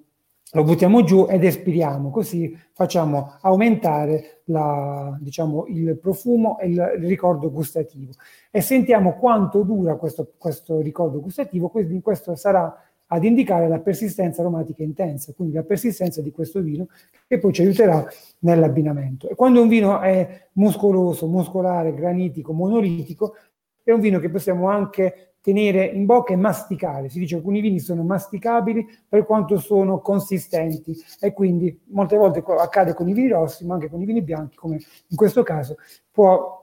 lo 0.54 0.64
buttiamo 0.66 1.02
giù 1.06 1.28
ed 1.30 1.46
espiriamo, 1.46 2.10
così 2.10 2.54
facciamo 2.74 3.38
aumentare 3.40 4.42
la, 4.46 5.18
diciamo, 5.22 5.64
il 5.68 5.98
profumo 5.98 6.60
e 6.60 6.68
il, 6.68 6.94
il, 6.98 7.08
ricordo 7.08 7.50
gustativo. 7.50 8.12
E 8.52 8.60
sentiamo 8.60 9.14
quanto 9.14 9.62
dura 9.62 9.96
questo, 9.96 10.34
questo 10.38 10.82
ricordo 10.82 11.22
gustativo, 11.22 11.70
quindi 11.70 12.02
questo 12.02 12.36
sarà 12.36 12.76
ad 13.14 13.24
indicare 13.26 13.68
la 13.68 13.80
persistenza 13.80 14.42
aromatica 14.42 14.84
intensa, 14.84 15.34
quindi 15.36 15.56
la 15.56 15.64
persistenza 15.64 16.22
di 16.22 16.32
questo 16.32 16.62
vino 16.62 16.88
che 17.28 17.40
poi 17.40 17.52
ci 17.52 17.62
aiuterà 17.62 18.06
nell'abbinamento. 18.40 19.28
E 19.28 19.36
quando 19.36 19.62
un 19.62 19.68
vino 19.68 20.00
è 20.00 20.48
muscoloso, 20.54 21.28
muscolare, 21.28 21.94
granitico, 21.94 22.54
monolitico, 22.54 23.36
è 23.84 23.92
un 23.92 24.00
vino 24.00 24.20
che 24.20 24.30
possiamo 24.30 24.70
anche 24.70 25.34
tenere 25.42 25.86
in 25.86 26.06
bocca 26.06 26.32
e 26.32 26.38
masticare. 26.38 27.10
Si 27.10 27.20
dice 27.20 27.34
che 27.34 27.42
alcuni 27.42 27.60
vini 27.60 27.80
sono 27.80 28.04
masticabili 28.04 28.88
per 29.10 29.26
quanto 29.26 29.58
sono 29.58 30.00
consistenti 30.00 30.96
e 31.20 31.34
quindi 31.34 31.82
molte 31.88 32.16
volte 32.16 32.42
accade 32.60 32.94
con 32.94 33.10
i 33.10 33.14
vini 33.14 33.28
rossi, 33.28 33.66
ma 33.66 33.74
anche 33.74 33.90
con 33.90 34.02
i 34.02 34.06
vini 34.06 34.22
bianchi, 34.22 34.56
come 34.56 34.80
in 35.08 35.18
questo 35.18 35.44
caso 35.44 35.76
può 36.10 36.60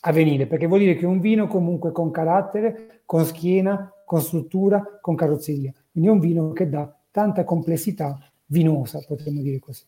avvenire, 0.00 0.46
perché 0.46 0.66
vuol 0.66 0.80
dire 0.80 0.94
che 0.94 1.04
un 1.04 1.20
vino 1.20 1.46
comunque 1.46 1.92
con 1.92 2.10
carattere, 2.10 3.02
con 3.04 3.26
schiena, 3.26 3.92
con 4.06 4.22
struttura, 4.22 4.98
con 5.00 5.14
carrozzeria. 5.14 5.74
Quindi 5.90 6.08
è 6.08 6.12
un 6.12 6.20
vino 6.20 6.52
che 6.52 6.68
dà 6.68 6.96
tanta 7.10 7.44
complessità 7.44 8.18
vinosa, 8.46 9.02
potremmo 9.06 9.42
dire 9.42 9.58
così. 9.58 9.84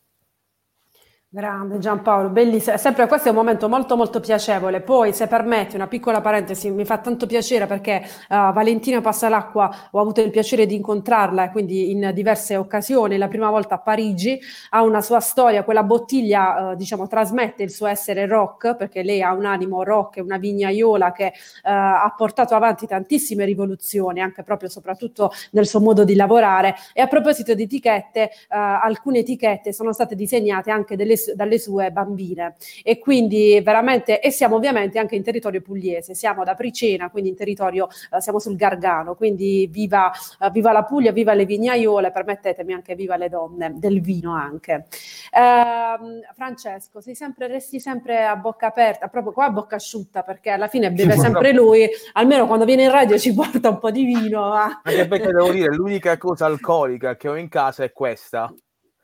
Grande 1.34 1.78
Giampaolo, 1.78 2.28
bellissimo. 2.28 2.76
Sempre 2.76 3.06
questo 3.06 3.28
è 3.28 3.30
un 3.30 3.38
momento 3.38 3.66
molto 3.66 3.96
molto 3.96 4.20
piacevole. 4.20 4.82
Poi, 4.82 5.14
se 5.14 5.28
permetti, 5.28 5.76
una 5.76 5.86
piccola 5.86 6.20
parentesi, 6.20 6.70
mi 6.70 6.84
fa 6.84 6.98
tanto 6.98 7.24
piacere 7.24 7.64
perché 7.66 8.02
uh, 8.04 8.52
Valentina 8.52 9.00
Passalacqua 9.00 9.88
ho 9.92 9.98
avuto 9.98 10.20
il 10.20 10.28
piacere 10.28 10.66
di 10.66 10.74
incontrarla, 10.74 11.50
quindi 11.50 11.90
in 11.90 12.10
diverse 12.12 12.56
occasioni, 12.56 13.16
la 13.16 13.28
prima 13.28 13.48
volta 13.48 13.76
a 13.76 13.78
Parigi, 13.78 14.38
ha 14.68 14.82
una 14.82 15.00
sua 15.00 15.20
storia, 15.20 15.64
quella 15.64 15.82
bottiglia 15.84 16.72
uh, 16.72 16.76
diciamo 16.76 17.06
trasmette 17.06 17.62
il 17.62 17.70
suo 17.70 17.86
essere 17.86 18.26
rock, 18.26 18.76
perché 18.76 19.02
lei 19.02 19.22
ha 19.22 19.32
un 19.32 19.46
animo 19.46 19.84
rock, 19.84 20.18
è 20.18 20.20
una 20.20 20.36
vignaiola 20.36 21.12
che 21.12 21.28
uh, 21.28 21.60
ha 21.62 22.14
portato 22.14 22.54
avanti 22.54 22.86
tantissime 22.86 23.46
rivoluzioni, 23.46 24.20
anche 24.20 24.42
proprio 24.42 24.68
soprattutto 24.68 25.32
nel 25.52 25.66
suo 25.66 25.80
modo 25.80 26.04
di 26.04 26.14
lavorare. 26.14 26.74
E 26.92 27.00
a 27.00 27.06
proposito 27.06 27.54
di 27.54 27.62
etichette, 27.62 28.28
alcune 28.48 29.20
etichette 29.20 29.72
sono 29.72 29.94
state 29.94 30.14
disegnate 30.14 30.70
anche 30.70 30.94
delle 30.94 31.20
dalle 31.34 31.58
sue 31.58 31.90
bambine 31.90 32.56
e 32.82 32.98
quindi 32.98 33.60
veramente 33.62 34.20
e 34.20 34.30
siamo 34.30 34.56
ovviamente 34.56 34.98
anche 34.98 35.16
in 35.16 35.22
territorio 35.22 35.60
pugliese, 35.60 36.14
siamo 36.14 36.44
da 36.44 36.54
Pricena, 36.54 37.10
quindi 37.10 37.30
in 37.30 37.36
territorio 37.36 37.88
uh, 38.10 38.20
siamo 38.20 38.38
sul 38.38 38.56
Gargano, 38.56 39.14
quindi 39.14 39.68
viva, 39.70 40.10
uh, 40.40 40.50
viva, 40.50 40.72
la 40.72 40.84
Puglia, 40.84 41.12
viva 41.12 41.34
le 41.34 41.44
vignaiole, 41.44 42.10
permettetemi 42.10 42.72
anche 42.72 42.94
viva 42.94 43.16
le 43.16 43.28
donne 43.28 43.72
del 43.76 44.00
vino 44.00 44.34
anche. 44.34 44.86
Uh, 45.32 46.20
Francesco, 46.34 47.00
sei 47.00 47.14
sempre, 47.14 47.46
resti 47.46 47.80
sempre 47.80 48.24
a 48.24 48.36
bocca 48.36 48.66
aperta, 48.66 49.08
proprio 49.08 49.32
qua 49.32 49.46
a 49.46 49.50
bocca 49.50 49.76
asciutta 49.76 50.22
perché 50.22 50.50
alla 50.50 50.68
fine 50.68 50.92
beve 50.92 51.16
sempre 51.16 51.52
lui, 51.52 51.88
almeno 52.12 52.46
quando 52.46 52.64
viene 52.64 52.84
in 52.84 52.90
radio 52.90 53.18
ci 53.18 53.32
porta 53.34 53.70
un 53.70 53.78
po' 53.78 53.90
di 53.90 54.04
vino. 54.04 54.52
Anche 54.52 55.06
perché 55.06 55.26
devo 55.32 55.50
dire, 55.50 55.74
l'unica 55.74 56.16
cosa 56.18 56.46
alcolica 56.46 57.16
che 57.16 57.28
ho 57.28 57.36
in 57.36 57.48
casa 57.48 57.84
è 57.84 57.92
questa 57.92 58.52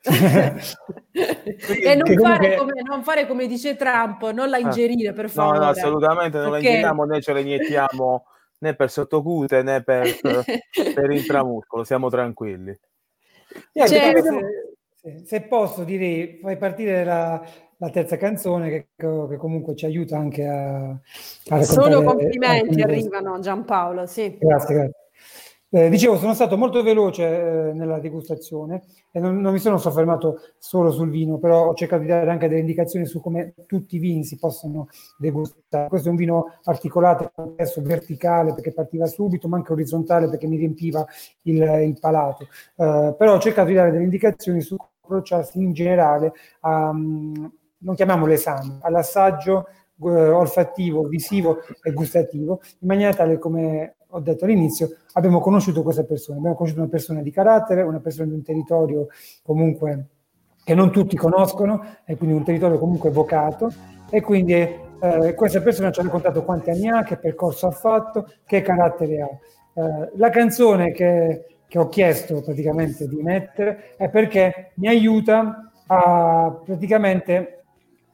e 0.01 1.95
non 1.95 2.15
fare, 2.17 2.55
come, 2.55 2.81
non 2.83 3.03
fare, 3.03 3.27
come, 3.27 3.47
dice 3.47 3.75
Trump, 3.75 4.29
non 4.31 4.49
la 4.49 4.57
ah. 4.57 4.59
ingerire 4.59 5.13
per 5.13 5.29
favore. 5.29 5.57
No, 5.57 5.63
no 5.65 5.69
assolutamente 5.69 6.37
non 6.37 6.51
Perché... 6.51 6.65
la 6.65 6.69
ingeriamo 6.69 7.03
né 7.03 7.21
ce 7.21 7.33
la 7.33 7.39
iniettiamo 7.39 8.25
né 8.59 8.75
per 8.75 8.89
sottocute 8.89 9.61
né 9.61 9.83
per, 9.83 10.07
per 10.21 11.11
intramuscolo, 11.11 11.83
siamo 11.83 12.09
tranquilli. 12.09 12.77
Niente, 13.73 13.93
certo. 13.93 14.39
Sì. 14.95 15.23
Se 15.25 15.41
posso 15.41 15.83
direi, 15.83 16.39
fai 16.41 16.57
partire 16.57 17.03
la, 17.03 17.41
la 17.77 17.89
terza 17.89 18.17
canzone 18.17 18.69
che, 18.69 18.87
che, 18.95 19.37
comunque 19.37 19.75
ci 19.75 19.85
aiuta 19.85 20.17
anche 20.17 20.45
a, 20.45 20.89
a 21.49 21.63
Solo 21.63 22.03
complimenti 22.03 22.81
arrivano 22.81 23.39
Giampaolo, 23.39 24.05
sì. 24.05 24.37
Grazie, 24.37 24.75
grazie. 24.75 24.93
Eh, 25.71 25.87
dicevo, 25.89 26.17
sono 26.17 26.33
stato 26.33 26.57
molto 26.57 26.81
veloce 26.81 27.69
eh, 27.69 27.73
nella 27.73 27.99
degustazione 27.99 28.81
e 29.11 29.19
non, 29.19 29.39
non, 29.39 29.53
mi 29.53 29.59
sono 29.59 29.77
soffermato 29.77 30.39
solo 30.57 30.89
sul 30.89 31.11
vino, 31.11 31.37
però 31.37 31.67
ho 31.67 31.75
cercato 31.75 32.01
di 32.01 32.07
dare 32.07 32.31
anche 32.31 32.47
delle 32.47 32.61
indicazioni 32.61 33.05
su 33.05 33.21
come 33.21 33.53
tutti 33.67 33.97
i 33.97 33.99
vini 33.99 34.23
si 34.23 34.39
possono 34.39 34.87
degustare. 35.19 35.87
Questo 35.87 36.07
è 36.07 36.11
un 36.11 36.17
vino 36.17 36.57
articolato, 36.63 37.31
adesso 37.35 37.83
verticale 37.83 38.55
perché 38.55 38.73
partiva 38.73 39.05
subito, 39.05 39.47
ma 39.47 39.57
anche 39.57 39.73
orizzontale 39.73 40.27
perché 40.27 40.47
mi 40.47 40.57
riempiva 40.57 41.05
il, 41.43 41.61
il 41.61 41.99
palato. 41.99 42.45
Eh, 42.75 43.15
però 43.15 43.35
ho 43.35 43.39
cercato 43.39 43.67
di 43.67 43.75
dare 43.75 43.91
delle 43.91 44.03
indicazioni 44.05 44.61
su 44.61 44.75
come 44.75 44.89
approcciarsi 45.03 45.61
in 45.61 45.73
generale 45.73 46.33
a, 46.61 46.91
non 46.91 47.95
chiamiamolo 47.95 48.33
esame, 48.33 48.79
all'assaggio 48.81 49.67
eh, 50.01 50.29
olfattivo, 50.29 51.03
visivo 51.03 51.59
e 51.83 51.91
gustativo, 51.93 52.59
in 52.79 52.87
maniera 52.87 53.13
tale 53.13 53.37
come 53.37 53.97
ho 54.11 54.19
detto 54.19 54.45
all'inizio, 54.45 54.97
abbiamo 55.13 55.39
conosciuto 55.39 55.83
questa 55.83 56.03
persona, 56.03 56.37
abbiamo 56.37 56.55
conosciuto 56.55 56.81
una 56.81 56.89
persona 56.89 57.21
di 57.21 57.31
carattere, 57.31 57.81
una 57.81 57.99
persona 57.99 58.27
di 58.27 58.33
un 58.33 58.41
territorio 58.41 59.07
comunque 59.43 60.07
che 60.63 60.73
non 60.73 60.91
tutti 60.91 61.15
conoscono, 61.15 61.83
e 62.05 62.15
quindi 62.15 62.35
un 62.35 62.43
territorio 62.43 62.77
comunque 62.77 63.09
vocato, 63.09 63.71
e 64.09 64.21
quindi 64.21 64.53
eh, 64.53 65.33
questa 65.35 65.61
persona 65.61 65.91
ci 65.91 65.99
ha 65.99 66.03
raccontato 66.03 66.43
quanti 66.43 66.69
anni 66.69 66.89
ha, 66.89 67.03
che 67.03 67.17
percorso 67.17 67.67
ha 67.67 67.71
fatto, 67.71 68.27
che 68.45 68.61
carattere 68.61 69.21
ha. 69.21 69.29
Eh, 69.81 70.11
la 70.15 70.29
canzone 70.29 70.91
che, 70.91 71.45
che 71.67 71.79
ho 71.79 71.87
chiesto 71.87 72.41
praticamente 72.41 73.07
di 73.07 73.21
mettere 73.21 73.95
è 73.95 74.09
perché 74.09 74.71
mi 74.75 74.87
aiuta 74.87 75.71
a 75.87 76.61
praticamente 76.65 77.63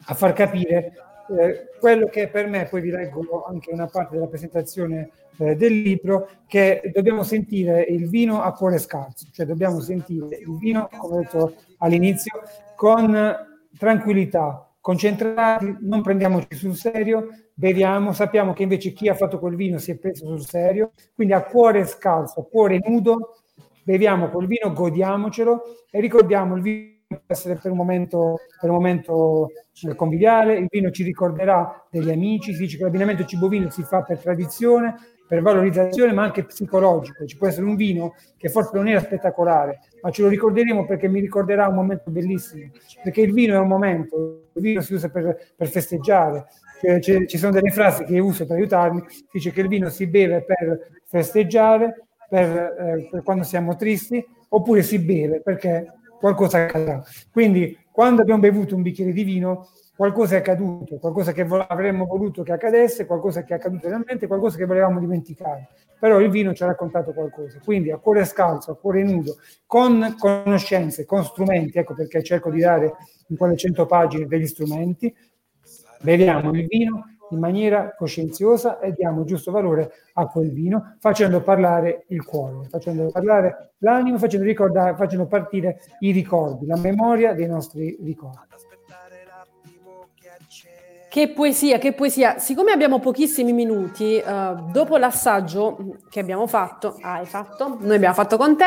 a 0.08 0.14
far 0.14 0.34
capire 0.34 0.93
eh, 1.30 1.69
quello 1.80 2.07
che 2.07 2.28
per 2.28 2.47
me, 2.47 2.67
poi 2.69 2.82
vi 2.82 2.89
leggo 2.89 3.45
anche 3.45 3.71
una 3.71 3.88
parte 3.88 4.15
della 4.15 4.28
presentazione 4.28 5.09
eh, 5.38 5.55
del 5.55 5.82
libro, 5.82 6.30
che 6.47 6.91
dobbiamo 6.93 7.23
sentire 7.23 7.82
il 7.82 8.09
vino 8.09 8.41
a 8.41 8.53
cuore 8.53 8.78
scarso, 8.78 9.28
cioè 9.32 9.45
dobbiamo 9.45 9.80
sentire 9.80 10.38
il 10.38 10.57
vino, 10.57 10.89
come 10.97 11.15
ho 11.15 11.19
detto 11.21 11.55
all'inizio, 11.80 12.41
con 12.76 13.36
tranquillità, 13.78 14.69
concentrati, 14.80 15.78
non 15.82 16.01
prendiamoci 16.01 16.55
sul 16.55 16.76
serio, 16.76 17.30
beviamo, 17.53 18.13
sappiamo 18.13 18.53
che 18.53 18.63
invece 18.63 18.93
chi 18.93 19.07
ha 19.09 19.15
fatto 19.15 19.39
quel 19.39 19.55
vino 19.55 19.78
si 19.78 19.91
è 19.91 19.97
preso 19.97 20.26
sul 20.26 20.45
serio, 20.45 20.91
quindi 21.13 21.34
a 21.34 21.43
cuore 21.43 21.86
scalzo, 21.86 22.41
a 22.41 22.45
cuore 22.45 22.80
nudo, 22.86 23.38
beviamo 23.84 24.30
quel 24.30 24.47
vino, 24.47 24.73
godiamocelo 24.73 25.61
e 25.89 25.99
ricordiamo 25.99 26.55
il 26.55 26.61
vino 26.61 26.93
essere 27.28 27.55
per 27.55 27.72
un 27.72 27.78
momento, 27.78 28.39
per 28.59 28.70
un 28.70 28.76
momento 28.76 29.49
eh, 29.82 29.95
conviviale, 29.95 30.55
il 30.55 30.68
vino 30.70 30.91
ci 30.91 31.03
ricorderà 31.03 31.86
degli 31.89 32.11
amici, 32.11 32.53
si 32.53 32.61
dice 32.61 32.78
che 32.78 32.84
l'abbinamento 32.84 33.26
cibo-vino 33.26 33.70
si 33.70 33.84
fa 33.84 34.01
per 34.01 34.20
tradizione, 34.20 34.95
per 35.28 35.41
valorizzazione, 35.41 36.13
ma 36.13 36.24
anche 36.24 36.45
psicologico. 36.45 37.26
Ci 37.26 37.38
può 37.38 37.47
essere 37.47 37.66
un 37.66 37.76
vino 37.76 38.13
che 38.38 38.49
forse 38.49 38.72
non 38.74 38.88
era 38.88 38.99
spettacolare, 38.99 39.80
ma 40.01 40.11
ce 40.11 40.22
lo 40.22 40.28
ricorderemo 40.28 40.86
perché 40.86 41.07
mi 41.07 41.20
ricorderà 41.20 41.68
un 41.68 41.76
momento 41.76 42.11
bellissimo, 42.11 42.72
perché 43.03 43.22
il 43.22 43.34
vino 43.34 43.55
è 43.55 43.59
un 43.59 43.68
momento, 43.68 44.49
il 44.53 44.61
vino 44.61 44.82
si 44.82 44.93
usa 44.93 45.09
per, 45.09 45.53
per 45.55 45.68
festeggiare. 45.68 46.45
Cioè, 46.99 47.26
ci 47.26 47.38
sono 47.38 47.51
delle 47.51 47.72
frasi 47.72 48.03
che 48.03 48.20
uso 48.20 48.45
per 48.45 48.57
aiutarmi, 48.57 49.01
dice 49.32 49.51
che 49.51 49.61
il 49.61 49.68
vino 49.68 49.89
si 49.89 50.05
beve 50.07 50.43
per 50.43 50.99
festeggiare, 51.05 52.05
per, 52.30 52.76
eh, 52.80 53.07
per 53.09 53.24
quando 53.24 53.43
siamo 53.43 53.76
tristi, 53.76 54.24
oppure 54.49 54.84
si 54.84 54.99
beve 54.99 55.41
perché 55.41 55.91
qualcosa 56.26 56.63
accadrà. 56.63 57.03
Quindi 57.32 57.78
quando 57.91 58.23
abbiamo 58.23 58.39
bevuto 58.39 58.76
un 58.76 58.82
bicchiere 58.82 59.11
di 59.11 59.23
vino, 59.23 59.69
qualcosa 59.95 60.36
è 60.36 60.39
accaduto, 60.39 60.97
qualcosa 60.97 61.34
che 61.34 61.45
avremmo 61.67 62.05
voluto 62.05 62.41
che 62.41 62.51
accadesse, 62.51 63.05
qualcosa 63.05 63.43
che 63.43 63.53
è 63.53 63.57
accaduto 63.57 63.88
realmente, 63.88 64.26
qualcosa 64.26 64.57
che 64.57 64.65
volevamo 64.65 64.99
dimenticare. 64.99 65.69
Però 65.99 66.19
il 66.19 66.32
vino 66.32 66.53
ci 66.55 66.63
ha 66.63 66.65
raccontato 66.65 67.13
qualcosa. 67.13 67.59
Quindi 67.63 67.91
a 67.91 67.97
cuore 67.97 68.26
scalzo, 68.26 68.71
a 68.71 68.76
cuore 68.76 69.03
nudo, 69.03 69.36
con 69.67 70.15
conoscenze, 70.17 71.05
con 71.05 71.23
strumenti, 71.23 71.78
ecco 71.78 71.93
perché 71.93 72.23
cerco 72.23 72.49
di 72.49 72.59
dare 72.59 72.95
in 73.28 73.38
quelle 73.38 73.55
100 73.55 73.86
pagine 73.86 74.26
degli 74.26 74.47
strumenti, 74.47 75.13
beviamo 76.01 76.51
il 76.53 76.65
vino 76.65 77.14
in 77.32 77.39
maniera 77.39 77.93
coscienziosa 77.95 78.80
e 78.80 78.93
diamo 78.93 79.23
giusto 79.23 79.51
valore 79.51 79.91
a 80.13 80.28
quel 80.28 80.51
vino, 80.51 80.95
facendo 80.99 81.41
parlare 81.41 82.05
il 82.09 82.23
cuore, 82.23 82.67
facendo 82.69 83.09
parlare 83.11 83.73
l'anima, 83.80 84.17
facendo, 84.17 84.45
facendo 84.95 85.26
partire 85.26 85.80
i 85.99 86.11
ricordi, 86.11 86.65
la 86.65 86.78
memoria 86.78 87.34
dei 87.34 87.47
nostri 87.47 87.97
ricordi. 88.01 88.74
Che 91.16 91.30
poesia, 91.30 91.78
che 91.78 91.93
poesia. 91.93 92.39
Siccome 92.39 92.74
abbiamo 92.74 92.99
pochissimi 92.99 93.53
minuti, 93.53 94.22
uh, 94.22 94.70
dopo 94.70 94.97
l'assaggio 94.97 96.01
che 96.09 96.20
abbiamo 96.20 96.45
fatto, 96.45 96.97
hai 96.99 97.26
fatto, 97.26 97.78
noi 97.80 97.95
abbiamo 97.95 98.13
fatto 98.13 98.36
con 98.36 98.57
te, 98.57 98.66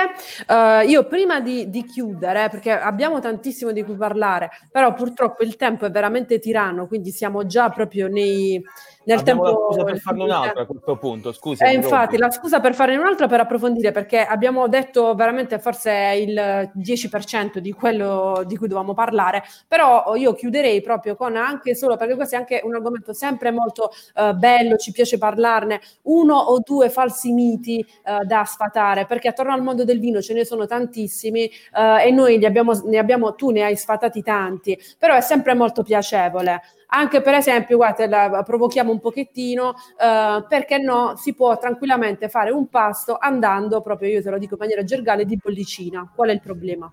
uh, 0.50 0.88
io 0.88 1.06
prima 1.06 1.40
di, 1.40 1.68
di, 1.68 1.84
chiudere, 1.84 2.48
perché 2.48 2.70
abbiamo 2.70 3.20
tantissimo 3.20 3.70
di 3.70 3.84
cui 3.84 3.96
parlare, 3.96 4.48
però 4.72 4.94
purtroppo 4.94 5.42
il 5.42 5.56
tempo 5.56 5.84
è 5.84 5.90
veramente 5.90 6.38
tiranno, 6.38 6.86
quindi 6.86 7.10
siamo 7.10 7.44
già 7.44 7.68
proprio 7.68 8.08
nei, 8.08 8.64
nel 9.08 9.20
Abbiamo 9.20 9.42
tempo... 9.42 9.58
la 9.58 9.66
scusa 9.66 9.84
per 9.84 9.98
farne 10.00 10.22
un 10.22 10.30
altro 10.30 10.60
a 10.60 10.66
questo 10.66 10.96
punto, 10.96 11.32
scusa. 11.32 11.64
Eh, 11.64 11.72
infatti, 11.72 12.18
la 12.18 12.30
scusa 12.30 12.60
per 12.60 12.74
farne 12.74 12.96
un 12.96 13.06
altro 13.06 13.26
per 13.26 13.40
approfondire, 13.40 13.90
perché 13.90 14.20
abbiamo 14.20 14.68
detto 14.68 15.14
veramente 15.14 15.58
forse 15.58 15.90
il 16.20 16.70
10% 16.76 17.56
di 17.56 17.72
quello 17.72 18.42
di 18.46 18.58
cui 18.58 18.68
dovevamo 18.68 18.92
parlare, 18.92 19.42
però 19.66 20.14
io 20.14 20.34
chiuderei 20.34 20.82
proprio 20.82 21.16
con 21.16 21.36
anche 21.36 21.74
solo, 21.74 21.96
perché 21.96 22.16
questo 22.16 22.34
è 22.34 22.38
anche 22.38 22.60
un 22.62 22.74
argomento 22.74 23.14
sempre 23.14 23.50
molto 23.50 23.90
uh, 24.16 24.34
bello, 24.34 24.76
ci 24.76 24.92
piace 24.92 25.16
parlarne, 25.16 25.80
uno 26.02 26.36
o 26.36 26.60
due 26.62 26.90
falsi 26.90 27.32
miti 27.32 27.82
uh, 28.04 28.26
da 28.26 28.44
sfatare, 28.44 29.06
perché 29.06 29.28
attorno 29.28 29.54
al 29.54 29.62
mondo 29.62 29.84
del 29.84 30.00
vino 30.00 30.20
ce 30.20 30.34
ne 30.34 30.44
sono 30.44 30.66
tantissimi 30.66 31.50
uh, 31.72 32.06
e 32.06 32.10
noi 32.10 32.44
abbiamo, 32.44 32.78
ne 32.84 32.98
abbiamo, 32.98 33.34
tu 33.34 33.48
ne 33.48 33.62
hai 33.62 33.76
sfatati 33.76 34.22
tanti, 34.22 34.78
però 34.98 35.14
è 35.14 35.22
sempre 35.22 35.54
molto 35.54 35.82
piacevole 35.82 36.60
anche 36.90 37.20
per 37.20 37.34
esempio, 37.34 37.76
guarda, 37.76 38.06
la, 38.06 38.42
provochiamo 38.42 38.90
un 38.90 39.00
pochettino, 39.00 39.74
eh, 40.00 40.44
perché 40.48 40.78
no, 40.78 41.14
si 41.16 41.34
può 41.34 41.58
tranquillamente 41.58 42.28
fare 42.28 42.50
un 42.50 42.68
pasto 42.68 43.16
andando, 43.18 43.80
proprio 43.80 44.10
io 44.10 44.22
te 44.22 44.30
lo 44.30 44.38
dico 44.38 44.54
in 44.54 44.60
maniera 44.60 44.84
gergale, 44.84 45.24
di 45.24 45.38
bollicina. 45.42 46.10
Qual 46.14 46.28
è 46.30 46.32
il 46.32 46.40
problema? 46.40 46.90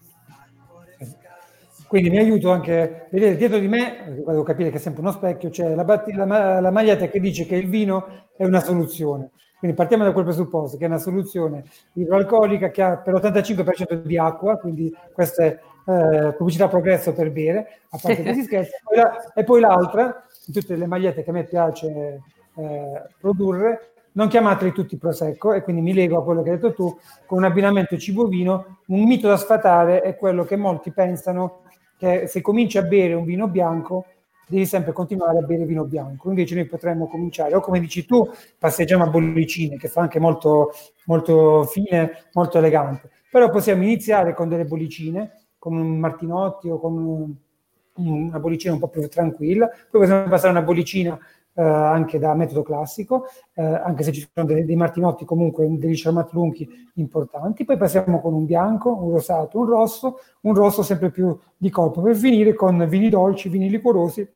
Quindi 1.88 2.10
mi 2.10 2.18
aiuto 2.18 2.52
anche, 2.52 3.08
vedete 3.12 3.38
dietro 3.38 3.60
di 3.60 3.68
me, 3.68 4.22
devo 4.26 4.44
capire 4.44 4.72
che 4.72 4.78
è 4.78 4.80
sempre 4.80 5.02
uno 5.02 5.12
specchio, 5.12 5.50
c'è 5.50 5.76
la, 5.76 5.86
la, 5.86 6.60
la 6.60 6.72
maglietta 6.72 7.08
che 7.08 7.20
dice 7.20 7.46
che 7.46 7.56
il 7.56 7.70
vino 7.70 8.28
è 8.36 8.44
una 8.44 8.60
soluzione. 8.60 9.30
Quindi 9.58 9.78
partiamo 9.78 10.04
da 10.04 10.12
quel 10.12 10.26
presupposto 10.26 10.78
che 10.78 10.84
è 10.84 10.88
una 10.88 10.98
soluzione 10.98 11.64
idroalcolica 11.94 12.70
che 12.70 12.82
ha 12.82 12.98
per 12.98 13.14
l'85% 13.14 14.02
di 14.04 14.18
acqua, 14.18 14.58
quindi 14.58 14.94
questa 15.14 15.46
è 15.46 15.60
eh, 15.86 16.34
pubblicità 16.38 16.68
progresso 16.68 17.14
per 17.14 17.32
bere, 17.32 17.82
a 17.90 18.00
parte 18.02 18.22
questi 18.22 18.44
scherzi, 18.46 18.72
e, 18.92 18.96
la, 18.96 19.34
e 19.34 19.44
poi 19.44 19.62
l'altra, 19.62 20.26
in 20.48 20.54
tutte 20.54 20.76
le 20.76 20.88
magliette 20.88 21.24
che 21.24 21.30
a 21.30 21.34
me 21.34 21.44
piace 21.44 22.22
eh, 22.56 23.02
produrre, 23.20 23.92
non 24.14 24.28
chiamateli 24.28 24.72
tutti 24.72 24.98
prosecco, 24.98 25.54
e 25.54 25.62
quindi 25.62 25.82
mi 25.82 25.94
lego 25.94 26.18
a 26.18 26.24
quello 26.24 26.42
che 26.42 26.52
hai 26.52 26.56
detto 26.56 26.74
tu, 26.74 26.98
con 27.26 27.40
un 27.40 27.44
abbinamento 27.44 27.98
cibo-vino, 27.98 28.80
un 28.88 29.04
mito 29.04 29.28
da 29.28 29.38
sfatare 29.38 30.02
è 30.02 30.16
quello 30.16 30.44
che 30.46 30.56
molti 30.56 30.92
pensano 30.92 31.64
che 31.98 32.28
se 32.28 32.42
cominci 32.42 32.78
a 32.78 32.84
bere 32.84 33.14
un 33.14 33.26
vino 33.26 33.48
bianco 33.48 34.06
devi 34.48 34.66
sempre 34.66 34.94
continuare 34.94 35.40
a 35.40 35.42
bere 35.42 35.66
vino 35.66 35.86
bianco. 35.86 36.30
Invece 36.30 36.56
noi 36.56 36.66
potremmo 36.66 37.08
cominciare, 37.08 37.56
o 37.56 37.60
come 37.62 37.80
dici 37.80 38.06
tu, 38.06 38.30
passeggiamo 38.58 39.04
a 39.04 39.08
bollicine, 39.08 39.78
che 39.78 39.88
fa 39.88 40.02
anche 40.02 40.20
molto, 40.20 40.72
molto 41.06 41.64
fine, 41.64 42.26
molto 42.34 42.58
elegante. 42.58 43.10
Però 43.30 43.50
possiamo 43.50 43.84
iniziare 43.84 44.34
con 44.34 44.48
delle 44.48 44.66
bollicine, 44.66 45.45
con 45.66 45.78
un 45.78 45.98
Martinotti 45.98 46.70
o 46.70 46.78
con 46.78 47.36
una 47.96 48.40
bollicina 48.40 48.74
un 48.74 48.80
po' 48.80 48.88
più 48.88 49.08
tranquilla. 49.08 49.66
Poi 49.66 50.02
possiamo 50.02 50.30
passare 50.30 50.52
una 50.52 50.62
bollicina 50.62 51.18
eh, 51.56 51.64
anche 51.64 52.20
da 52.20 52.36
metodo 52.36 52.62
classico, 52.62 53.26
eh, 53.56 53.64
anche 53.64 54.04
se 54.04 54.12
ci 54.12 54.30
sono 54.32 54.46
dei, 54.46 54.64
dei, 54.64 54.76
Martinotti 54.76 55.26
comunque, 55.26 55.66
degli 55.68 56.00
Charmat 56.00 56.34
lunghi 56.34 56.70
importanti. 56.96 57.66
Poi 57.66 57.78
passiamo 57.78 58.22
con 58.22 58.36
un 58.36 58.46
bianco, 58.46 58.96
un 58.96 59.10
rosato, 59.10 59.58
un 59.58 59.66
rosso, 59.66 60.20
un 60.42 60.54
rosso 60.54 60.84
sempre 60.84 61.10
più 61.10 61.36
di 61.58 61.72
corpo, 61.72 62.02
per 62.02 62.16
finire 62.16 62.54
con 62.54 62.86
vini 62.88 63.10
dolci, 63.10 63.50
vini 63.50 63.68
liquorosi 63.68 64.28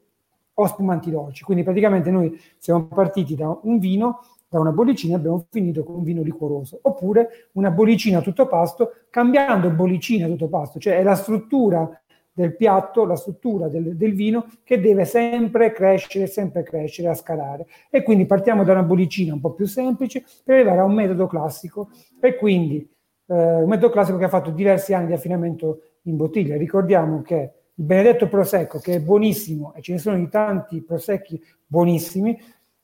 o 0.56 0.66
spumanti 0.66 1.12
dolci. 1.12 1.44
Quindi 1.44 1.64
praticamente 1.64 2.10
noi 2.10 2.36
siamo 2.58 2.86
partiti 2.86 3.36
da 3.36 3.56
un 3.62 3.78
vino 3.78 4.22
da 4.50 4.60
una 4.60 4.72
bollicina 4.72 5.16
abbiamo 5.16 5.46
finito 5.50 5.84
con 5.84 5.96
un 5.96 6.04
vino 6.04 6.24
liquoroso, 6.24 6.80
oppure 6.82 7.50
una 7.54 7.70
bollicina 7.70 8.22
tutto 8.22 8.48
pasto, 8.48 8.94
cambiando 9.12 9.70
bollicina 9.70 10.26
tutto 10.26 10.50
pasto, 10.50 10.80
cioè 10.80 10.98
è 10.98 11.04
la 11.04 11.16
struttura 11.16 11.90
del 12.34 12.56
piatto, 12.56 13.06
la 13.06 13.16
struttura 13.16 13.68
del, 13.68 13.96
del, 13.96 14.14
vino 14.14 14.48
che 14.64 14.80
deve 14.80 15.06
sempre 15.06 15.72
crescere, 15.72 16.26
sempre 16.26 16.64
crescere, 16.64 17.10
a 17.10 17.14
scalare. 17.14 17.68
E 17.90 18.02
quindi 18.02 18.26
partiamo 18.26 18.64
da 18.64 18.72
una 18.72 18.84
bollicina 18.84 19.34
un 19.34 19.42
po' 19.42 19.52
più 19.52 19.66
semplice 19.66 20.24
per 20.44 20.56
arrivare 20.56 20.80
a 20.80 20.86
un 20.86 20.94
metodo 20.94 21.28
classico 21.28 21.90
e 22.20 22.36
quindi 22.38 22.78
eh, 23.28 23.56
un 23.62 23.68
metodo 23.68 23.92
classico 23.92 24.18
che 24.18 24.26
ha 24.26 24.30
fatto 24.30 24.52
diversi 24.52 24.94
anni 24.94 25.08
di 25.08 25.14
affinamento 25.14 25.82
in 26.04 26.16
bottiglia. 26.16 26.56
Ricordiamo 26.56 27.22
che 27.22 27.52
il 27.76 27.84
benedetto 27.84 28.28
prosecco, 28.30 28.80
che 28.80 28.96
è 28.96 29.02
buonissimo, 29.02 29.74
e 29.74 29.82
ce 29.82 29.94
ne 29.94 30.00
sono 30.00 30.18
di 30.18 30.30
tanti 30.30 30.82
prosecchi 30.82 31.42
buonissimi, 31.66 32.40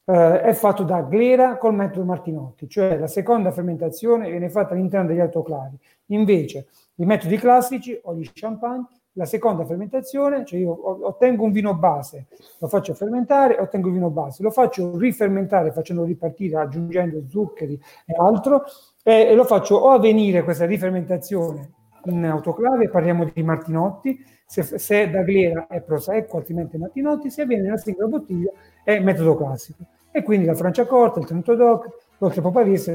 eh, 0.06 0.42
è 0.42 0.54
fatto 0.54 0.84
da 0.84 1.02
glera 1.02 1.58
col 1.58 1.74
metodo 1.74 2.06
Martinotti, 2.06 2.70
cioè 2.70 2.98
la 2.98 3.08
seconda 3.08 3.52
fermentazione 3.52 4.30
viene 4.30 4.50
fatta 4.50 4.74
all'interno 4.74 5.08
degli 5.08 5.20
autoclavi. 5.20 5.78
Invece, 6.08 6.68
i 6.96 7.06
metodi 7.06 7.38
classici 7.38 8.00
o 8.04 8.16
gli 8.16 8.30
champagne, 8.32 8.86
la 9.18 9.26
seconda 9.26 9.66
fermentazione, 9.66 10.46
cioè 10.46 10.60
io 10.60 11.08
ottengo 11.08 11.44
un 11.44 11.52
vino 11.52 11.74
base, 11.74 12.28
lo 12.60 12.68
faccio 12.68 12.94
fermentare, 12.94 13.58
ottengo 13.60 13.88
il 13.88 13.94
vino 13.94 14.10
base, 14.10 14.44
lo 14.44 14.52
faccio 14.52 14.98
rifermentare 14.98 15.72
facendo 15.72 16.04
ripartire, 16.04 16.58
aggiungendo 16.58 17.24
zuccheri 17.28 17.80
e 18.06 18.14
altro, 18.18 18.64
e, 19.04 19.28
e 19.28 19.36
lo 19.36 19.46
faccio 19.46 19.76
o 19.76 19.92
avvenire 19.92 20.44
questa 20.44 20.66
rifermentazione 20.66 21.72
in 22.06 22.26
autoclave, 22.26 22.90
parliamo 22.90 23.30
di 23.34 23.42
Martinotti, 23.42 24.24
se, 24.46 24.64
se 24.64 25.10
da 25.10 25.24
glera 25.24 25.68
è 25.68 25.82
prosecco, 25.82 26.38
altrimenti 26.38 26.78
Martinotti, 26.78 27.32
se 27.32 27.44
avviene 27.44 27.64
nella 27.64 27.78
singola 27.78 28.08
bottiglia 28.08 28.52
è 28.84 29.00
metodo 29.00 29.36
classico. 29.36 29.84
E 30.16 30.24
quindi 30.24 30.46
la 30.46 30.56
Francia 30.56 30.86
Corta, 30.86 31.20
il 31.20 31.26
Tenuto 31.26 31.56
Doc, 31.56 31.90
l'Oltre 32.20 32.42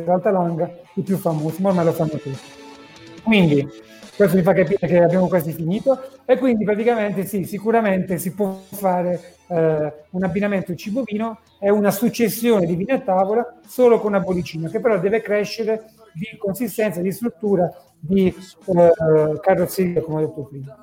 l'Alta 0.06 0.30
Langa, 0.30 0.70
i 0.94 1.02
più 1.02 1.18
famosi, 1.18 1.60
ma 1.60 1.68
ormai 1.68 1.84
lo 1.84 1.92
fanno 1.92 2.12
tutti. 2.12 2.34
Quindi 3.22 3.68
questo 4.16 4.38
mi 4.38 4.42
fa 4.42 4.54
capire 4.54 4.86
che 4.86 5.02
abbiamo 5.02 5.28
quasi 5.28 5.52
finito 5.52 6.00
e 6.24 6.38
quindi 6.38 6.64
praticamente 6.64 7.26
sì, 7.26 7.44
sicuramente 7.44 8.16
si 8.16 8.32
può 8.32 8.58
fare 8.70 9.34
eh, 9.48 9.92
un 10.08 10.24
abbinamento 10.24 10.74
cibo-vino 10.74 11.40
e 11.58 11.68
una 11.68 11.90
successione 11.90 12.64
di 12.64 12.74
vino 12.74 12.94
a 12.94 13.00
tavola 13.00 13.58
solo 13.66 14.00
con 14.00 14.14
una 14.14 14.20
bollicina 14.20 14.70
che 14.70 14.80
però 14.80 14.98
deve 14.98 15.20
crescere 15.20 15.90
di 16.14 16.38
consistenza, 16.38 17.02
di 17.02 17.12
struttura, 17.12 17.70
di 17.98 18.28
eh, 18.28 19.40
carrozzeria, 19.42 20.00
come 20.00 20.22
ho 20.22 20.26
detto 20.26 20.42
prima. 20.44 20.74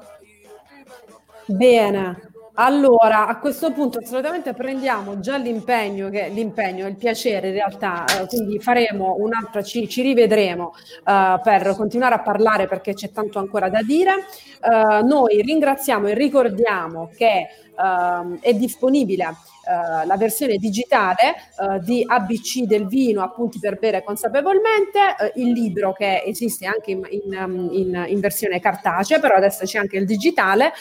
Bene, 1.48 2.27
allora, 2.60 3.28
a 3.28 3.38
questo 3.38 3.72
punto 3.72 4.00
assolutamente 4.00 4.54
prendiamo 4.54 5.20
già 5.20 5.38
l'impegno, 5.38 6.10
che, 6.10 6.30
l'impegno, 6.30 6.88
il 6.88 6.96
piacere 6.96 7.50
in 7.50 7.54
realtà, 7.54 8.04
eh, 8.06 8.26
quindi 8.26 8.60
faremo 8.60 9.16
un'altra, 9.20 9.62
ci, 9.62 9.88
ci 9.88 10.02
rivedremo 10.02 10.74
eh, 11.06 11.40
per 11.44 11.76
continuare 11.76 12.16
a 12.16 12.22
parlare 12.22 12.68
perché 12.68 12.96
c'è 12.96 13.12
tanto 13.12 13.38
ancora 13.38 13.70
da 13.70 13.84
dire. 13.84 14.26
Eh, 14.60 15.04
noi 15.04 15.40
ringraziamo 15.44 16.08
e 16.08 16.16
ricordiamo 16.16 17.12
che 17.16 17.48
ehm, 17.78 18.40
è 18.42 18.54
disponibile 18.54 19.36
eh, 19.68 20.06
la 20.06 20.16
versione 20.16 20.56
digitale 20.56 21.36
uh, 21.58 21.84
di 21.84 22.02
ABC 22.06 22.62
del 22.62 22.88
vino, 22.88 23.22
appunti 23.22 23.60
per 23.60 23.78
bere 23.78 24.02
consapevolmente, 24.02 25.00
uh, 25.00 25.40
il 25.42 25.52
libro 25.52 25.92
che 25.92 26.24
esiste 26.26 26.66
anche 26.66 26.92
in, 26.92 27.06
in, 27.10 27.38
um, 27.38 27.70
in, 27.74 28.06
in, 28.08 28.20
versione 28.22 28.62
cartacea, 28.62 29.20
però 29.20 29.36
adesso 29.36 29.66
c'è 29.66 29.78
anche 29.78 29.98
il 29.98 30.06
digitale, 30.06 30.72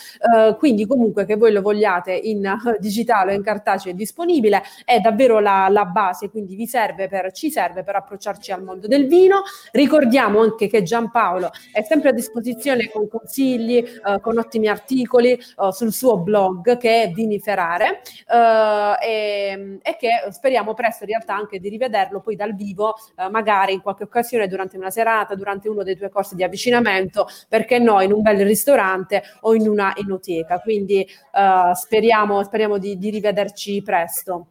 quindi 0.58 0.86
comunque 0.86 1.24
che 1.26 1.36
voi 1.36 1.52
lo 1.52 1.62
vogliate 1.62 2.12
in 2.12 2.56
digitale 2.78 3.32
o 3.32 3.34
in 3.34 3.42
cartaceo 3.42 3.92
è 3.92 3.94
disponibile, 3.94 4.62
è 4.84 5.00
davvero 5.00 5.40
la, 5.40 5.68
la 5.68 5.84
base, 5.84 6.30
quindi 6.30 6.54
vi 6.54 6.66
serve 6.66 7.08
per, 7.08 7.32
ci 7.32 7.50
serve 7.50 7.82
per 7.82 7.96
approcciarci 7.96 8.52
al 8.52 8.62
mondo 8.62 8.86
del 8.86 9.06
vino. 9.06 9.42
Ricordiamo 9.72 10.40
anche 10.40 10.68
che 10.68 10.82
Giampaolo 10.82 11.50
è 11.72 11.82
sempre 11.82 12.10
a 12.10 12.12
disposizione 12.12 12.88
con 12.90 13.08
consigli, 13.08 13.84
con 14.20 14.38
ottimi 14.38 14.68
articoli 14.68 15.38
sul 15.70 15.92
suo 15.92 16.18
blog 16.18 16.76
che 16.86 17.02
è 17.02 17.10
Viniferare. 17.10 18.00
E, 19.02 19.78
e, 19.82 19.96
che 19.98 20.08
speriamo 20.30 20.72
presto 20.74 21.02
in 21.02 21.10
realtà 21.10 21.34
anche 21.34 21.58
di 21.58 21.68
rivederlo 21.68 22.20
poi 22.20 22.36
dal 22.36 22.54
vivo, 22.54 22.94
eh, 23.16 23.28
magari 23.28 23.72
in 23.72 23.82
qualche 23.82 24.04
occasione 24.04 24.46
durante 24.46 24.76
una 24.76 24.90
serata, 24.90 25.34
durante 25.34 25.68
uno 25.68 25.82
dei 25.82 25.96
tuoi 25.96 26.10
corsi 26.10 26.36
di 26.36 26.44
avvicinamento, 26.44 27.26
perché 27.48 27.80
no, 27.80 28.00
in 28.00 28.12
un 28.12 28.22
bel 28.22 28.44
ristorante 28.44 29.22
o 29.40 29.54
in 29.54 29.68
una 29.68 29.96
enoteca. 29.96 30.60
Quindi 30.60 31.00
eh, 31.02 31.74
speriamo, 31.74 32.44
speriamo 32.44 32.78
di, 32.78 32.96
di 32.98 33.10
rivederci 33.10 33.82
presto. 33.82 34.46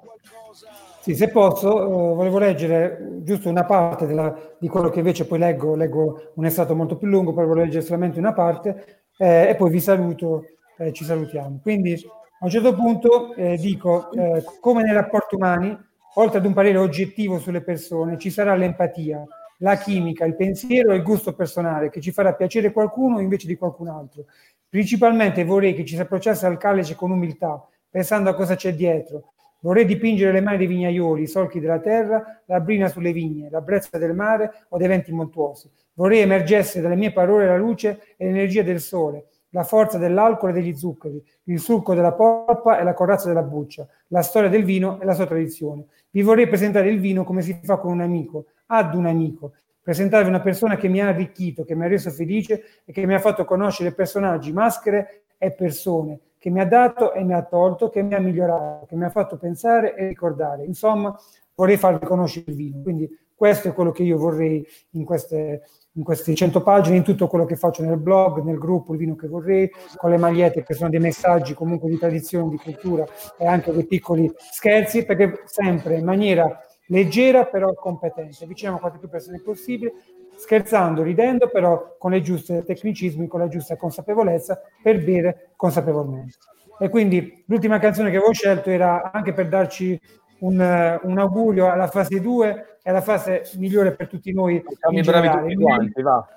Sì, 1.00 1.16
se 1.16 1.30
posso, 1.30 1.84
eh, 1.84 2.16
volevo 2.16 2.40
leggere 2.40 3.20
giusto 3.22 3.48
una 3.48 3.64
parte 3.64 4.06
della, 4.08 4.36
di 4.60 4.68
quello 4.68 4.90
che 4.90 5.00
invece 5.00 5.26
poi 5.26 5.40
leggo, 5.40 5.76
leggo 5.76 6.32
un 6.36 6.46
estratto 6.46 6.76
molto 6.76 6.98
più 6.98 7.08
lungo, 7.08 7.32
poi 7.32 7.46
volevo 7.46 7.66
leggere 7.66 7.86
solamente 7.86 8.20
una 8.20 8.34
parte 8.34 9.04
eh, 9.18 9.48
e 9.50 9.56
poi 9.56 9.70
vi 9.70 9.80
saluto, 9.80 10.44
eh, 10.78 10.92
ci 10.92 11.06
salutiamo. 11.06 11.60
Quindi 11.62 11.96
a 12.40 12.46
un 12.46 12.50
certo 12.50 12.74
punto 12.74 13.34
eh, 13.36 13.58
dico, 13.58 14.12
eh, 14.12 14.44
come 14.60 14.84
nei 14.84 14.94
rapporti 14.94 15.36
umani, 15.36 15.78
oltre 16.16 16.40
ad 16.40 16.46
un 16.46 16.54
parere 16.54 16.78
oggettivo 16.78 17.40
sulle 17.40 17.62
persone, 17.62 18.18
ci 18.18 18.30
sarà 18.30 18.56
l'empatia, 18.56 19.24
la 19.60 19.78
chimica, 19.78 20.26
il 20.26 20.36
pensiero 20.36 20.92
e 20.92 20.98
il 20.98 21.04
gusto 21.04 21.34
personale 21.34 21.90
che 21.90 22.02
ci 22.02 22.12
farà 22.12 22.34
piacere 22.34 22.72
qualcuno 22.72 23.20
invece 23.20 23.48
di 23.48 23.56
qualcun 23.56 23.88
altro. 23.88 24.26
Principalmente 24.68 25.46
vorrei 25.46 25.74
che 25.74 25.86
ci 25.86 25.96
si 25.96 26.02
approcciasse 26.02 26.46
al 26.46 26.58
calice 26.58 26.96
con 26.96 27.12
umiltà, 27.12 27.66
pensando 27.90 28.30
a 28.30 28.36
cosa 28.36 28.56
c'è 28.56 28.74
dietro. 28.74 29.32
Vorrei 29.62 29.86
dipingere 29.86 30.32
le 30.32 30.42
mani 30.42 30.58
dei 30.58 30.68
vignaioli, 30.68 31.24
i 31.24 31.28
solchi 31.28 31.60
della 31.60 31.80
terra, 31.80 32.42
la 32.46 32.60
brina 32.60 32.88
sulle 32.88 33.14
vigne, 33.14 33.50
la 33.50 33.62
brezza 33.62 33.98
del 33.98 34.14
mare 34.14 34.66
o 34.70 34.78
dei 34.78 34.88
venti 34.88 35.12
montuosi. 35.12 35.72
Vorrei 35.94 36.20
emergesse 36.20 36.82
dalle 36.82 36.96
mie 36.96 37.14
parole 37.14 37.48
la 37.48 37.58
luce 37.58 38.02
e 38.18 38.26
l'energia 38.26 38.62
del 38.62 38.82
sole, 38.82 39.28
la 39.56 39.64
forza 39.64 39.98
dell'alcol 39.98 40.50
e 40.50 40.54
degli 40.54 40.76
zuccheri, 40.76 41.24
il 41.44 41.60
succo 41.62 41.96
della 41.96 42.12
polpa 42.12 42.78
e 42.78 42.84
la 42.84 42.94
corazza 42.94 43.30
della 43.30 43.42
buccia, 43.42 43.88
la 44.08 44.22
storia 44.22 44.50
del 44.50 44.66
vino 44.66 45.00
e 45.00 45.06
la 45.06 45.14
sua 45.14 45.26
tradizione. 45.26 45.86
Vi 46.10 46.22
vorrei 46.22 46.46
presentare 46.46 46.90
il 46.90 47.00
vino 47.00 47.24
come 47.24 47.42
si 47.42 47.58
fa 47.64 47.78
con 47.78 47.94
un 47.94 48.02
amico, 48.02 48.48
ad 48.66 48.94
un 48.96 49.06
amico, 49.06 49.54
presentarvi 49.82 50.28
una 50.28 50.42
persona 50.42 50.76
che 50.76 50.90
mi 50.90 51.00
ha 51.00 51.08
arricchito, 51.08 51.64
che 51.64 51.74
mi 51.74 51.86
ha 51.86 51.88
reso 51.88 52.10
felice 52.10 52.64
e 52.84 52.92
che 52.92 53.06
mi 53.06 53.14
ha 53.14 53.20
fatto 53.20 53.46
conoscere 53.46 53.94
personaggi, 53.94 54.52
maschere 54.52 55.24
e 55.38 55.54
persone, 55.54 56.20
che 56.38 56.50
mi 56.50 56.60
ha 56.60 56.66
dato 56.66 57.14
e 57.14 57.24
mi 57.24 57.34
ha 57.34 57.44
tolto, 57.44 57.90
che 57.90 58.02
mi 58.02 58.14
ha 58.14 58.20
migliorato, 58.20 58.88
che 58.88 58.98
mi 58.98 59.06
ha 59.06 59.10
fatto 59.10 59.38
pensare 59.38 59.96
e 59.96 60.06
ricordare. 60.06 60.66
Insomma, 60.66 61.18
vorrei 61.56 61.78
farvi 61.78 62.06
conoscere 62.06 62.52
il 62.52 62.58
vino. 62.58 62.82
Quindi 62.82 63.10
questo 63.34 63.70
è 63.70 63.74
quello 63.74 63.92
che 63.92 64.04
io 64.04 64.18
vorrei 64.18 64.68
in 64.92 65.06
queste 65.06 65.62
in 65.98 66.04
queste 66.04 66.34
100 66.34 66.62
pagine, 66.62 66.98
in 66.98 67.04
tutto 67.04 67.28
quello 67.28 67.46
che 67.46 67.56
faccio 67.56 67.84
nel 67.84 67.98
blog, 67.98 68.42
nel 68.44 68.58
gruppo 68.58 68.94
Il 68.94 69.00
vino 69.00 69.16
che 69.16 69.28
vorrei, 69.28 69.70
con 69.96 70.10
le 70.10 70.18
magliette 70.18 70.64
che 70.64 70.74
sono 70.74 70.90
dei 70.90 71.00
messaggi 71.00 71.54
comunque 71.54 71.90
di 71.90 71.98
tradizione, 71.98 72.50
di 72.50 72.58
cultura 72.58 73.06
e 73.38 73.46
anche 73.46 73.72
dei 73.72 73.86
piccoli 73.86 74.32
scherzi, 74.38 75.06
perché 75.06 75.44
sempre 75.46 75.98
in 75.98 76.06
maniera 76.06 76.60
leggera 76.88 77.46
però 77.46 77.74
competente, 77.74 78.46
vicino 78.46 78.76
a 78.76 78.80
quante 78.80 79.00
più 79.00 79.10
persone 79.10 79.42
possibile, 79.42 79.94
scherzando, 80.36 81.02
ridendo, 81.02 81.50
però 81.50 81.96
con 81.98 82.12
le 82.12 82.22
giuste 82.22 82.64
tecnicismi, 82.64 83.28
con 83.28 83.40
la 83.40 83.48
giusta 83.48 83.78
consapevolezza 83.78 84.62
per 84.84 85.04
bere 85.04 85.52
consapevolmente. 85.56 86.36
E 86.78 86.90
quindi 86.90 87.44
l'ultima 87.48 87.80
canzone 87.80 88.12
che 88.12 88.18
avevo 88.18 88.34
scelto 88.34 88.70
era 88.70 89.12
anche 89.14 89.32
per 89.32 89.48
darci 89.48 89.98
un, 90.46 91.00
un 91.02 91.18
augurio 91.18 91.70
alla 91.70 91.88
fase 91.88 92.20
2 92.20 92.78
è 92.82 92.92
la 92.92 93.02
fase 93.02 93.44
migliore 93.58 93.94
per 93.94 94.08
tutti 94.08 94.32
noi. 94.32 94.64
Siamo 94.80 95.02
bravi 95.02 95.30
tutti 95.30 95.52
il 95.52 95.60
quanti, 95.60 95.92
meglio, 95.96 96.10
va. 96.10 96.28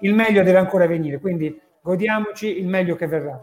Il 0.00 0.14
meglio 0.14 0.42
deve 0.42 0.58
ancora 0.58 0.86
venire, 0.86 1.18
quindi 1.18 1.58
godiamoci 1.80 2.58
il 2.58 2.66
meglio 2.66 2.96
che 2.96 3.06
verrà. 3.06 3.40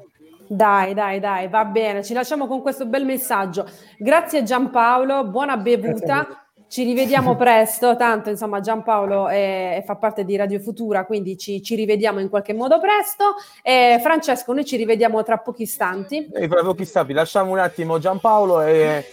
Dai, 0.47 0.93
dai, 0.93 1.19
dai, 1.19 1.47
va 1.47 1.65
bene. 1.65 2.03
Ci 2.03 2.13
lasciamo 2.13 2.47
con 2.47 2.61
questo 2.61 2.85
bel 2.85 3.05
messaggio. 3.05 3.65
Grazie 3.97 4.43
Giampaolo, 4.43 5.25
buona 5.27 5.57
bevuta. 5.57 6.46
Ci 6.67 6.83
rivediamo 6.83 7.35
presto, 7.37 7.95
tanto 7.95 8.29
insomma 8.29 8.59
Giampaolo 8.59 9.27
è, 9.27 9.81
fa 9.85 9.95
parte 9.95 10.25
di 10.25 10.35
Radio 10.35 10.59
Futura, 10.59 11.05
quindi 11.05 11.37
ci, 11.37 11.61
ci, 11.61 11.75
rivediamo 11.75 12.19
in 12.19 12.29
qualche 12.29 12.53
modo 12.53 12.79
presto. 12.79 13.35
E 13.61 13.99
Francesco, 14.01 14.53
noi 14.53 14.65
ci 14.65 14.75
rivediamo 14.75 15.23
tra 15.23 15.37
pochi 15.37 15.63
istanti. 15.63 16.27
E 16.33 16.47
tra 16.47 16.61
pochi 16.63 16.81
istanti, 16.81 17.13
lasciamo 17.13 17.51
un 17.51 17.59
attimo 17.59 17.99
Giampaolo 17.99 18.61
e 18.61 19.05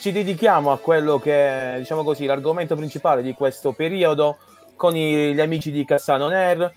ci 0.00 0.10
dedichiamo 0.10 0.72
a 0.72 0.78
quello 0.78 1.18
che 1.18 1.74
è, 1.74 1.78
diciamo 1.78 2.02
così, 2.02 2.24
l'argomento 2.24 2.76
principale 2.76 3.22
di 3.22 3.34
questo 3.34 3.72
periodo 3.72 4.38
con 4.74 4.96
i, 4.96 5.34
gli 5.34 5.40
amici 5.40 5.70
di 5.70 5.84
Cassano 5.84 6.28
Ner. 6.28 6.74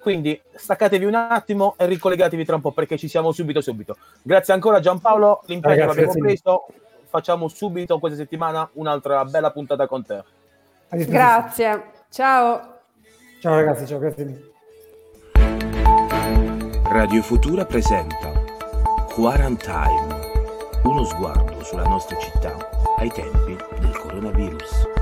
Quindi 0.00 0.40
staccatevi 0.54 1.04
un 1.04 1.14
attimo 1.14 1.74
e 1.76 1.86
ricollegatevi 1.86 2.44
tra 2.44 2.54
un 2.54 2.60
po' 2.60 2.70
perché 2.70 2.96
ci 2.96 3.08
siamo 3.08 3.32
subito 3.32 3.60
subito. 3.60 3.96
Grazie 4.22 4.54
ancora 4.54 4.78
Giampaolo, 4.78 5.42
l'impegno 5.46 5.86
l'abbiamo 5.86 6.12
preso 6.12 6.66
facciamo 7.16 7.48
subito 7.48 7.98
questa 7.98 8.18
settimana 8.18 8.68
un'altra 8.74 9.24
bella 9.24 9.50
puntata 9.50 9.86
con 9.86 10.04
te. 10.04 10.22
Grazie, 10.90 11.92
ciao. 12.10 12.74
Ciao 13.40 13.54
ragazzi, 13.54 13.86
ciao, 13.86 13.98
grazie 13.98 14.24
mille. 14.24 14.52
Radio 16.84 17.22
Futura 17.22 17.64
presenta 17.64 18.32
Quarantine, 19.08 20.80
uno 20.82 21.04
sguardo 21.04 21.64
sulla 21.64 21.84
nostra 21.84 22.18
città 22.18 22.54
ai 22.98 23.10
tempi 23.10 23.56
del 23.80 23.98
coronavirus. 23.98 24.95